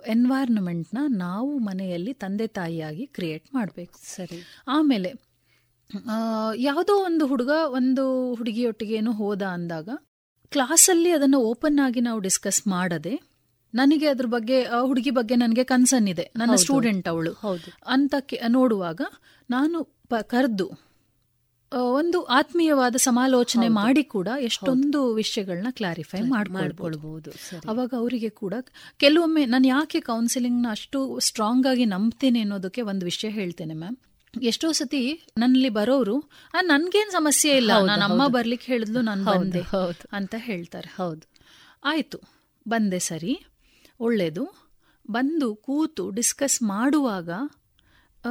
ಎನ್ವೈರ್ನ್ಮೆಂಟ್ನ 0.07 0.99
ನಾವು 1.09 1.59
ಮನೆಯಲ್ಲಿ 1.59 2.15
ತಂದೆ 2.15 2.47
ತಾಯಿಯಾಗಿ 2.47 3.07
ಕ್ರಿಯೇಟ್ 3.07 3.55
ಮಾಡಬೇಕು. 3.55 3.99
ಸರಿ. 4.17 4.43
ಆಮೇಲೆ 4.69 5.26
ಯಾವುದೋ 6.57 7.05
ಒಂದು 7.05 7.27
ಹುಡುಗ 7.27 7.51
ಒಂದು 7.65 8.35
ಹುಡುಗಿಯೊಟ್ಟಿಗೇನು 8.35 9.13
ಹೋದ 9.13 9.43
ಅಂದಾಗ 9.43 9.89
ಕ್ಲಾಸಲ್ಲಿ 10.51 11.11
ಅದನ್ನು 11.11 11.39
ಓಪನ್ 11.39 11.79
ಆಗಿ 11.79 12.01
ನಾವು 12.01 12.21
ಡಿಸ್ಕಸ್ 12.21 12.67
ಮಾಡದೆ 12.67 13.21
ನನಗೆ 13.75 14.07
ಅದ್ರ 14.07 14.27
ಬಗ್ಗೆ 14.27 14.63
ಹುಡುಗಿ 14.63 15.11
ಬಗ್ಗೆ 15.11 15.37
ನನಗೆ 15.37 15.65
ಕನ್ಸರ್ನ್ 15.65 16.09
ಇದೆ. 16.09 16.31
ನನ್ನ 16.37 16.55
ಸ್ಟೂಡೆಂಟ್ 16.55 17.09
ಅವಳು. 17.09 17.33
ಅಂತ 17.87 18.15
ನೋಡುವಾಗ 18.49 19.01
ನಾನು 19.51 19.85
ಕರೆದು 20.23 20.71
ಒಂದು 21.73 22.23
ಆತ್ಮೀಯವಾದ 22.23 22.97
ಸಮಾಲೋಚನೆ 22.97 23.69
ಮಾಡಿ 23.69 24.05
ಕೂಡ 24.05 24.29
ಎಷ್ಟೊಂದು 24.39 25.15
ವಿಷಯಗಳನ್ನ 25.15 25.67
ಕ್ಲಾರಿಫೈ 25.71 26.21
ಮಾಡ್ಕೊಳ್ಬಹುದು 26.21 27.31
ಅವಾಗ 27.69 27.95
ಅವರಿಗೆ 27.97 28.29
ಕೂಡ 28.29 28.55
ಕೆಲವೊಮ್ಮೆ 28.97 29.47
ನಾನು 29.47 29.67
ಯಾಕೆ 29.69 30.01
ಕೌನ್ಸಿಲಿಂಗ್ನ 30.01 30.67
ಅಷ್ಟು 30.71 31.19
ಸ್ಟ್ರಾಂಗ್ 31.19 31.67
ಆಗಿ 31.67 31.85
ನಂಬ್ತೇನೆ 31.85 32.41
ಅನ್ನೋದಕ್ಕೆ 32.41 32.83
ಒಂದು 32.83 33.05
ವಿಷಯ 33.05 33.29
ಹೇಳ್ತೇನೆ 33.29 33.75
ಮ್ಯಾಮ್ 33.75 33.97
ಎಷ್ಟೋ 34.43 34.73
ಸತಿ 34.73 35.23
ನನ್ನಲ್ಲಿ 35.39 35.69
ಬರೋರು 35.69 36.31
ನನ್ಗೇನ್ 36.61 37.11
ಸಮಸ್ಯೆ 37.11 37.57
ಇಲ್ಲ 37.57 37.79
ನನ್ನ 37.79 38.01
ನಾನು 38.01 38.15
ಅಮ್ಮ. 38.15 38.29
ಬರ್ಲಿಕ್ಕೆ 38.29 38.73
ಹೇಳಿದ್ಲು 38.73 39.01
ನಾನು 39.01 39.25
ಬಂದೆ 39.25 39.63
ಅಂತ 40.13 40.35
ಹೇಳ್ತಾರೆ. 40.39 40.95
ಹೌದು. 40.97 41.29
ಆಯ್ತು 41.85 42.21
ಬಂದೆ 42.69 42.99
ಸರಿ. 42.99 43.47
ಒಳ್ಳೇದು. 44.01 44.67
ಬಂದು 45.11 45.55
ಕೂತು 45.55 46.11
ಡಿಸ್ಕಸ್ 46.11 46.63
ಮಾಡುವಾಗ 46.63 47.31
ಆ, 48.25 48.29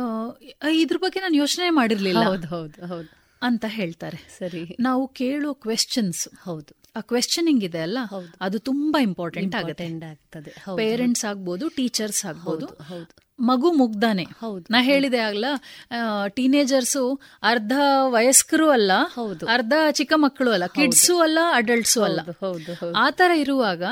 ಇದ್ರ 0.70 0.98
ಬಗ್ಗೆ 0.98 1.20
ನಾನು 1.20 1.36
ಯೋಚನೆ 1.36 1.70
ಮಾಡಿರ್ಲಿಲ್ಲ 1.70 2.24
ಹೌದು 2.24 2.48
ಹೌದು 2.48 2.86
ಹೌದು. 2.88 3.10
ಅಂತ 3.42 3.66
ಹೇಳ್ತಾರೆ. 3.68 4.18
ಸರಿ. 4.40 4.78
ನಾವು 4.80 5.08
ಕೇಳೋ 5.08 5.54
ಕ್ವೆಶ್ಚನ್ಸ್ 5.54 6.28
ಹೌದು. 6.42 6.76
ಆ 6.96 7.02
ಕ್ವೆಶ್ಚನಿಂಗ್ 7.02 7.64
ಇದೆ 7.64 7.80
ಅಲ್ಲ 7.80 7.98
ಅದು 8.42 8.60
ತುಂಬಾ 8.60 9.02
ಇಂಪಾರ್ಟೆಂಟ್ 9.02 9.56
ಆಗುತ್ತೆ. 9.56 9.88
ಪೇರೆಂಟ್ಸ್ 10.76 11.26
ಆಗ್ಬೋದು 11.26 11.70
ಟೀಚರ್ಸ್ 11.70 12.26
ಆಗ್ಬೋದು. 12.26 12.68
ಮಗು 13.40 13.70
ಮುಗ್ದಾನೆ. 13.72 14.24
ನಾ 14.72 14.80
ಹೇಳಿದೆ 14.82 15.20
ಆಗ್ಲ 15.20 15.46
ಟೀನೇಜರ್ಸು 16.36 17.02
ಅರ್ಧ 17.44 17.74
ವಯಸ್ಕರು 18.08 18.68
ಅಲ್ಲ 18.70 18.92
ಹೌದು. 19.16 19.44
ಅರ್ಧ 19.48 19.74
ಚಿಕ್ಕ 19.92 20.14
ಮಕ್ಕಳು 20.18 20.52
ಅಲ್ಲ 20.52 20.68
ಕಿಡ್ಸು 20.78 21.16
ಅಲ್ಲ 21.20 21.40
ಅಡಲ್ಟ್ಸು 21.54 22.02
ಅಲ್ಲ. 22.04 22.20
ಹೌದು 22.42 22.74
ಹೌದು 22.74 22.96
ಆ 22.96 23.08
ತರ 23.12 23.32
ಇರುವಾಗ 23.38 23.84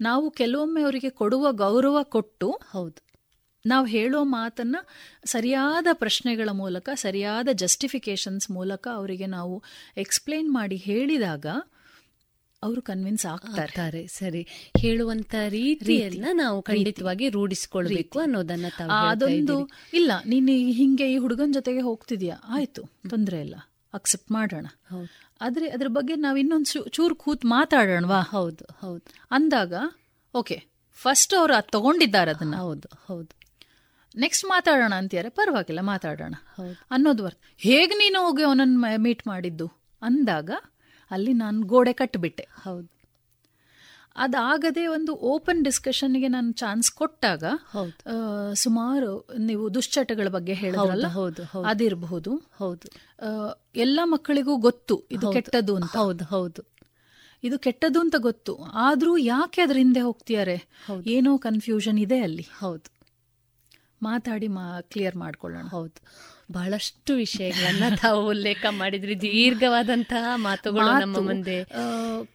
ನಾವು 0.00 0.26
ಕೆಲವೊಮ್ಮೆ 0.30 0.82
ಅವರಿಗೆ 0.82 1.10
ಕೊಡುವ 1.20 1.52
ಗೌರವ 1.56 1.98
ಕೊಟ್ಟು 2.08 2.50
ಹೌದು. 2.72 2.98
ನಾವು 3.64 3.86
ಹೇಳೋ 3.86 4.24
ಮಾತನ್ನ 4.32 4.76
ಸರಿಯಾದ 5.24 5.86
ಪ್ರಶ್ನೆಗಳ 5.92 6.48
ಮೂಲಕ 6.54 6.88
ಸರಿಯಾದ 6.96 7.48
ಜಸ್ಟಿಫಿಕೇಶನ್ಸ್ 7.54 8.46
ಮೂಲಕ 8.50 8.88
ಅವರಿಗೆ 8.94 9.26
ನಾವು 9.28 9.54
ಎಕ್ಸ್ಪ್ಲೇನ್ 9.96 10.50
ಮಾಡಿ 10.50 10.76
ಹೇಳಿದಾಗ 10.88 11.46
ಅವರು 12.64 12.82
ಕನ್ವಿನ್ಸ್ 12.82 13.26
ಆಗ್ತಾರೆ. 13.26 14.06
ಸರಿ. 14.06 14.42
ಹೇಳುವಂತ 14.80 15.34
ರೀತಿಯನ್ನ 15.48 16.24
ನಾವು 16.32 16.62
ಖಂಡಿತವಾಗಿ 16.62 17.28
ರೂಢಿಸಿಕೊಳ್ಬೇಕು 17.28 18.20
ಅನ್ನೋದನ್ನ 18.20 18.66
ಅದೊಂದು 19.10 19.70
ಇಲ್ಲ 19.94 20.12
ನೀನು 20.26 20.52
ಹಿಂಗೆ 20.52 21.12
ಈ 21.12 21.16
ಹುಡುಗನ 21.16 21.50
ಜೊತೆಗೆ 21.52 21.80
ಹೋಗ್ತಿದ್ಯಾ? 21.80 22.36
ಆಯ್ತು 22.48 22.82
ತೊಂದ್ರೆ 23.10 23.40
ಇಲ್ಲ. 23.40 23.54
ಅಕ್ಸೆಪ್ಟ್ 23.94 24.30
ಮಾಡೋಣ. 24.32 24.66
ಆದ್ರೆ 25.40 25.70
ಅದ್ರ 25.70 25.86
ಬಗ್ಗೆ 25.88 26.14
ನಾವ್ 26.16 26.38
ಇನ್ನೊಂದು 26.38 26.88
ಚೂರು 26.88 27.14
ಕೂತ್ 27.14 27.44
ಮಾತಾಡೋಣವಾ? 27.44 28.20
ಹೌದು 28.20 28.64
ಹೌದು. 28.80 29.14
ಅಂದಾಗ 29.30 29.74
ಓಕೆ 30.34 30.64
ಫಸ್ಟ್ 30.94 31.34
ಅವರು 31.34 31.54
ಅದು 31.54 31.70
ತಗೊಂಡಿದ್ದಾರೆ 31.70 32.30
ಅದನ್ನ. 32.30 32.56
ಹೌದು 32.56 32.88
ಹೌದು. 33.06 33.44
ನೆಕ್ಸ್ಟ್ 34.16 34.44
ಮಾತಾಡೋಣ 34.44 34.94
ಅಂತಿದ್ದಾರೆ 34.94 35.28
ಪರವಾಗಿಲ್ಲ 35.28 35.80
ಮಾತಾಡೋಣ. 35.80 36.34
ಅನ್ನೋದು 36.90 37.24
ವರ್ತ್. 37.24 37.40
ಹೇಗ್ 37.58 37.90
ನೀನು 37.90 38.26
ಹೋಗಿ 38.26 38.42
ಅವನನ್ನ 38.42 38.84
ಮೀಟ್ 38.96 39.26
ಮಾಡಿದ್ದು? 39.26 39.66
ಅಂದಾಗ 40.02 40.50
ಅಲ್ಲಿ 41.10 41.32
ನಾನು 41.32 41.62
ಗೋಡೆ 41.66 41.92
ಕಟ್ಟಿಬಿಟ್ಟೆ 41.92 42.48
ಹೌದು. 42.62 42.88
ಅದಾಗದೆ 44.16 44.86
ಒಂದು 44.86 45.12
ಓಪನ್ 45.14 45.64
ಡಿಸ್ಕಷನ್ಗೆ 45.64 46.28
ನಾನು 46.28 46.52
ಚಾನ್ಸ್ 46.52 46.90
ಕೊಟ್ಟಾಗ. 46.90 47.44
ಸುಮಾರು 48.54 49.28
ನೀವು 49.38 49.74
ದುಶ್ಚಟಗಳ 49.74 50.28
ಬಗ್ಗೆ 50.28 50.54
ಹೇಳಿದ್ರಲ್ಲ? 50.54 51.06
ಹೌದು, 51.06 51.44
ಹೌದು. 51.44 51.66
ಅದಿರಬಹುದು. 51.66 52.34
ಹೌದು. 52.34 52.88
ಎಲ್ಲ 53.76 54.00
ಮಕ್ಕಳಿಗೂ 54.04 54.56
ಗೊತ್ತು 54.56 55.04
ಇದು. 55.10 55.32
ಕೆಟ್ಟದ್ದು 55.32 55.76
ಅಂತ. 55.76 55.96
ಹೌದು 55.96 56.24
ಹೌದು. 56.24 56.62
ಇದು 57.44 57.58
ಕೆಟ್ಟದ್ದು 57.58 58.00
ಅಂತ 58.00 58.14
ಗೊತ್ತು. 58.18 58.54
ಆದ್ರೂ 58.64 59.16
ಯಾಕೆ 59.16 59.62
ಅದ್ರ 59.62 59.76
ಹಿಂದೆ 59.76 60.00
ಹೋಗ್ತಿದ್ದಾರೆ 60.00 60.56
ಏನೋ 61.06 61.38
ಕನ್ಫ್ಯೂಷನ್ 61.38 61.98
ಇದೆ 61.98 62.20
ಅಲ್ಲಿ. 62.20 62.46
ಹೌದು. 62.58 62.88
ಮಾತಾಡಿ 64.02 64.48
ಮಾ 64.48 64.80
ಕ್ಲಿಯರ್ 64.80 65.16
ಮಾಡ್ಕೊಳ್ಳೋಣ. 65.16 65.66
ಹೌದು. 65.66 65.98
ಬಹಳಷ್ಟು 66.52 67.14
ವಿಷಯಗಳನ್ನ 67.14 67.94
ತಾವು 68.02 68.28
ಉಲ್ಲೇಖ 68.28 68.66
ಮಾಡಿದ್ರಿ. 68.70 69.20
ದೀರ್ಘವಾದಂತಹ 69.20 70.32
ಮಾತುಗಳು 70.36 71.00
ನಮ್ಮ 71.00 71.20
ಮುಂದೆ. 71.20 71.64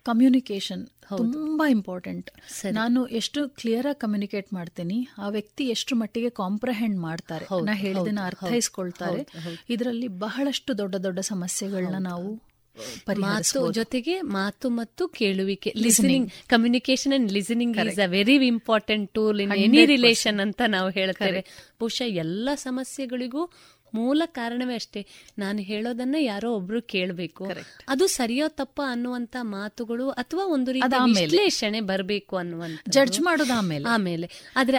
ಕಮ್ಯುನಿಕೇಶನ್ 0.03 0.87
ತುಂಬಾ 1.17 1.69
ಇಂಪಾರ್ಟೆಂಟ್ 1.69 2.31
ನಾನು 2.71 3.05
ಎಷ್ಟು 3.05 3.49
ಕ್ಲಿಯರ್ 3.49 3.85
ಆಗಿ 3.85 3.99
ಕಮ್ಯುನಿಕೇಟ್ 3.99 4.53
ಮಾಡ್ತೀನಿ 4.53 5.07
ಆ 5.17 5.29
ವ್ಯಕ್ತಿ 5.29 5.63
ಎಷ್ಟು 5.67 5.95
ಮಟ್ಟಿಗೆ 5.95 6.29
ಕಾಂಪ್ರಹೆಂಡ್ 6.29 6.99
ಮಾಡ್ತಾರೆ. 6.99 7.45
ನಾ 7.65 7.73
ಹೇಳಿದನ್ನ 7.73 8.19
ಅರ್ಥೈಸ್ಕೊಳ್ತಾರೆ. 8.23 9.27
ಇದರಲ್ಲಿ 9.69 10.07
ಬಹಳಷ್ಟು 10.07 10.77
ದೊಡ್ಡ 10.77 10.95
ದೊಡ್ಡ 10.95 11.19
ಸಮಸ್ಯೆಗಳನ್ನ 11.19 11.97
ನಾವು 11.99 12.49
ಮಾತು 13.19 13.71
ಜೊತೆಗೆ 13.71 14.21
ಮಾತು 14.21 14.69
ಮತ್ತು 14.69 15.07
ಕೇಳುವಿಕೆ. 15.07 15.73
Listening 15.77 16.31
communication 16.47 17.13
and 17.13 17.31
listening 17.31 17.77
is 17.77 17.99
a 17.99 18.05
very 18.05 18.35
important 18.35 19.13
tool 19.13 19.41
in 19.41 19.51
any 19.51 19.65
100% 19.67 19.85
relation 19.85 20.39
ಅಂತ 20.39 20.61
ನಾವು 20.67 20.89
ಹೇಳ್ತೇವೆ. 20.89 21.41
ಬಹುಶಃ 21.79 22.03
ಎಲ್ಲ 22.03 22.49
ಸಮಸ್ಯೆಗಳಿಗೂ 22.55 23.51
ಮೂಲ 23.93 24.21
ಕಾರಣವೇ 24.25 24.75
ಅಷ್ಟೇ. 24.75 25.07
ನಾನು 25.39 25.59
ಹೇಳೋದನ್ನ 25.59 26.15
ಯಾರೋ 26.19 26.53
ಒಬ್ರು 26.53 26.81
ಕೇಳಬೇಕು. 26.81 27.45
ಅದು 27.87 28.07
ಸರಿಯೋ 28.07 28.47
ತಪ್ಪ 28.47 28.81
ಅನ್ನುವಂತ 28.87 29.35
ಮಾತುಗಳು 29.41 30.09
ಅಥವಾ 30.09 30.45
ಒಂದು 30.45 30.71
ರೀತಿ 30.71 30.85
ವಿಶ್ಲೇಷಣೆ 31.21 31.81
ಬರಬೇಕು 31.81 32.37
ಅನ್ನುವಂತ 32.37 32.79
ಜಡ್ಜ್ 32.89 33.21
ಮಾಡೋದು 33.21 33.53
ಆಮೇಲೆ. 33.53 33.85
ಆಮೇಲೆ. 33.87 34.29
ಆದ್ರೆ. 34.55 34.77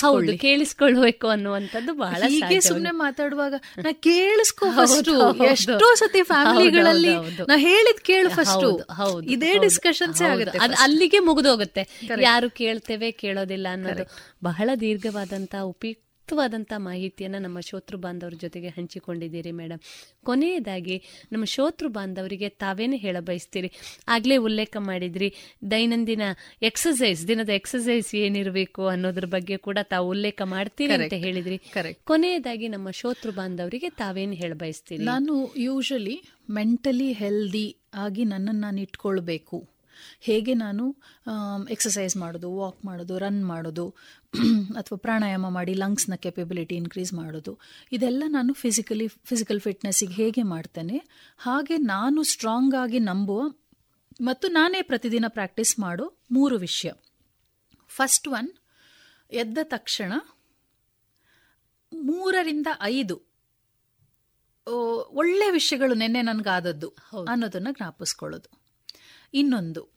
ಹೌದು 0.00 0.38
ಕೇಳಿಸ್ಕೊಳ್ಬೇಕು 0.38 1.28
ಅನ್ನುವಂಥದ್ದು 1.28 1.94
ಬಹಳ 1.94 2.22
ಹೀಗೆ 2.28 2.60
ಸುಮ್ಮನೆ 2.60 2.90
ಮಾತಾಡುವಾಗ 2.90 3.54
ನಾ 3.78 3.92
ಕೇಳಿಸ್ಕೋ 3.92 4.66
ಫಸ್ಟ್. 4.70 5.08
ಎಷ್ಟೋ 5.44 5.94
ಸತಿ 5.94 6.22
ಫ್ಯಾಮಿಲಿಗಳಲ್ಲಿ. 6.22 7.14
ನಾ 7.48 7.56
ಹೇಳಿದ್ 7.56 8.00
ಕೇಳು 8.00 8.28
ಫಸ್ಟ್ 8.30 8.90
ಹೌದು, 8.90 9.22
ಇದೇ 9.22 9.58
ಡಿಸ್ಕಷನ್ಸ್. 9.62 10.22
ಆಗುತ್ತೆ 10.22 10.58
ಅದು. 10.58 10.74
ಅಲ್ಲಿಗೆ 10.82 11.18
ಮುಗಿದೋಗುತ್ತೆ. 11.18 11.80
ಯಾರು 12.22 12.50
ಕೇಳ್ತೇವೆ 12.50 13.10
ಕೇಳೋದಿಲ್ಲ 13.10 13.66
ಅನ್ನೋದು. 13.70 14.02
ಬಹಳ 14.44 14.70
ದೀರ್ಘವಾದಂತ 14.80 15.54
ಉಪಯುಕ್ತವಾದಂತ 16.32 16.72
ಮಾಹಿತಿಯನ್ನ 16.82 17.38
ನಮ್ಮ 17.38 17.58
ಶೋತೃ 17.60 17.96
ಬಾಂಧವರ 17.96 18.34
ಜೊತೆಗೆ 18.40 18.68
ಹಂಚಿಕೊಂಡಿದ್ದೀರಿ 18.68 19.52
ಮೇಡಮ್ 19.52 19.80
ಕೊನೆಯದಾಗಿ 20.24 20.96
ನಮ್ಮ 21.32 21.44
ಶೋತೃ 21.44 21.88
ಬಾಂಧವರಿಗೆ 21.88 22.48
ತಾವೇನೆ 22.62 22.96
ಹೇಳ 22.96 23.16
ಬಯಸ್ತೀರಿ 23.20 23.68
ಆಗ್ಲೇ 24.08 24.36
ಉಲ್ಲೇಖ 24.36 24.76
ಮಾಡಿದ್ರಿ 24.80 25.28
ದೈನಂದಿನ 25.70 26.22
ಎಕ್ಸಸೈಸ್ 26.62 27.28
ದಿನದ 27.28 27.48
ಎಕ್ಸಸೈಸ್ 27.54 28.14
ಏನಿರಬೇಕು 28.14 28.86
ಅನ್ನೋದ್ರ 28.86 29.26
ಬಗ್ಗೆ 29.26 29.56
ಕೂಡ 29.58 29.78
ತಾವು 29.84 30.08
ಉಲ್ಲೇಖ 30.08 30.42
ಮಾಡ್ತೀರಿ 30.46 30.92
ಅಂತ. 30.98 31.14
ಹೇಳಿದ್ರಿ. 31.24 31.58
ಕೊನೆಯದಾಗಿ 32.04 32.68
ನಮ್ಮ 32.68 32.90
ಶೋತೃ 32.92 33.30
ಬಾಂಧವರಿಗೆ 33.30 33.90
ತಾವೇನು 33.98 34.32
ಹೇಳ 34.32 34.54
ಬಯಸ್ತೀರಿ 34.54 35.04
ನಾನು 35.04 35.34
ಯೂಶಲಿ 35.58 36.16
ಮೆಂಟಲಿ 36.50 37.12
ಹೆಲ್ದಿ 37.14 37.66
ಆಗಿ 37.94 38.24
ನನ್ನನ್ನು 38.24 38.60
ನಾನು 38.60 38.80
ಇಟ್ಕೊಳ್ಬೇಕು 38.80 39.56
ಹೇಗೆ 40.20 40.54
ನಾನು 40.54 40.84
ಎಕ್ಸಸೈಸ್ 41.70 42.16
ಮಾಡೋದು 42.16 42.56
ವಾಕ್ 42.56 42.84
ಮಾಡೋದು 42.84 43.18
ರನ್ 43.18 43.40
ಮಾಡೋದು 43.44 43.86
ಅಥವಾ 44.76 44.98
ಪ್ರಾಣಾಯಾಮ 44.98 45.48
ಮಾಡಿ 45.48 45.74
ಲಂಗ್ಸ್ನ 45.74 46.14
ಕೆಪಬಿಲಿಟಿ 46.14 46.76
ಇನ್ಕ್ರೀಸ್ 46.76 47.12
ಮಾಡೋದು. 47.12 47.58
ಇದೆಲ್ಲ 47.92 48.22
ನಾನು 48.28 48.52
ಫಿಸಿಕಲಿ 48.52 49.08
ಫಿಸಿಕಲ್ 49.08 49.60
ಫಿಟ್ನೆಸ್ಸಿಗೆ 49.60 50.12
ಹೇಗೆ 50.12 50.42
ಮಾಡ್ತೇನೆ 50.42 51.00
ಹಾಗೆ 51.38 51.76
ನಾನು 51.76 52.22
ಸ್ಟ್ರಾಂಗ್ 52.22 52.74
ಆಗಿ 52.74 52.98
ನಂಬುವ 52.98 53.42
ಮತ್ತು 54.20 54.48
ನಾನೇ 54.48 54.82
ಪ್ರತಿದಿನ 54.82 55.24
ಪ್ರಾಕ್ಟೀಸ್ 55.28 55.78
ಮಾಡೋ 55.78 56.06
ಮೂರು 56.30 56.56
ವಿಷಯ. 56.58 56.90
ಫಸ್ಟ್ 57.88 58.28
ಒನ್ 58.28 58.50
ಎದ್ದ 59.32 59.58
ತಕ್ಷಣ 59.62 60.12
ಮೂರರಿಂದ 61.92 62.66
ಐದು 62.82 63.16
ಒಳ್ಳೆ 65.12 65.46
ವಿಷಯಗಳು 65.50 65.94
ನಿನ್ನೆ 65.94 66.20
ನನಗಾದದ್ದು 66.22 66.88
ಅನ್ನೋದನ್ನ 67.28 67.70
ಜ್ಞಾಪಿಸ್ಕೊಳ್ಳೋದು. 67.70 68.48
ಇನ್ನೊಂದು. 69.34 69.92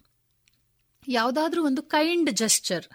ಯಾವುದಾದ್ರೂ 1.08 1.66
ಒಂದು 1.66 1.82
ಕೈಂಡ್ 1.82 2.32
ಜೆಸ್ಚರ್ 2.32 2.86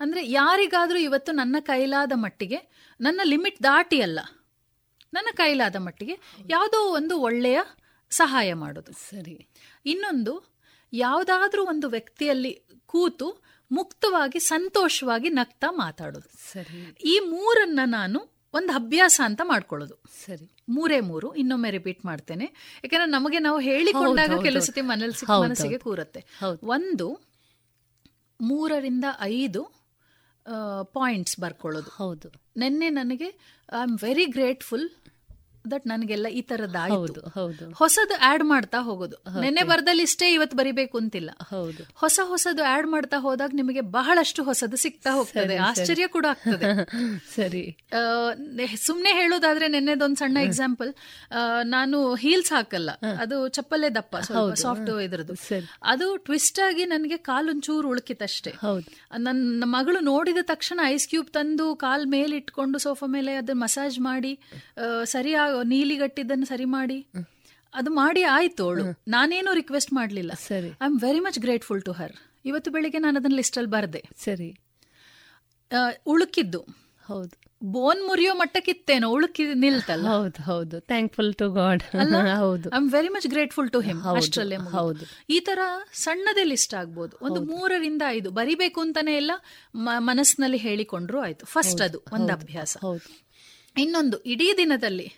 ಅಂದರೆ 0.00 0.30
ಯಾರಿಗಾದರೂ 0.30 0.98
ಇವತ್ತು 0.98 1.32
ನನ್ನ 1.32 1.56
ಕೈಲಾದ 1.60 2.12
ಮಟ್ಟಿಗೆ 2.14 2.88
ನನ್ನ 3.00 3.20
ಲಿಮಿಟ್ 3.24 3.62
ದಾಟಿ 3.62 4.00
ಅಲ್ಲ 4.00 4.20
ನನ್ನ 5.12 5.28
ಕೈಲಾದ 5.34 5.76
ಮಟ್ಟಿಗೆ 5.76 6.18
ಯಾವುದೋ 6.50 6.92
ಒಂದು 6.94 7.20
ಒಳ್ಳೆಯ 7.20 7.58
ಸಹಾಯ 8.10 8.54
ಮಾಡೋದು. 8.54 8.92
ಸರಿ. 8.92 9.48
ಇನ್ನೊಂದು 9.86 10.56
ಯಾವುದಾದ್ರೂ 10.92 11.64
ಒಂದು 11.64 11.88
ವ್ಯಕ್ತಿಯಲ್ಲಿ 11.88 12.62
ಕೂತು 12.86 13.42
ಮುಕ್ತವಾಗಿ 13.72 14.38
ಸಂತೋಷವಾಗಿ 14.38 15.28
ನಗ್ತಾ 15.28 15.70
ಮಾತಾಡೋದು. 15.70 16.52
ಸರಿ. 16.52 16.96
ಈ 17.04 17.18
ಮೂರನ್ನ 17.18 17.80
ನಾನು 17.84 18.29
ಒಂದು 18.54 18.72
ಅಭ್ಯಾಸ 18.72 19.20
ಅಂತ 19.24 19.40
ಮಾಡ್ಕೊಳ್ಳೋದು. 19.44 19.94
ಸರಿ. 20.26 20.50
ಮೂರೇ 20.68 21.00
ಮೂರು 21.00 21.34
ಇನ್ನೊಮ್ಮೆ 21.34 21.70
ರಿಪೀಟ್ 21.70 22.04
ಮಾಡ್ತೇನೆ. 22.04 22.44
ಯಾಕಂದ್ರೆ 22.84 23.10
ನಮಗೆ 23.10 23.38
ನಾವು 23.38 23.58
ಹೇಳಿಕೊಂಡಾಗ. 23.60 24.42
ಕೆಲವು 24.42 24.62
ಸತಿ 24.62 24.80
ಮನಸ್ಸಿ 24.80 25.26
ಮನಸ್ಸಿಗೆ. 25.40 25.78
ಕೂರುತ್ತೆ. 25.78 26.24
ಒಂದು 26.62 27.08
ಮೂರರಿಂದ 28.40 29.04
ಐದು 29.20 29.62
ಪಾಯಿಂಟ್ಸ್ 30.82 31.40
ಬರ್ಕೊಳ್ಳೋದು. 31.40 31.90
ಹೌದು. 31.90 32.28
ನಿನ್ನೆ 32.56 32.88
ನನಗೆ 32.90 33.28
I 33.72 33.80
am 33.82 33.98
very 34.02 34.26
grateful 34.26 34.90
that 35.70 35.86
ನನಗೆಲ್ಲ 35.86 36.28
ಈ 36.28 36.42
ತರದ 36.42 36.76
ಹೌದು 36.88 37.20
ಹೌದು. 37.20 37.72
ಹೊಸದು 37.74 38.14
ಆಡ್ 38.20 38.44
ಮಾಡ್ತಾ 38.44 38.78
ಹೋಗೋದು. 38.78 39.40
ನೆನ್ನೆ 39.40 39.62
ಬರ್ದಲ್ಲಿ 39.62 40.02
ಇಷ್ಟೇ 40.02 40.32
ಇವತ್ತು 40.32 40.56
ಬರಿಬೇಕು 40.56 40.98
ಅಂತಿಲ್ಲ. 40.98 41.30
ಹೌದು. 41.50 41.86
ಹೊಸ 41.94 42.20
ಹೊಸದು 42.22 42.64
ಆಡ್ 42.64 42.86
ಮಾಡ್ತಾ 42.86 43.16
ಹೋದಾಗ 43.16 43.50
ನಿಮಗೆ 43.54 43.80
ಬಹಳಷ್ಟು 43.80 44.44
ಹೊಸದು 44.44 44.76
ಸಿಗ್ತಾ 44.76 45.10
ಹೋಗ್ತದೆ. 45.10 45.56
ಆಶ್ಚರ್ಯ 45.56 46.06
ಕೂಡ 46.06 46.26
ಆಗ್ತದೆ. 46.30 46.70
ಸರಿ. 47.36 47.76
ಸುಮ್ನೆ 48.76 49.12
ಹೇಳೋದಾದ್ರೆ 49.12 49.66
ಒಂದ್ 50.04 50.16
ಸಣ್ಣ 50.16 50.36
ಎಕ್ಸಾಂಪಲ್ 50.36 50.94
ನಾನು 51.64 52.14
ಹೀಲ್ಸ್ 52.14 52.52
ಹಾಕಲ್ಲ. 52.52 52.90
ಅದು 53.20 53.48
ಚಪ್ಪಲೆ 53.48 53.94
ದಪ್ಪ 53.94 54.16
ಸಾಫ್ಟ್ 54.54 55.00
ಇದ್ರದ್ದು. 55.00 55.34
ಅದು 55.82 56.16
ಟ್ವಿಸ್ಟ್ 56.16 56.60
ಆಗಿ 56.60 56.84
ನನಗೆ 56.84 57.16
ಕಾಲೊಂಚೂರು 57.16 57.88
ಉಳುಕಿತಷ್ಟೇ. 57.88 58.54
ನನ್ನ 59.18 59.62
ಮಗಳು 59.66 60.00
ನೋಡಿದ 60.00 60.36
ತಕ್ಷಣ 60.42 60.80
ಐಸ್ 60.84 61.08
ಕ್ಯೂಬ್ 61.08 61.30
ತಂದು 61.30 61.76
ಕಾಲ್ 61.76 62.06
ಮೇಲೆ 62.06 62.36
ಇಟ್ಕೊಂಡು 62.36 62.78
ಸೋಫಾ 62.78 63.06
ಮೇಲೆ 63.06 63.34
ಅದನ್ನ 63.34 63.60
ಮಸಾಜ್ 63.62 64.00
ಮಾಡಿ 64.00 64.38
ಆ, 64.78 65.04
ಸರಿ 65.04 65.34
ಆ- 65.34 65.49
ನೀಲಿಗಟ್ಟಿದ್ದನ್ನು 65.62 66.46
ಸರಿ 66.46 66.64
ಮಾಡಿ. 66.64 67.06
ಅದು 67.74 67.90
ಮಾಡಿ 67.90 68.22
ಆಯ್ತು 68.22 68.64
ಅವಳು. 68.64 68.84
ನಾನೇನು 69.08 69.54
ರಿಕ್ವೆಸ್ಟ್ 69.54 69.92
ಮಾಡಲಿಲ್ಲ. 69.92 70.32
ಸರಿ. 70.32 70.68
I 70.68 70.84
am 70.84 71.00
very 71.00 71.20
much 71.20 71.38
grateful 71.38 71.82
to 71.82 71.92
her 71.92 72.12
ಇವತ್ತು 72.44 72.70
ಬೆಳಿಗ್ಗೆ 72.70 72.98
ನಾನು 72.98 73.20
ಅದನ್ನ 73.20 73.36
ಲಿಸ್ಟಲ್ಲಿ 73.36 73.70
ಬರದೆ. 73.70 74.04
ಸರಿ. 74.24 74.58
ಉಳುಕಿದ್ದು. 76.06 76.60
ಹೌದು. 77.06 77.50
ಬೋನ್ 77.64 78.06
ಮುರಿಯೋ 78.06 78.34
ಮಟ್ಟಕ್ಕಿತ್ತೇನೋ 78.34 79.10
ಉಳುಕಿ 79.10 79.54
ನಿಲ್ತಲ್ಲ. 79.54 80.06
ಹೌದು 80.06 80.42
ಹೌದು. 80.42 80.80
ಥ್ಯಾಂಕ್ಫುಲ್ 80.80 81.34
ಟು 81.34 81.52
ಗಾಡ್ 81.52 81.82
ಹೌದು. 82.36 82.68
I 82.68 82.76
am 82.76 82.92
very 82.92 83.08
much 83.08 83.26
grateful 83.26 83.70
to 83.70 83.80
him 83.80 84.02
ಅಷ್ಟರಲ್ಲೇ. 84.02 84.56
ಹೌದು. 84.56 85.04
ಈ 85.30 85.40
ತರ 85.40 85.58
ಸಣ್ಣದೇ 85.92 86.44
ಲಿಸ್ಟ್ 86.44 86.74
ಆಗ್ಬೋದು. 86.74 87.18
ಒಂದು 87.22 87.40
ಮೂರರಿಂದ 87.40 88.02
ಐದು. 88.08 88.30
ಬರಿಬೇಕು 88.30 88.80
ಅಂತಾನೆ 88.80 89.14
ಎಲ್ಲ 89.14 89.30
ಮನಸ್ಸಿನಲ್ಲಿ 89.74 90.56
ಹೇಳಿಕೊಂಡ್ರು 90.56 91.20
ಆಯ್ತು. 91.20 91.46
ಫಸ್ಟ್ 91.46 91.82
ಅದು 91.82 92.02
ಒಂದು 92.12 92.32
ಅಭ್ಯಾಸ. 92.32 92.76
ಹೌದು. 92.80 93.26
ಇನ್ನೊಂದು 93.78 94.18
ಇಡೀ 94.18 94.52
ದಿನದಲ್ಲಿ 94.56 95.12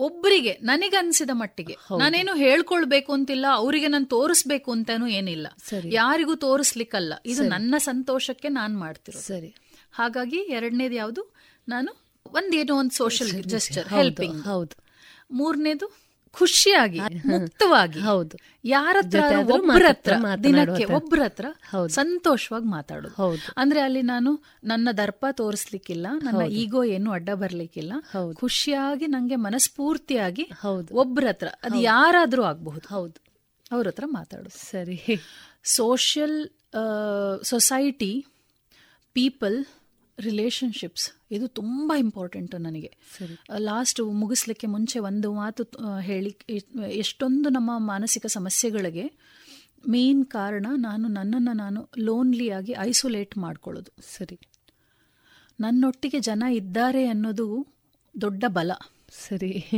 ಒಬ್ಬರಿಗೆ 0.00 0.52
ನನಗನ್ಸಿದ 0.52 1.30
ಮಟ್ಟಿಗೆ. 1.32 1.76
ನಾನೇನು 1.98 2.34
ಹೇಳ್ಕೊಳ್ಬೇಕು 2.34 3.12
ಅಂತಿಲ್ಲ 3.12 3.46
ಅವರಿಗೆ 3.52 3.88
ನಾನು 3.88 4.06
ತೋರಿಸ್ಬೇಕು 4.06 4.72
ಅಂತಾನು 4.72 5.06
ಏನಿಲ್ಲ. 5.06 5.46
ಯಾರಿಗೂ 5.84 6.34
ತೋರಿಸ್ಲಿಕ್ಕಲ್ಲ. 6.34 7.14
ಇದು 7.26 7.42
ನನ್ನ 7.42 7.74
ಸಂತೋಷಕ್ಕೆ 7.78 8.48
ನಾನು 8.48 8.78
ಮಾಡ್ತಿರೋ 8.78 9.20
ಸರಿ. 9.20 9.54
ಹಾಗಾಗಿ 9.92 10.36
ಎರಡನೇದು 10.36 10.94
ಯಾವುದು 10.94 11.34
ನಾನು 11.68 11.90
ಒಂದೇನೋ 12.26 12.76
ಒಂದು 12.76 12.96
ಸೋಷಿಯಲ್ 12.96 13.44
ಜಸ್ಟರ್ 13.44 13.88
ಹೆಲ್ಪಿಂಗ್ 13.88 14.42
ಹೌದು. 14.44 14.76
ಮೂರನೇದು 15.30 15.86
ಖುಷಿಯಾಗಿ 16.36 17.00
ಮುಕ್ತವಾಗಿ 17.32 18.00
ಹೌದು. 18.00 18.34
ಯಾರ 18.64 18.94
ಹತ್ರ 18.98 19.10
ಜೊತೆಯಾದ್ರೂ 19.14 19.54
ಒಬ್ಬರ 19.56 19.84
ಹತ್ರ 19.88 20.12
ಮಾತನಾಡುವ 20.16 20.42
ದಿನಕ್ಕೆ 20.46 20.84
ತರ. 20.86 20.94
ಒಬ್ಬರ 20.94 21.20
ಹತ್ರ 21.24 21.46
ಸಂತೋಷವಾಗಿ 21.88 22.66
ಮಾತಾಡೋದು. 22.66 23.14
ಹೌದು. 23.14 23.42
ಅಂದ್ರೆ 23.56 23.80
ಅಲ್ಲಿ 23.80 24.02
ನಾನು 24.02 24.30
ನನ್ನ 24.64 24.88
ದರ್ಪ 24.92 25.24
ತೋರಿಸ್ಲಿಕ್ಕಿಲ್ಲ 25.32 26.06
ನನ್ನ 26.22 26.42
ಈಗೋ 26.62 26.84
ಏನು 26.96 27.10
ಅಡ್ಡ 27.12 27.30
ಬರ್ಲಿಕ್ಕಿಲ್ಲ. 27.42 27.92
ಖುಷಿಯಾಗಿ 28.34 29.06
ನಂಗೆ 29.06 29.36
ಮನಸ್ಫೂರ್ತಿಯಾಗಿ 29.46 30.46
ಒಬ್ಬರ 31.04 31.24
ಹತ್ರ 31.28 31.48
ಅದು 31.64 31.78
ಯಾರಾದ್ರೂ 31.82 32.44
ಆಗ್ಬಹುದು. 32.44 32.86
ಹೌದು. 32.88 33.18
ಅವ್ರ 33.72 33.86
ಹತ್ರ 33.86 34.04
ಮಾತಾಡೋದು. 34.08 34.58
ಸರಿ. 34.70 34.98
ಸೋಷಿಯಲ್ 35.64 36.38
ಸೊಸೈಟಿ 37.42 38.12
ಪೀಪಲ್ 39.16 39.56
ರಿಲೇಶನ್ಶಿಪ್ಸ್ 40.18 41.06
ಇದು 41.30 41.48
ತುಂಬ 41.48 41.92
ಇಂಪಾರ್ಟೆಂಟು 41.98 42.58
ನನಗೆ. 42.58 42.96
ಲಾಸ್ಟ್ 43.58 44.00
ಮುಗಿಸ್ಲಿಕ್ಕೆ 44.00 44.66
ಮುಂಚೆ 44.66 44.98
ಒಂದು 44.98 45.32
ಮಾತು 45.32 45.66
ಹೇಳಿ 46.00 46.36
ಎಷ್ಟೊಂದು 46.86 47.48
ನಮ್ಮ 47.48 47.70
ಮಾನಸಿಕ 47.76 48.26
ಸಮಸ್ಯೆಗಳಿಗೆ 48.26 49.12
ಮೇನ್ 49.88 50.26
ಕಾರಣ 50.26 50.66
ನಾನು 50.76 51.08
ನನ್ನನ್ನು 51.08 51.52
ನಾನು 51.52 51.88
ಲೋನ್ಲಿಯಾಗಿ 51.98 52.74
ಐಸೋಲೇಟ್ 52.78 53.38
ಮಾಡ್ಕೊಳ್ಳೋದು. 53.38 54.02
ಸರಿ. 54.18 54.40
ನನ್ನೊಟ್ಟಿಗೆ 55.60 56.20
ಜನ 56.20 56.42
ಇದ್ದಾರೆ 56.52 57.06
ಅನ್ನೋದು 57.06 57.66
ದೊಡ್ಡ 58.20 58.44
ಬಲ. 58.48 58.72
ಸರಿ. 59.28 59.70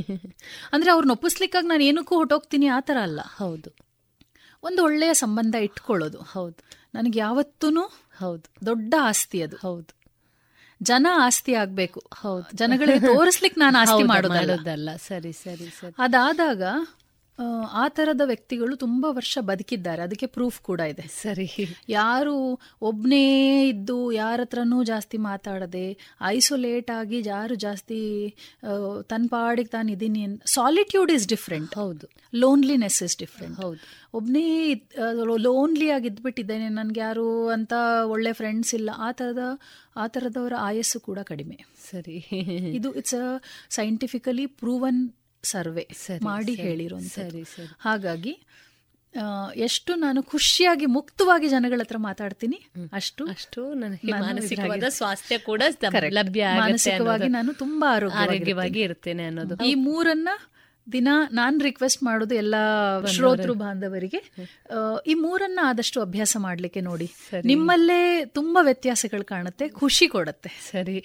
ಅಂದರೆ 0.72 0.90
ಅವ್ರನ್ನ 0.90 1.12
ಒಪ್ಪಿಸ್ಲಿಕ್ಕಾಗಿ 1.12 1.66
ನಾನು 1.66 1.82
ಏನಕ್ಕೂ 1.82 2.14
ಹೊಟ್ಟೋಗ್ತೀನಿ 2.14 2.66
ಆ 2.66 2.80
ಥರ 2.80 2.96
ಅಲ್ಲ. 3.02 3.20
ಹೌದು. 3.24 3.70
ಒಂದು 4.62 4.84
ಒಳ್ಳೆಯ 4.84 5.14
ಸಂಬಂಧ 5.14 5.54
ಇಟ್ಕೊಳ್ಳೋದು. 5.54 6.18
ಹೌದು. 6.18 6.64
ನನಗೆ 6.94 7.18
ಯಾವತ್ತೂ 7.18 7.92
ಹೌದು. 8.18 8.66
ದೊಡ್ಡ 8.66 8.94
ಆಸ್ತಿ 9.00 9.42
ಅದು. 9.42 9.56
ಹೌದು. 9.56 10.01
ಜನ 10.82 11.06
ಆಸ್ತಿ 11.14 11.54
ಆಗ್ಬೇಕು. 11.54 12.02
ಹೌದು. 12.14 12.56
ಜನಗಳಿಗೆ 12.56 13.00
ತೋರಿಸ್ಲಿಕ್ಕೆ 13.00 13.60
ನಾನು 13.60 13.78
ಆಸ್ತಿ 13.78 14.02
ಮಾಡೋದಲ್ಲ. 14.02 14.90
ಸರಿ 14.96 15.32
ಸರಿ 15.32 15.70
ಸರಿ. 15.80 15.94
ಅದಾದಾಗ 15.98 16.62
ಆ, 17.38 17.44
ಥರದ 17.88 17.88
ತರದ 17.88 18.20
ವ್ಯಕ್ತಿಗಳು 18.24 18.76
ತುಂಬಾ 18.76 19.10
ವರ್ಷ 19.10 19.38
ಬದುಕಿದ್ದಾರೆ. 19.40 20.02
ಅದಕ್ಕೆ 20.02 20.26
ಪ್ರೂಫ್ 20.26 20.60
ಕೂಡ 20.60 20.80
ಇದೆ. 20.80 21.02
ಸರಿ. 21.22 21.46
ಯಾರು 21.88 22.60
ಒಬ್ಬನೇ 22.82 23.22
ಇದ್ದು 23.68 24.12
ಯಾರ 24.12 24.40
ಹತ್ರನೂ 24.40 24.84
ಜಾಸ್ತಿ 24.84 25.16
ಮಾತಾಡದೆ 25.18 25.98
ಐಸೋಲೇಟ್ 26.26 26.90
ಆಗಿ 26.90 27.22
ಯಾರು 27.26 27.54
ಜಾಸ್ತಿ 27.54 28.00
ತನ್ನ 29.08 29.26
ಪಾಡಿಗೆ 29.30 29.68
ತಾನು 29.68 29.92
ಇದ್ದೀನಿ 29.92 30.26
ಸಾಲಿಟ್ಯೂಡ್ 30.44 31.10
ಇಸ್ 31.10 31.28
ಡಿಫ್ರೆಂಟ್ 31.28 31.74
ಹೌದು. 31.74 32.06
ಲೋನ್ಲಿನೆಸ್ 32.34 33.02
ಇಸ್ 33.02 33.18
ಡಿಫ್ರೆಂಟ್ 33.18 33.56
ಹೌದು. 33.60 33.80
ಒಬ್ಬನೇ 34.14 34.74
ಲೋನ್ಲಿ 35.38 35.90
ಆಗಿ 35.90 36.08
ಇದ್ಬಿಟ್ಟಿದ್ದೇನೆ 36.08 36.68
ನನಗೆ 36.68 37.00
ಯಾರು 37.00 37.48
ಅಂತ 37.48 37.72
ಒಳ್ಳೆ 38.06 38.32
ಫ್ರೆಂಡ್ಸ್ 38.32 38.74
ಇಲ್ಲ. 38.74 38.90
ಆ 38.96 39.12
ತರದ 39.12 39.38
ಆ 39.96 40.06
ತರದವರ 40.06 40.52
ಆಯಸ್ಸು 40.58 41.00
ಕೂಡ 41.00 41.18
ಕಡಿಮೆ. 41.18 41.64
ಸರಿ. 41.90 42.18
ಇದು 42.74 42.92
it's 42.94 43.14
a 43.14 43.40
scientifically 43.70 44.46
proven 44.46 45.02
survey 45.44 45.84
ಸರಿ, 45.92 46.24
ಮಾಡಿ 46.24 46.54
ಹೇಳಿರೋ 46.54 46.98
ಸರಿ, 47.14 47.44
ಸರಿ. 47.44 47.70
ಹಾಗಾಗಿ 47.80 48.34
ಎಷ್ಟು 49.54 49.92
ನಾನು 49.94 50.22
ಖುಷಿಯಾಗಿ 50.22 50.86
ಮುಕ್ತವಾಗಿ 50.86 51.48
ಜನಗಳ 51.48 51.80
ಹತ್ರ 51.80 51.98
ಮಾತಾಡ್ತೀನಿ 52.00 52.58
ಅಷ್ಟು 52.92 53.22
ಅಷ್ಟು 53.26 53.62
ನನಗೆ 53.74 54.12
ಮಾನಸಿಕವಾದ 54.12 54.88
ಸ್ವಾಸ್ಥ್ಯ 54.88 55.38
ಕೂಡ. 55.38 55.62
ಲಭ್ಯ 56.08 56.46
ಮಾನಸಿಕವಾಗಿ 56.60 57.28
ನಾನು 57.28 57.52
ತುಂಬಾ 57.54 57.88
ಆರೋಗ್ಯವಾಗಿ 58.24 58.80
ಇರ್ತೇನೆ 58.80 59.24
ಅನ್ನೋದು. 59.24 59.56
ಈ 59.64 59.74
ಮೂರನ್ನ 59.88 60.28
ದಿನ 60.92 61.08
ನಾನು 61.32 61.58
ರಿಕ್ವೆಸ್ಟ್ 61.58 62.02
ಮಾಡೋದು 62.02 62.34
ಎಲ್ಲ 62.34 62.54
ಶ್ರೋತೃ 63.06 63.52
ಬಾಂಧವರಿಗೆ. 63.54 64.20
ಈ 65.06 65.14
ಮೂರನ್ನ 65.14 65.60
ಆದಷ್ಟು 65.62 66.00
ಅಭ್ಯಾಸ 66.00 66.36
ಮಾಡ್ಲಿಕ್ಕೆ 66.40 66.80
ನೋಡಿ. 66.80 67.10
ನಿಮ್ಮಲ್ಲೇ 67.44 68.24
ತುಂಬಾ 68.26 68.62
ವ್ಯತ್ಯಾಸಗಳು 68.62 69.24
ಕಾಣುತ್ತೆ 69.24 69.68
ಖುಷಿ 69.68 70.06
ಕೊಡುತ್ತೆ. 70.08 70.50
ಸರಿ. 70.70 71.04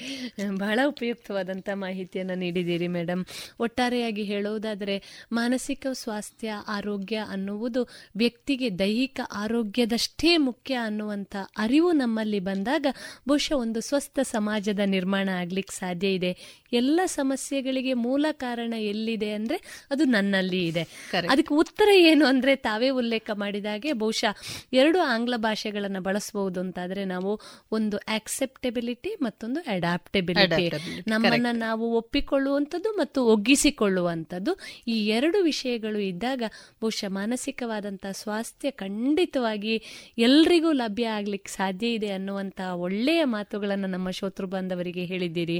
ಬಹಳ 0.57 0.79
ಉಪಯುಕ್ತವಾದಂಥ 0.87 1.69
ಮಾಹಿತಿಯನ್ನು 1.73 2.35
ನೀಡಿದ್ದೀರಿ 2.35 2.87
ಮೇಡಮ್ 2.87 3.25
ಒಟ್ಟಾರೆಯಾಗಿ 3.59 4.23
ಹೇಳುವುದಾದರೆ 4.23 5.25
ಮಾನಸಿಕ 5.31 5.87
ಸ್ವಾಸ್ಥ್ಯ 5.93 6.53
ಆರೋಗ್ಯ 6.67 7.23
ಅನ್ನುವುದು 7.29 7.87
ವ್ಯಕ್ತಿಗೆ 8.15 8.79
ದೈಹಿಕ 8.79 9.19
ಆರೋಗ್ಯದಷ್ಟೇ 9.33 10.37
ಮುಖ್ಯ 10.37 10.73
ಅನ್ನುವಂಥ 10.75 11.35
ಅರಿವು 11.57 11.91
ನಮ್ಮಲ್ಲಿ 11.91 12.39
ಬಂದಾಗ 12.39 12.85
ಬಹುಶಃ 13.27 13.55
ಒಂದು 13.55 13.81
ಸ್ವಸ್ಥ 13.81 14.19
ಸಮಾಜದ 14.19 14.79
ನಿರ್ಮಾಣ 14.85 15.29
ಆಗ್ಲಿಕ್ಕೆ 15.29 15.75
ಸಾಧ್ಯ 15.75 16.07
ಇದೆ. 16.07 16.63
ಎಲ್ಲ 16.73 17.01
ಸಮಸ್ಯೆಗಳಿಗೆ 17.05 17.93
ಮೂಲ 17.93 18.25
ಕಾರಣ 18.31 18.73
ಎಲ್ಲಿದೆ 18.73 19.31
ಅಂದ್ರೆ 19.31 19.66
ಅದು 19.91 20.03
ನನ್ನಲ್ಲಿ 20.05 20.67
ಇದೆ. 20.67 20.83
ಅದಕ್ಕೆ 21.29 21.53
ಉತ್ತರ 21.53 21.89
ಏನು 22.01 22.25
ಅಂದ್ರೆ 22.25 22.55
ತಾವೇ 22.55 22.89
ಉಲ್ಲೇಖ 22.89 23.29
ಮಾಡಿದಾಗೆ 23.33 23.93
ಬಹುಶಃ 23.93 24.33
ಎರಡು 24.73 24.99
ಆಂಗ್ಲ 24.99 25.35
ಭಾಷೆಗಳನ್ನು 25.37 26.01
ಬಳಸಬಹುದು 26.01 26.59
ಅಂತಾದ್ರೆ 26.59 27.05
ನಾವು 27.05 27.31
ಒಂದು 27.71 27.97
ಆಕ್ಸೆಪ್ಟೆಬಿಲಿಟಿ 27.97 29.15
ಮತ್ತೊಂದು 29.21 29.59
ಅಡಾಪ್ಟೆಬಿಲಿಟಿ 29.67 30.45
Adaptability, 30.47 31.03
ನಮ್ಮನ್ನ 31.07 31.47
ನಾವು 31.51 31.91
ಒಪ್ಪಿಕೊಳ್ಳುವಂಥದ್ದು 31.93 32.89
ಮತ್ತು 32.91 33.25
ಒಗ್ಗಿಸಿಕೊಳ್ಳುವಂಥದ್ದು 33.25 34.51
ಈ 34.87 35.07
ಎರಡು 35.07 35.43
ವಿಷಯಗಳು 35.43 35.99
ಇದ್ದಾಗ 35.99 36.43
ಬಹುಶಃ 36.81 37.09
ಮಾನಸಿಕವಾದಂತಹ 37.09 38.11
ಸ್ವಾಸ್ಥ್ಯ 38.11 38.71
ಖಂಡಿತವಾಗಿ 38.71 39.75
ಎಲ್ರಿಗೂ 40.17 40.71
ಲಭ್ಯ 40.71 41.07
ಆಗ್ಲಿಕ್ಕೆ 41.07 41.51
ಸಾಧ್ಯ 41.51 41.87
ಇದೆ 41.87 42.11
ಅನ್ನುವಂತಹ 42.11 42.75
ಒಳ್ಳೆಯ 42.79 43.23
ಮಾತುಗಳನ್ನು 43.23 43.87
ನಮ್ಮ 43.87 44.09
ಶೋತೃ 44.09 44.45
ಬಾಂಧವರಿಗೆ 44.45 45.05
ಹೇಳಿದ್ದೀರಿ. 45.05 45.59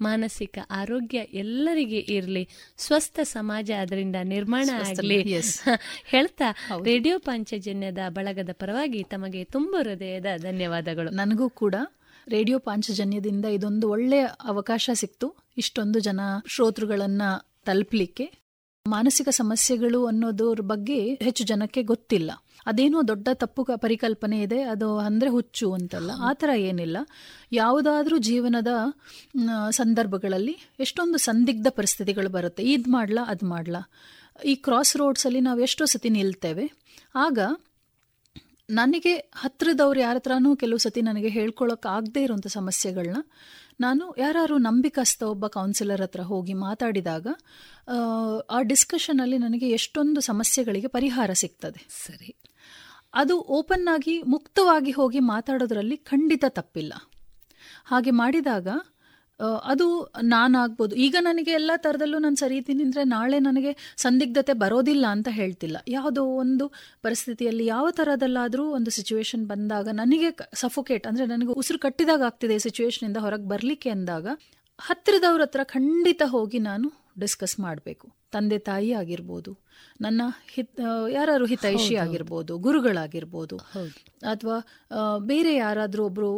ಮಾನಸಿಕ 0.00 0.58
ಆರೋಗ್ಯ 0.70 1.18
ಎಲ್ಲರಿಗೆ 1.18 1.98
ಇರಲಿ. 1.98 2.48
ಸ್ವಸ್ಥ 2.78 3.20
ಸಮಾಜ 3.22 3.70
ಅದರಿಂದ 3.80 4.16
ನಿರ್ಮಾಣ 4.24 4.70
ಆಗಲಿ. 4.86 5.38
ಹೇಳ್ತಾ 6.04 6.54
ರೇಡಿಯೋ 6.84 7.18
ಪಾಂಚಜನ್ಯದ 7.18 7.98
ಬಳಗದ 8.08 8.48
ಪರವಾಗಿ 8.52 9.02
ತಮಗೆ 9.02 9.44
ತುಂಬ 9.44 9.76
ಹೃದಯದ 9.82 10.26
ಧನ್ಯವಾದಗಳು. 10.36 11.10
ನನಗೂ 11.10 11.50
ಕೂಡ 11.50 11.74
ರೇಡಿಯೋ 12.28 12.58
ಪಾಂಚಜನ್ಯದಿಂದ 12.58 13.44
ಇದೊಂದು 13.44 13.90
ಒಳ್ಳೆಯ 13.90 14.26
ಅವಕಾಶ 14.44 14.90
ಸಿಕ್ತು. 14.92 15.34
ಇಷ್ಟೊಂದು 15.56 16.00
ಜನ 16.00 16.20
ಶ್ರೋತೃಗಳನ್ನ 16.48 17.22
ತಲುಪಲಿಕ್ಕೆ. 17.64 18.32
ಮಾನಸಿಕ 18.86 19.28
ಸಮಸ್ಯೆಗಳು 19.28 20.06
ಅನ್ನೋದ್ರ 20.06 20.60
ಬಗ್ಗೆ 20.60 21.14
ಹೆಚ್ಚು 21.14 21.44
ಜನಕ್ಕೆ 21.44 21.82
ಗೊತ್ತಿಲ್ಲ. 21.82 22.30
ಅದೇನೋ 22.66 23.08
ದೊಡ್ಡ 23.08 23.28
ತಪ್ಪು 23.32 23.64
ಪರಿಕಲ್ಪನೆ 23.76 24.40
ಇದೆ, 24.42 24.62
ಅದು 24.62 24.98
ಅಂದ್ರೆ 24.98 25.30
ಹುಚ್ಚು 25.30 25.72
ಅಂತಲ್ಲ. 25.72 26.10
ಆ 26.18 26.32
ಥರ 26.32 26.50
ಏನಿಲ್ಲ. 26.56 26.96
ಯಾವುದಾದ್ರೂ 27.52 28.18
ಜೀವನದ 28.18 28.68
ಸಂದರ್ಭಗಳಲ್ಲಿ 29.70 30.56
ಎಷ್ಟೊಂದು 30.80 31.18
ಸಂದಿಗ್ಧ 31.18 31.66
ಪರಿಸ್ಥಿತಿಗಳು 31.68 32.28
ಬರುತ್ತೆ. 32.28 32.62
ಇದು 32.62 32.90
ಮಾಡ್ಲಾ, 32.90 33.24
ಅದು 33.28 33.46
ಮಾಡ್ಲಾ. 33.46 33.90
ಈ 34.44 34.54
ಕ್ರಾಸ್ 34.54 34.96
ರೋಡ್ಸಲ್ಲಿ 34.96 35.40
ನಾವು 35.40 35.60
ಎಷ್ಟೋ 35.60 35.84
ಸತಿ 35.84 36.08
ನಿಲ್ತೇವೆ. 36.08 36.72
ಆಗ 37.14 37.38
ನನಗೆ 38.70 39.14
ಹತ್ರದವ್ರು 39.14 40.00
ಯಾರ 40.00 40.16
ಹತ್ರನೂ 40.16 40.56
ಕೆಲವು 40.56 40.78
ಸತಿ 40.78 41.02
ನನಗೆ 41.02 41.28
ಹೇಳ್ಕೊಳಕ್ 41.28 41.86
ಆಗದೇ 41.86 42.22
ಇರುವಂಥ 42.22 42.46
ಸಮಸ್ಯೆಗಳನ್ನ 42.46 43.16
ನಾನು 43.80 44.14
ಯಾರು 44.18 44.58
ನಂಬಿಕಸ್ತ 44.58 45.22
ಒಬ್ಬ 45.22 45.46
ಕೌನ್ಸಿಲರ್ 45.46 46.02
ಹತ್ರ 46.02 46.20
ಹೋಗಿ 46.20 46.54
ಮಾತಾಡಿದಾಗ, 46.54 47.26
ಆ 48.50 48.62
ಡಿಸ್ಕಷನ್ 48.62 49.20
ಅಲ್ಲಿ 49.20 49.38
ನನಗೆ 49.38 49.68
ಎಷ್ಟೊಂದು 49.68 50.20
ಸಮಸ್ಯೆಗಳಿಗೆ 50.20 50.86
ಪರಿಹಾರ 50.86 51.32
ಸಿಗ್ತದೆ. 51.32 51.86
ಸರಿ. 52.06 52.36
ಅದು 53.20 53.34
ಓಪನ್ 53.58 53.86
ಆಗಿ 53.94 54.14
ಮುಕ್ತವಾಗಿ 54.34 54.92
ಹೋಗಿ 54.98 55.20
ಮಾತಾಡೋದ್ರಲ್ಲಿ 55.34 55.96
ಖಂಡಿತ 56.10 56.44
ತಪ್ಪಿಲ್ಲ. 56.58 56.92
ಹಾಗೆ 57.90 58.12
ಮಾಡಿದಾಗ 58.22 58.68
ಅದು 59.72 59.86
ನಾನಾಗ್ಬೋದು. 60.32 60.94
ಈಗ 61.04 61.16
ನನಗೆ 61.26 61.52
ಎಲ್ಲ 61.58 61.72
ಥರದಲ್ಲೂ 61.84 62.18
ನಾನು 62.24 62.38
ಸರಿ 62.42 62.56
ಇದ್ದೀನಿ 62.60 62.82
ಅಂದರೆ 62.86 63.02
ನಾಳೆ 63.14 63.38
ನನಗೆ 63.46 63.72
ಸಂದಿಗ್ಧತೆ 64.04 64.52
ಬರೋದಿಲ್ಲ 64.62 65.04
ಅಂತ 65.14 65.28
ಹೇಳ್ತಿಲ್ಲ. 65.38 65.76
ಯಾವುದೋ 65.94 66.22
ಒಂದು 66.42 66.66
ಪರಿಸ್ಥಿತಿಯಲ್ಲಿ 67.06 67.64
ಯಾವ 67.74 67.86
ಥರದಲ್ಲಾದರೂ 68.00 68.64
ಒಂದು 68.78 68.90
ಸಿಚುವೇಶನ್ 68.98 69.44
ಬಂದಾಗ 69.52 69.88
ನನಗೆ 70.02 70.30
ಸಫೋಕೇಟ್ 70.62 71.06
ಅಂದರೆ 71.10 71.26
ನನಗೆ 71.32 71.54
ಉಸಿರು 71.62 71.80
ಕಟ್ಟಿದಾಗ 71.86 72.22
ಆಗ್ತಿದೆ 72.30 72.56
ಈ 72.60 72.64
ಸಿಚುವೇಶನಿಂದ 72.68 73.20
ಹೊರಗೆ 73.26 73.48
ಬರಲಿಕ್ಕೆ 73.54 73.92
ಅಂದಾಗ 73.96 74.26
ಹತ್ತಿರದವ್ರ 74.78 75.42
ಹತ್ರ 75.48 75.64
ಖಂಡಿತ 75.76 76.22
ಹೋಗಿ 76.34 76.60
ನಾನು 76.70 76.88
ಡಿಸ್ಕಸ್ 77.24 77.56
ಮಾಡಬೇಕು. 77.66 78.06
ತಂದೆ 78.34 78.58
ತಾಯಿ 78.68 78.90
ಆಗಿರ್ಬೋದು 79.00 79.52
ನನ್ನ 80.00 80.22
ಹಿತ್ 80.54 80.80
ಯಾರು 81.14 81.46
ಹಿತೈಷಿ 81.52 81.94
ಆಗಿರ್ಬೋದು 82.02 82.52
ಗುರುಗಳಾಗಿರ್ಬೋದು 82.64 83.56
ಅಥವಾ 84.32 84.56
ಬೇರೆ 85.26 85.52
ಯಾರಾದರೂ 85.56 86.04
ಒಬ್ಬರು 86.10 86.30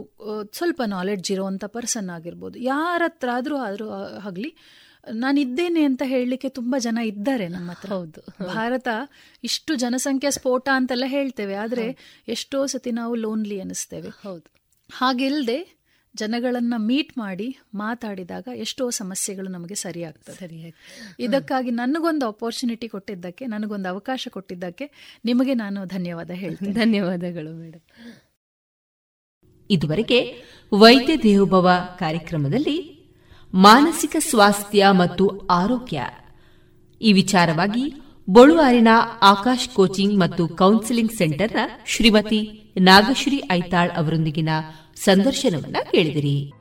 ಸ್ವಲ್ಪ 0.58 0.80
ನಾಲೆಡ್ಜ್ 0.94 1.28
ಇರೋವಂಥ 1.34 1.64
ಪರ್ಸನ್ 1.76 2.10
ಆಗಿರ್ಬೋದು. 2.16 2.56
ಯಾರ 2.72 3.00
ಹತ್ರ 3.04 3.28
ಆದರೂ 3.36 3.56
ಆದರೂ 3.66 3.86
ಆಗಲಿ 4.28 4.50
ನಾನಿದ್ದೇನೆ 5.18 5.82
ಅಂತ 5.88 6.02
ಹೇಳಲಿಕ್ಕೆ 6.06 6.48
ತುಂಬ 6.56 6.74
ಜನ 6.78 6.98
ಇದ್ದಾರೆ 7.10 7.46
ನಮ್ಮ 7.48 7.68
ಹತ್ರ. 7.72 7.88
ಹೌದು 7.92 8.20
ಭಾರತ 8.48 8.88
ಇಷ್ಟು 9.44 9.72
ಜನಸಂಖ್ಯಾ 9.82 10.30
ಸ್ಫೋಟ 10.30 10.66
ಅಂತೆಲ್ಲ 10.78 11.06
ಹೇಳ್ತೇವೆ 11.08 11.56
ಆದರೆ 11.64 11.86
ಎಷ್ಟೋ 12.28 12.60
ಸತಿ 12.72 12.92
ನಾವು 13.00 13.14
ಲೋನ್ಲಿ 13.24 13.58
ಅನಿಸ್ತೇವೆ 13.60 14.10
ಹೌದು. 14.22 14.46
ಹಾಗಿಲ್ದೆ 14.90 15.58
ಜನಗಳನ್ನ 16.16 16.74
ಮೀಟ್ 16.76 17.12
ಮಾಡಿ 17.18 17.48
ಮಾತಾಡಿದಾಗ 17.74 18.48
ಎಷ್ಟೋ 18.56 18.84
ಸಮಸ್ಯೆಗಳು 18.90 19.48
ನಮಗೆ 19.48 19.76
ಸರಿಯಾಗ್ತದೆ. 19.84 20.36
ಸರಿಯಾಗಿ 20.36 20.76
ಇದಕ್ಕಾಗಿ 21.18 21.70
ನನಗೊಂದು 21.70 22.24
ಅಪರ್ಚುನಿಟಿ 22.26 22.88
ಕೊಟ್ಟಿದ್ದಕ್ಕೆ 22.88 23.46
ನನಗೊಂದು 23.46 23.88
ಅವಕಾಶ 23.88 24.28
ಕೊಟ್ಟಿದ್ದಕ್ಕೆ 24.30 24.86
ನಿಮಗೆ 25.24 25.54
ನಾನು 25.54 25.80
ಧನ್ಯವಾದ 25.86 26.30
ಹೇಳ್ತೇನೆ. 26.34 26.72
ಧನ್ಯವಾದಗಳು 26.72 27.52
ಮೇಡಮ್ 27.58 27.84
ಇದುವರೆಗೆ 29.70 30.18
ವೈದ್ಯ 30.72 31.14
ದೇವೋಭವ 31.16 31.68
ಕಾರ್ಯಕ್ರಮದಲ್ಲಿ 31.98 32.78
ಮಾನಸಿಕ 33.54 34.16
ಸ್ವಾಸ್ಥ್ಯ 34.30 34.88
ಮತ್ತು 34.92 35.24
ಆರೋಗ್ಯ. 35.52 36.00
ಈ 37.00 37.12
ವಿಚಾರವಾಗಿ 37.12 37.84
ಬೊಳುವಾರಿನ 38.30 38.92
ಆಕಾಶ್ 39.22 39.68
ಕೋಚಿಂಗ್ 39.68 40.14
ಮತ್ತು 40.20 40.42
ಕೌನ್ಸಿಲಿಂಗ್ 40.60 41.12
ಸೆಂಟರ್ನ 41.12 41.62
ಶ್ರೀಮತಿ 41.86 42.40
ನಾಗಶ್ರೀ 42.80 43.38
ಐತಾಳ್ 43.52 43.90
ಅವರೊಂದಿಗಿನ 43.90 44.52
ಸಂದರ್ಶನವನ್ನ 44.96 45.76
ಕೇಳಿದಿರಿ. 45.90 46.52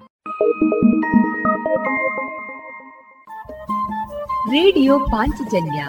radio 4.49 4.99
Panchajanya 4.99 5.85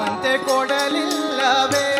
ತಪ್ಪಂತೆ 0.00 0.32
ಕೊಡಲಿಲ್ಲವೇ? 0.38 1.99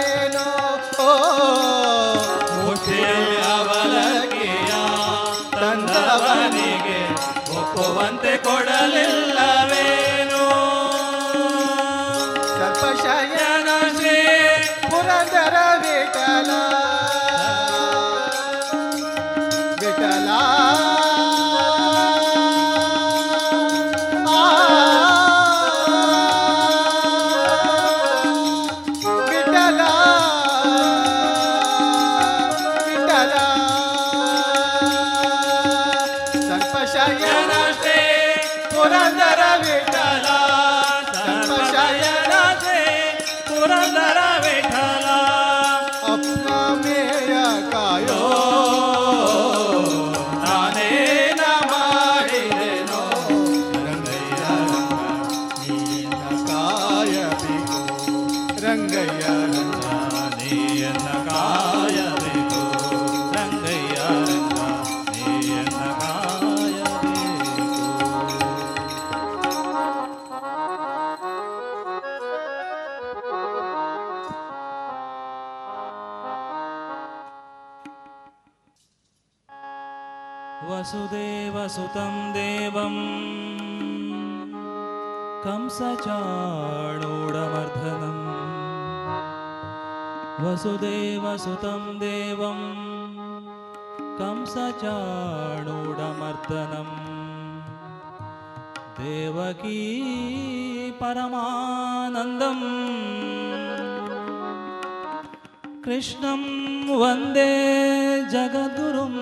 Krishnam 106.00 106.40
Vande 106.88 108.24
Jagadurum. 108.32 109.16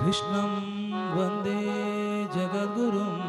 Krishnam 0.00 0.52
Vande 1.12 1.60
Jagadurum. 2.32 3.20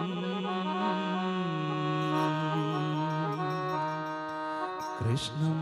Krishnam 5.03 5.60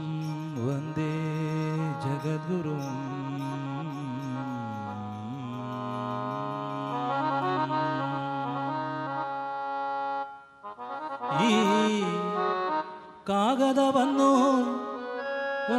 ಕಾಗದವನ್ನು 13.30 14.30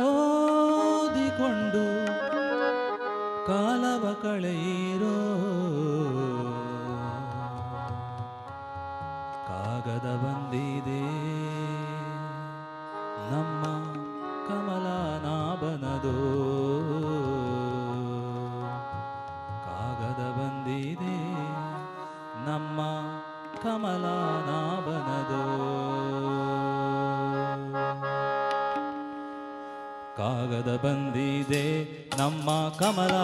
ಓದಿಕೊಂಡು 0.01 1.85
ಕಾಲವ 3.47 4.05
ಕಳೆಯೇ 4.23 4.90
Rama 32.91 33.07
Rama. 33.07 33.20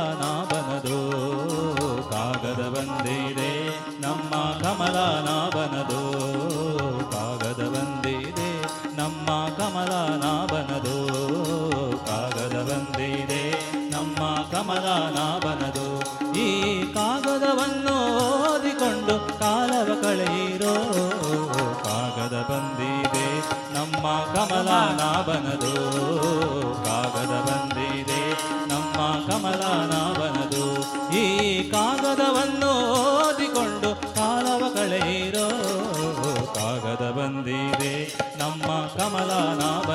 ಕಮಲ 29.47 30.65
ಈ 31.17 31.25
ಕಾಗದವನ್ನು 31.71 32.71
ಓದಿಕೊಂಡು 32.93 34.15
ಕಾಲವ 34.15 34.63
ಕಳೆಯಿರೋ 34.75 35.49
ಕಾಗದ 36.55 37.11
ಬಂದಿದೆ. 37.11 38.15
ನಮ್ಮ 38.39 38.67
ಕಮಲಾನಾ 38.97 39.86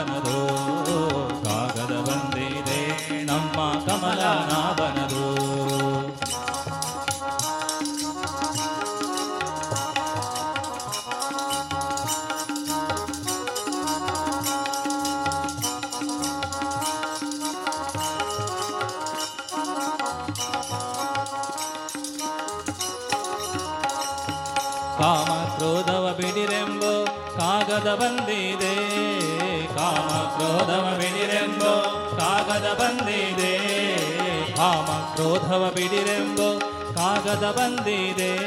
ಕಾಮ 34.62 35.14
ಕ್ರೋಧವ 35.16 35.72
ಬಿಡಿರೆಂಬೋ, 35.76 36.60
ಕಾಗದ 36.96 37.56
ಬಂದಿದೆ. 37.58 38.38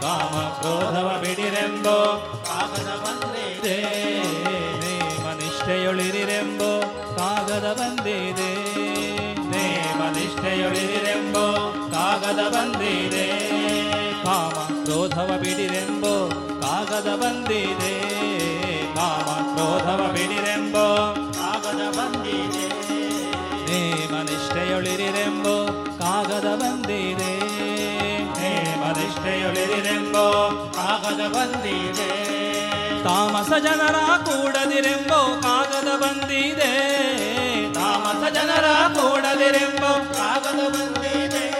ಕಾಮ 0.00 0.38
ಕ್ರೋಧವ 0.40 1.18
ಬಿಡಿರೆಂಬೋ, 1.20 1.96
ಕಾಗದ 2.46 2.96
ಬಂದಿದೆ. 2.96 3.82
ನೇಮ 4.80 5.26
ನಿಷ್ಠೆಯೊಳಿರಿರೆಂಬೋ 5.26 6.80
ಕಾಗದ 7.16 7.76
ಬಂದಿದೆ. 7.80 8.54
ನೇಮ 9.34 10.02
ನಿಷ್ಠೆಯೊಳಿರಿರೆಂಬೋ 10.02 11.74
ಕಾಗದ 11.92 12.48
ಬಂದಿದೆ. 12.48 13.26
ಕಾಮ 14.24 14.84
ಕ್ರೋಧವ 14.84 15.30
ಬಿಡಿರೆಂಬೋ, 15.38 16.30
ಕಾಗದ 16.62 17.14
ಬಂದಿದೆ. 17.16 18.00
ಕಾಮ 18.94 19.54
ಕ್ರೋಧವ 19.54 20.12
ಬಿಡಿರೆಂಬೋ, 20.12 21.14
ಕಾಗದ 21.32 21.98
ಬಂದಿದೆ. 21.98 22.67
ನೇಮ 24.18 24.26
ನಿಷ್ಠೆಯೊಳಿರಿರೆಂಬೋ 24.26 25.66
ಕಾಗದ 25.98 26.44
ಬಂದಿದೆ. 26.44 27.40
ನೇಮ 28.40 28.84
ನಿಷ್ಠೆಯೊಳಿರಿರೆಂಬೋ 28.84 30.26
ಕಾಗದ 30.76 31.32
ಬಂದಿದೆ. 31.32 32.08
ತಾಮಸ 33.04 33.48
ಜನರ 33.48 33.94
ಕೂಡದಿರೆಂಬೋ 34.24 35.40
ಕಾಗದ 35.42 36.00
ಬಂದಿದೆ. 36.00 36.72
ತಾಮಸ 37.74 38.32
ಜನರ 38.32 38.64
ಕೂಡದಿರೆಂಬೋ 38.94 40.14
ಕಾಗದ 40.14 40.72
ಬಂದಿದೆ. 40.72 41.50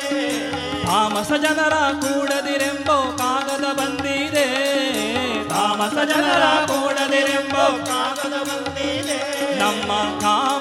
ತಾಮಸ 0.86 1.28
ಜನರ 1.28 1.72
ಕೂಡದಿರೆಂಬೋ 1.74 3.18
ಕಾಗದ 3.18 3.64
ಬಂದಿದೆ. 3.64 4.46
ತಾಮಸ 5.48 5.94
ಜನರ 5.94 6.66
ಕೂಡದಿರೆಂಬೋ 6.66 7.86
ಕಾಗದ 7.86 8.32
ಬಂದಿದೆ. 8.32 9.58
ನಮ್ಮ 9.58 10.20
ಕಾಗದ 10.20 10.57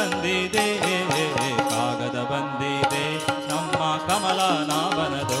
ಬಂದಿದೆ, 0.00 0.78
ಕಾಗದ 1.70 2.18
ಬಂದಿದೆ, 2.30 3.02
ನಮ್ಮ 3.48 3.80
ಕಮಲನಾಭನದು 4.08 5.40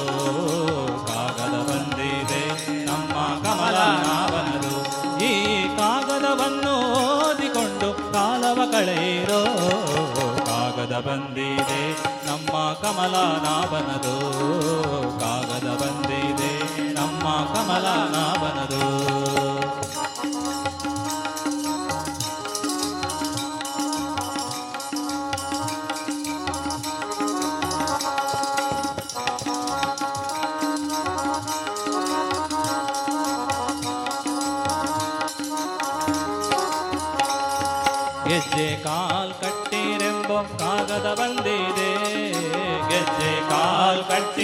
ಕಾಗದ 1.06 1.54
ಬಂದಿದೆ, 1.70 2.42
ನಮ್ಮ 2.84 3.12
ಕಮಲ 3.44 3.76
ಕಮಲನಾಭನದು 3.76 4.74
ಈ 5.24 5.32
ಕಾಗದವನ್ನು 5.76 6.74
ಓದಿಕೊಂಡು 6.96 8.12
ಕಾಲವ 8.12 8.68
ಕಳೆಯಿರೋ. 8.72 9.42
ಕಾಗದ 10.44 10.94
ಬಂದಿದೆ, 11.08 11.82
ನಮ್ಮ 12.26 12.72
ಕಮಲ 12.72 13.14
ಕಮಲನಾಭನದು 13.14 14.16
ಕಾಗದ 15.20 15.68
ಬಂದಿದೆ, 15.82 16.52
ನಮ್ಮ 16.94 17.22
ಕಮಲ 17.22 17.86
ಕಮಲನಾಭನದು 17.86 19.19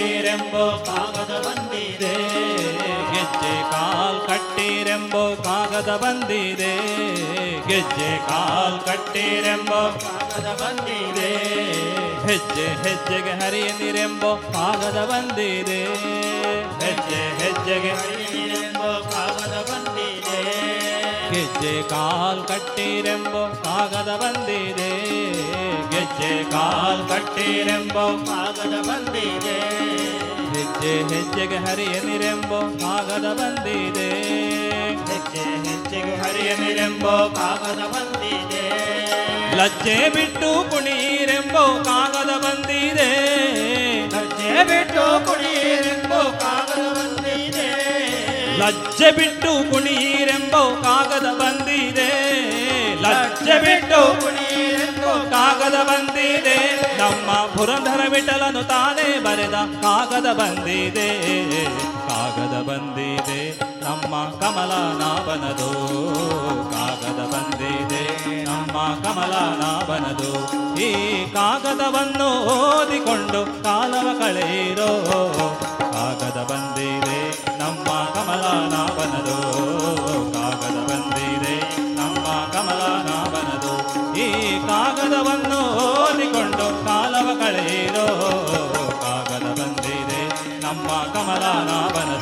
ಕಟ್ಟಿರೆಂಬೋ 0.07 0.83
ಕಾಗದ 0.85 1.33
ಬಂದಿದೆ. 1.45 2.13
ಗೆಜ್ಜೆ 3.13 3.71
ಕಾಲ್ 3.71 4.27
ಕಟ್ಟಿರೆಂಬೋ 4.27 5.35
ಕಾಗದ 5.43 5.99
ಬಂದಿದೆ. 6.03 6.75
ಗೆಜ್ಜೆ 7.67 8.17
ಕಾಲ್ 8.17 8.79
ಕಟ್ಟಿರೆಂಬೋ 8.85 9.99
ಕಾಗದ 9.99 10.61
ಬಂದಿದೆ. 10.61 11.31
ಹೆಜ್ಜೆ 12.27 12.89
ಹೆಜ್ಜೆಗೆ 12.89 13.45
ಹರಿಯನಿರೆಂಬೋ 13.45 14.35
ಕಾಗದ 14.53 15.05
ಬಂದಿದೆ. 15.05 15.83
ಹೆಜ್ಜೆ 16.85 17.21
ಹೆಜ್ಜೆಗೆ 17.43 17.89
ಹರಿಯನಿರೆಂಬೋ 17.89 19.11
ಕಾಗದ 19.11 19.71
ಬಂದಿದೆ. 19.71 20.41
ಗೆಜ್ಜೆ 21.31 21.89
ಕಾಲ್ 21.89 22.47
ಕಟ್ಟಿರೆಂಬೋ 22.47 23.61
ಕಾಗದ 23.63 24.11
ಬಂದಿದೆ. 24.23 24.91
ಗೆಜ್ಜೆ 25.89 26.43
ಕಾಲ್ 26.43 27.09
ಕಟ್ಟಿರೆಂಬೋ 27.09 28.25
ಕಾಗದ 28.25 28.87
ಬಂದಿದೆ. 28.87 29.86
ಹೆಜ್ಜೆ 30.81 31.15
ಹೆಜ್ಜೆಗೆ 31.15 31.57
ಹರಿಯನಿರೆಂಬೋ 31.57 32.59
ಕಾಗದ 32.59 33.25
ಬಂದಿದೆ. 33.33 34.09
ಹೆಜ್ಜೆ 35.11 35.39
ಹೆಜ್ಜೆಗೆ 35.39 36.15
ಹರಿಯನಿರೆಂಬೋ 36.15 37.33
ಕಾಗದ 37.35 37.79
ಬಂದಿದೆ. 37.79 38.67
ಲಜ್ಜೆ 39.57 40.09
ಬಿಟ್ಟು 40.09 40.71
ಕುಣೀರೆಂಬೋ 40.71 41.83
ಕಾಗದ 41.83 42.29
ಬಂದಿದೆ. 42.29 43.11
ಲಜ್ಜೆ 44.05 44.63
ಬಿಟ್ಟು 44.63 45.25
ಕುಣೀರೆಂಬೋ 45.25 46.39
ಕಾಗದ 46.39 46.93
ಬಂದಿದೆ. 46.93 47.69
ಲಜ್ಜೆ 48.57 49.11
ಬಿಟ್ಟು 49.11 49.71
ಕುಣೀರೆಂಬೋ 49.71 50.81
ಕಾಗದ 50.81 51.25
ಬಂದಿದೆ. 51.25 52.56
ಲಜ್ಜೆ 53.09 53.55
ಬಿಟ್ಟು 53.61 54.01
ಕಾಗದ 55.31 55.77
ಬಂದಿದೆ. 55.83 56.57
ನಮ್ಮ 56.97 57.31
ಪುರಂದರ 57.31 58.01
ವಿಠಲನು 58.09 58.63
ತಾನೇ 58.63 59.19
ಬರೆದ 59.19 59.57
ಕಾಗದ 59.81 60.33
ಬಂದಿದೆ. 60.33 61.09
ಕಾಗದ 62.07 62.55
ಬಂದಿದೆ, 62.67 63.41
ನಮ್ಮ 63.83 64.13
ಕಮಲನಾಭನದು. 64.39 65.71
ಕಾಗದ 66.71 67.21
ಬಂದಿದೆ, 67.33 68.03
ನಮ್ಮ 68.43 68.77
ಕಮಲನಾಭನದು. 69.03 70.31
ಈ 70.81 70.91
ಕಾಗದವನ್ನು 71.25 72.29
ಓದಿಕೊಂಡು 72.43 73.63
ಕಾಲವ 73.63 74.07
ಕಳೆಯಿರೋ. 74.19 74.91
ಕಾಗದ 75.79 76.39
ಬಂದಿದೆ, 76.51 77.19
ನಮ್ಮ 77.59 77.89
ಕಮಲನಾಭನದು. 78.15 79.66
Vrindavanavana 91.57 92.16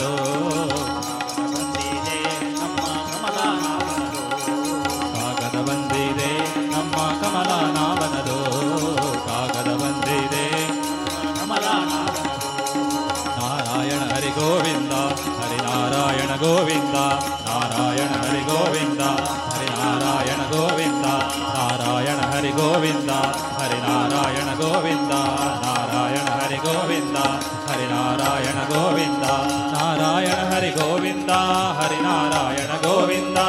ಗೋವಿಂದ, 32.96 33.40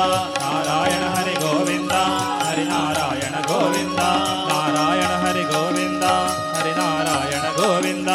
ನಾರಾಯಣ 0.43 1.05
ಹರಿ 1.15 1.35
ಗೋವಿಂದ, 1.43 1.97
ಹರಿನಾರಾಯಣ 2.47 3.35
ಗೋವಿಂದ, 3.49 4.01
ನಾರಾಯಣ 4.49 5.13
ಹರಿ 5.25 5.45
ಗೋವಿಂದ, 5.45 6.05
ಹರಿನಾರಾಯಣ 6.57 7.45
ಗೋವಿಂದ, 7.59 8.11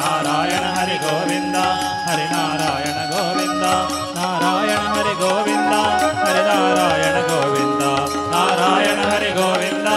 ನಾರಾಯಣ 0.00 0.64
ಹರಿ 0.76 0.96
ಗೋವಿಂದ, 1.04 1.56
ಹರಿನಾರಾಯಣ 2.08 2.98
ಗೋವಿಂದ, 3.12 3.64
ನಾರಾಯಣ 4.18 4.82
ಹರಿ 4.94 5.14
ಗೋವಿಂದ, 5.14 5.74
ಹರಿನಾರಾಯಣ 6.24 7.16
ಗೋವಿಂದ, 7.30 7.84
ನಾರಾಯಣ 8.34 9.00
ಹರಿ 9.12 9.30
ಗೋವಿಂದ, 9.38 9.88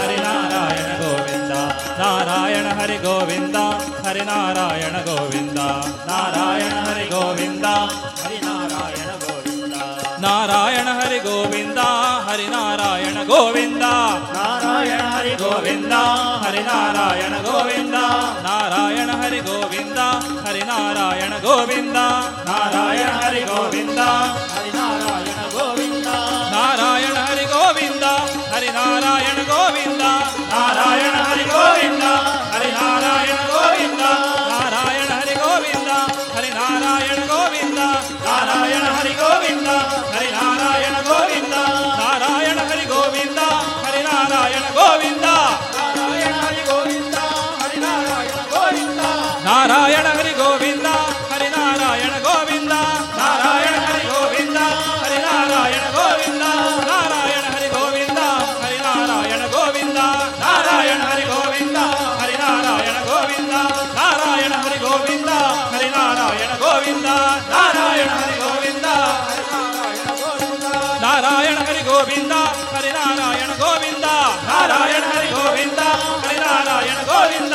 ಹರಿನಾರಾಯಣ 0.00 0.90
ಗೋವಿಂದ, 1.02 1.54
ನಾರಾಯಣ 2.00 2.68
ಹರಿ 2.80 2.98
ಗೋವಿಂದ, 2.98 3.58
ಹರಿನಾರಾಯಣ 4.06 4.96
ಗೋವಿಂದ, 5.06 5.60
ನಾರಾಯಣ 6.02 6.66
ಹರಿ 6.68 6.68
ಗೋವಿಂದ 6.76 6.78
ಹರಿನಾರಾಯಣ 6.84 6.96
ಗೋವಿಂದ 7.12 7.66
ನಾರಾಯಣ 10.44 10.88
ಹರಿ 10.96 11.18
ಗೋವಿಂದ 11.18 11.80
ಹರಿನಾರಾಯಣ 12.26 13.18
ಗೋವಿಂದ 13.28 13.84
ನಾರಾಯಣ 14.34 15.02
ಹರಿ 15.12 15.32
ಗೋವಿಂದ 15.42 15.94
ಹರಿನಾರಾಯಣ 16.42 17.34
ಗೋವಿಂದ 17.46 17.98
ನಾರಾಯಣ 18.46 19.10
ಹರಿ 19.22 19.40
ಗೋವಿಂದ 19.40 20.00
ಹರಿನಾರಾಯಣ 20.46 21.32
ಗೋವಿಂದ 21.46 21.96
ನಾರಾಯಣ 22.48 23.12
ಹರಿ 23.16 23.42
ಗೋವಿಂದ 23.44 24.00
ಹರಿನಾರಾಯಣ 24.52 25.40
ಗೋವಿಂದ 25.54 26.10
ನಾರಾಯಣ 26.54 27.16
ಹರಿ 27.24 27.46
ಗೋವಿಂದ 27.54 28.04
ಹರಿನಾರಾಯಣ 28.52 29.40
ಗೋವಿಂದ 29.52 30.04
ನಾರಾಯಣ 30.52 31.16
ಹರಿ 31.24 31.46
ಗೋವಿಂದ 31.52 32.04
ಹರಿನಾರಾಯಣ 32.52 33.40
ಗೋವಿಂದ 33.54 34.04
ನಾರಾಯಣ 34.52 35.10
ಹರಿ 35.14 35.36
ಗೋವಿಂದ 35.42 35.90
ಹರಿನಾರಾಯಣ 36.36 37.20
ಗೋವಿಂದ 37.32 37.80
ನಾರಾಯಣ 38.28 38.73
నారాయణ 49.64 50.08
హరి 50.16 50.32
గోవింద 50.38 50.88
హరి 51.30 51.46
నారాయణ 51.52 52.14
గోవింద 52.26 52.72
నారాయణ 53.18 53.76
హరి 53.84 54.04
గోవింద 54.08 54.58
హరి 55.02 55.18
నారాయణ 55.26 55.84
గోవింద 55.94 56.44
నారాయణ 56.88 57.44
హరి 57.54 57.68
గోవింద 57.74 58.20
హరి 58.64 58.78
నారాయణ 58.86 59.42
గోవింద 59.54 59.98
నారాయణ 60.42 61.00
హరి 61.04 61.24
గోవింద 61.30 61.78
హరి 62.20 62.36
నారాయణ 62.42 62.96
గోవింద 63.08 63.54
నారాయణ 63.98 64.52
హరి 64.64 64.78
గోవింద 64.84 65.30
హరి 65.72 65.88
నారాయణ 65.96 66.50
గోవింద 66.64 67.08
నారాయణ 67.54 68.10
హరి 68.18 68.36
గోవింద 68.42 68.86
నారాయణ 71.04 71.58
హరి 71.62 71.82
గోవింద 71.88 72.34
హరి 72.74 72.92
నారాయణ 72.98 73.50
గోవింద 73.62 74.06
నారాయణ 74.50 75.04
హరి 75.10 75.30
గోవింద 75.34 75.80
హరి 76.24 76.38
నారాయణ 76.44 76.98
గోవింద 77.10 77.54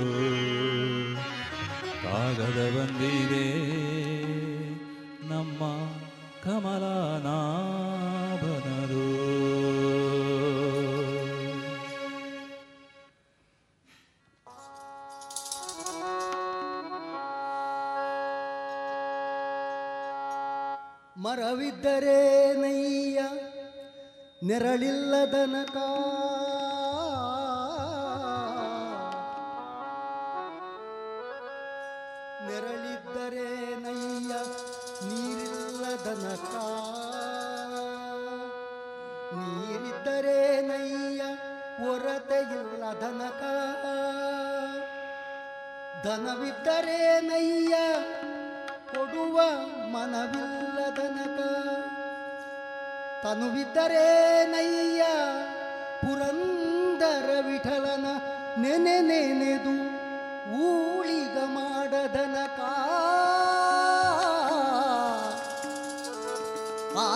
ಕಾಗದ 2.31 2.61
ಬಂದಿದೆ. 2.75 3.45
ನಮ್ಮ 5.29 5.61
ಮರವಿದ್ದರೆ 21.23 22.53
ನೈಯ 22.53 23.19
ನೆರಳಿಲ್ಲದನಕ 24.47 25.77
ನೆರಳಿದ್ದರೆ 32.47 33.47
ನಯ್ಯ 33.83 34.33
ನೀರಿಲ್ಲದನಕ 35.05 36.53
ನೀರಿದ್ದರೆ 39.35 40.39
ನಯ್ಯ 40.69 41.21
ಒರತೆಯಿಲ್ಲದನಕ 41.89 43.43
ಧನವಿದ್ದರೆ 46.03 46.99
ನಯ್ಯ 47.29 47.75
ಕೊಡುವ 48.91 49.37
ಮನವಿಲ್ಲದನಕ 49.93 51.39
ತನುವಿದ್ದರೆ 53.23 54.07
ನಯ್ಯ 54.51 55.01
ಪುರಂದರ 56.01 57.29
ವಿಠಲನ 57.47 58.05
ನೆನೆ 58.57 58.95
ನೆನೆದು 59.01 59.75
ಊಳಿಗ 60.59 61.37
ಮಾಡದನಕ 61.47 62.59
ಆ 66.97 67.07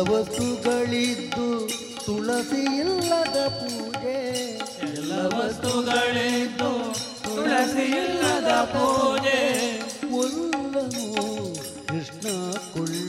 ವಸ್ತುಗಳಿದ್ದು 0.00 1.68
ತುಳಸಿ 2.06 2.76
ಇಲ್ಲದ 2.76 3.46
ಪೂಜೆ. 3.46 4.16
ಎಲ್ಲ 4.82 5.12
ವಸ್ತುಗಳಿದ್ದು 5.12 6.94
ತುಳಸಿ 7.24 7.82
ಇಲ್ಲದ 7.82 8.48
ಪೂಜೆ. 8.48 9.40
ಒಲ್ಲನು 10.16 11.06
ಕೃಷ್ಣ 11.88 12.26
ಕೊಳ್ಳನು 12.52 13.05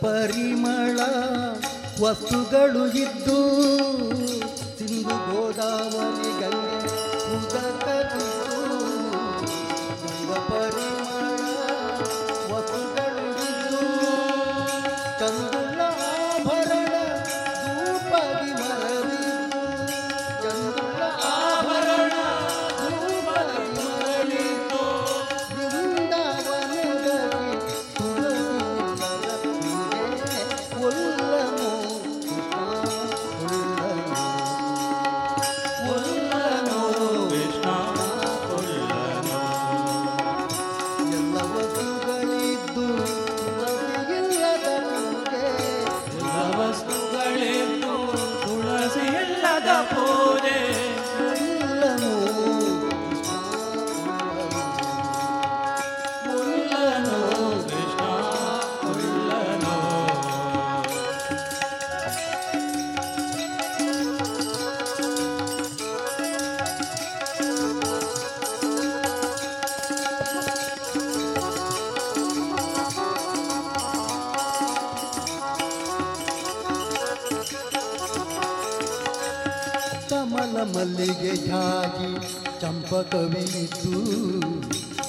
ಪರಿಮಳ 0.00 0.98
ವಸ್ತುಗಳು 2.02 2.84
ಇದ್ದು 2.96 3.38
ಸಿಂಧು 4.78 5.16
ಗೋದಾವರಿ 5.26 6.31
ಚಂಪಕವಿದ್ದು 82.62 84.00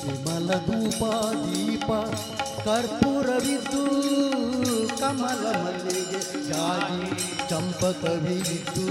ವಿಮಲ 0.04 0.50
ಧೂಪ 0.66 1.02
ದೀಪ 1.44 1.90
ಕರ್ಪೂರವಿದ್ದು 2.66 3.84
ಕಮಲ 5.00 5.44
ಮಲ್ಲಿಗೆ 5.58 6.22
ಜಾಗಿ 6.50 7.02
ಚಂಪಕವಿದ್ದು 7.50 8.88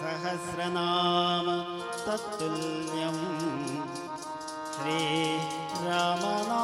सहस्रनाम 0.00 1.46
तत्तुल्यं 2.06 3.18
श्रीरामना 4.72 6.62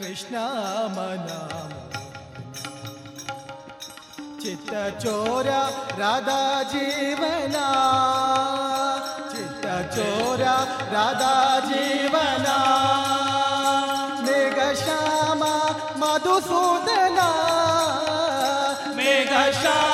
कृष्ण 0.00 0.36
मना 0.94 1.40
चित्त 4.42 5.00
चोरा 5.02 5.62
राधा 5.98 6.62
जीवना। 6.62 7.66
चित्त 9.32 9.66
चोरा 9.96 10.56
राधा 10.92 11.60
जीवना। 11.60 12.58
मेघ 14.20 14.76
श्यामा 14.76 15.54
मधुसूदना। 15.96 17.28
मेघ 18.96 19.60
श्यामा 19.60 19.93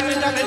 Krishna 0.00 0.40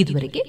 ಇದುವರೆಗೆ 0.00 0.42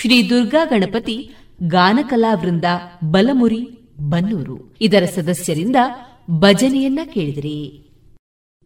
ಶ್ರೀ 0.00 0.30
ದುರ್ಗಾ 0.30 0.64
ಗಣಪತಿ 0.64 1.30
ಗಾನಕಲಾವೃಂದ 1.62 2.64
ಬಲಮುರಿ 3.10 3.68
ಬನ್ನೂರು 4.00 4.74
ಇದರ 4.80 5.04
ಸದಸ್ಯರಿಂದ 5.14 5.76
ಭಜನೆಯನ್ನ 6.30 6.98
ಕೇಳಿದಿರಿ. 7.04 7.90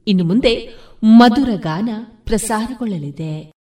ಇನ್ನು 0.06 0.24
ಮುಂದೆ 0.24 0.74
ಮಧುರ 1.04 1.48
ಗಾನ 1.54 1.88
ಪ್ರಸಾರಗೊಳ್ಳಲಿದೆ. 2.24 3.53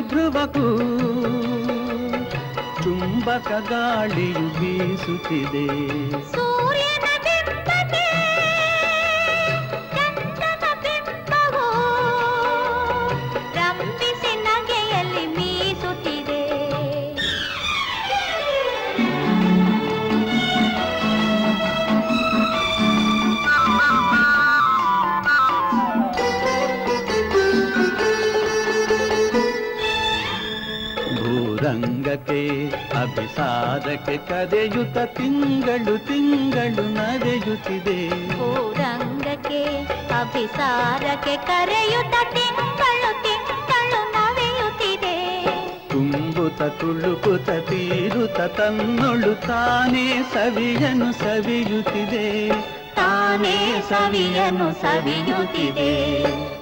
ಧ್ರುವಕ್ಕೂ 0.00 0.66
ಚುಂಬಕ 2.82 3.52
ಗಾಳಿಯು 3.70 4.60
ಬೀಸುತ್ತಿದೆ. 4.60 5.66
ಸಾಧಕ 33.36 34.32
ಕದೆಯುತ 34.32 34.98
ತಿಂಗಳು 34.98 35.98
ತಿಂಗಳು 35.98 36.94
ನಡೆಯುತ್ತಿದೆ. 36.94 38.08
ಓರಂಗಕ್ಕೆ 38.38 39.64
ಅಭಿಸಾರಕ್ಕೆ 40.20 41.36
ಕರೆಯುತ 41.36 42.14
ತಿಂಗಳು 42.34 43.22
ತಿಂಗಳು 43.22 44.12
ನಡೆಯುತ್ತಿದೆ. 44.12 45.16
ತುಂಬುತ 45.88 46.62
ತುಳುಕುತ 46.62 47.50
ತೀರುತ 47.50 48.40
ತನ್ನೊಳು 48.40 49.34
ತಾನೇ 49.34 50.22
ಸವಿಯನು 50.34 51.12
ಸವಿಯುತ್ತಿದೆ. 51.12 52.48
ತಾನೇ 52.94 53.82
ಸವಿಯನು 53.88 54.72
ಸವಿಯುತ್ತಿದೆ. 54.72 56.55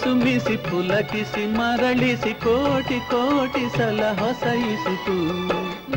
ಸುಮಿಸಿ 0.00 0.56
ಪುಲಕಿಸಿ 0.56 1.46
ಮರಳಿಸಿ 1.46 2.32
ಕೋಟಿ 2.34 2.98
ಕೋಟಿ 3.10 3.78
ಸಲ 3.78 4.00
ಹೊಸಯಿಸಿತು. 4.20 5.16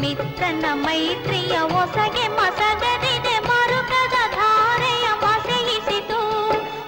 ಮಿತ್ರನ 0.02 0.66
ಮೈತ್ರಿಯ 0.74 1.58
ಹೊಸಗೆ 1.60 2.28
ಮಸಗದಿದೆ 2.28 3.40
ಮರುಕದ 3.40 4.16
ಧಾರೆಯ 4.36 5.08
ಮಸೆಯಿಸಿತು. 5.24 6.20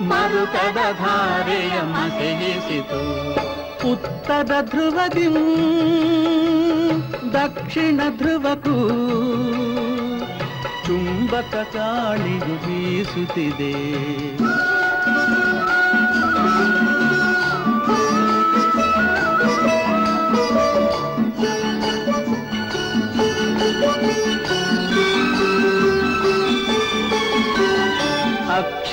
ಮರುಕದ 0.03 0.77
ಧಾರೆಯ 0.99 1.81
ಮಸೆಯಿಸಿತು. 1.81 3.01
ಉತ್ತರ 3.91 4.61
ಧ್ರುವದಿ 4.61 5.27
ದಕ್ಷಿಣ 7.33 8.01
ಧ್ರುವಕ್ಕೂ 8.17 8.77
ಚುಂಬಕ 10.85 11.55
ಗಾಳಿಯು 11.73 12.55
ಬೀಸುತ್ತಿದೆ. 12.65 13.73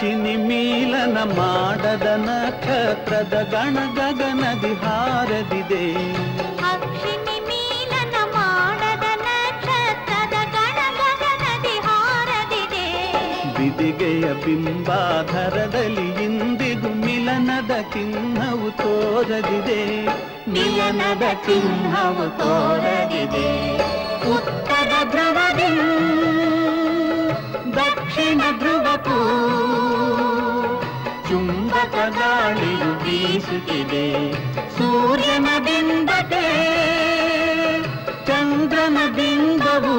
ಅಕ್ಷಿನಿ 0.03 0.37
ಮೀಲನ 0.37 1.19
ಮಾಡದ 1.19 2.07
ನಕ್ಷತ್ರದ 2.07 3.51
ಗಣ 3.51 3.79
ಗಗನದಿ 3.95 4.75
ಹಾರದಿದೆ. 4.75 5.77
ಬಿದಿಗೆಯ 13.57 14.33
ಬಿಂಬಾಧರದಲ್ಲಿ 14.33 16.25
ಇಂದಿಗೂ 16.25 16.89
ಮಿಲನದ 16.89 17.71
ಚಿಹ್ನವು 17.93 18.71
ತೋರದಿದೆ. 18.71 20.07
ಮಿಲನದ 20.51 21.23
ಚಿಹ್ನವು 21.47 22.39
ತೋರದಿದೆ. 22.39 23.77
ಉತ್ತರ 24.37 25.11
ಧ್ರುವದಿ 25.11 25.73
ದಕ್ಷಿಣ 27.73 28.39
ಧ್ರುವಕ್ಕೂ 28.59 28.72
ಗಾಳಿಯು 31.93 33.05
ಬೀಸುತ್ತಿದೆ. 33.05 34.33
ಸೂರ್ಯನ 34.79 35.47
ಬಿಂಬತೆ 35.59 36.63
ಚಂದ್ರನ 38.27 38.97
ಬಿಂಬವು 39.17 39.97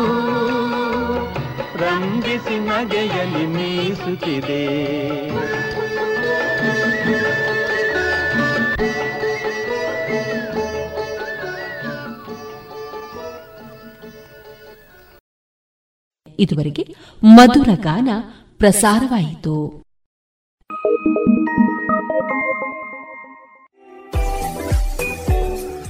ರಂಗಿಸಿ 1.78 2.60
ನಗೆಯಲ್ಲಿ 2.60 3.46
ಮೀಸುತ್ತಿದೆ. 3.46 4.64
ಇದುವರೆಗೆ 16.40 16.96
ಮಧುರ 17.24 17.68
ಗಾನ 17.82 18.10
ಪ್ರಸಾರವಾಯಿತು. 18.58 19.83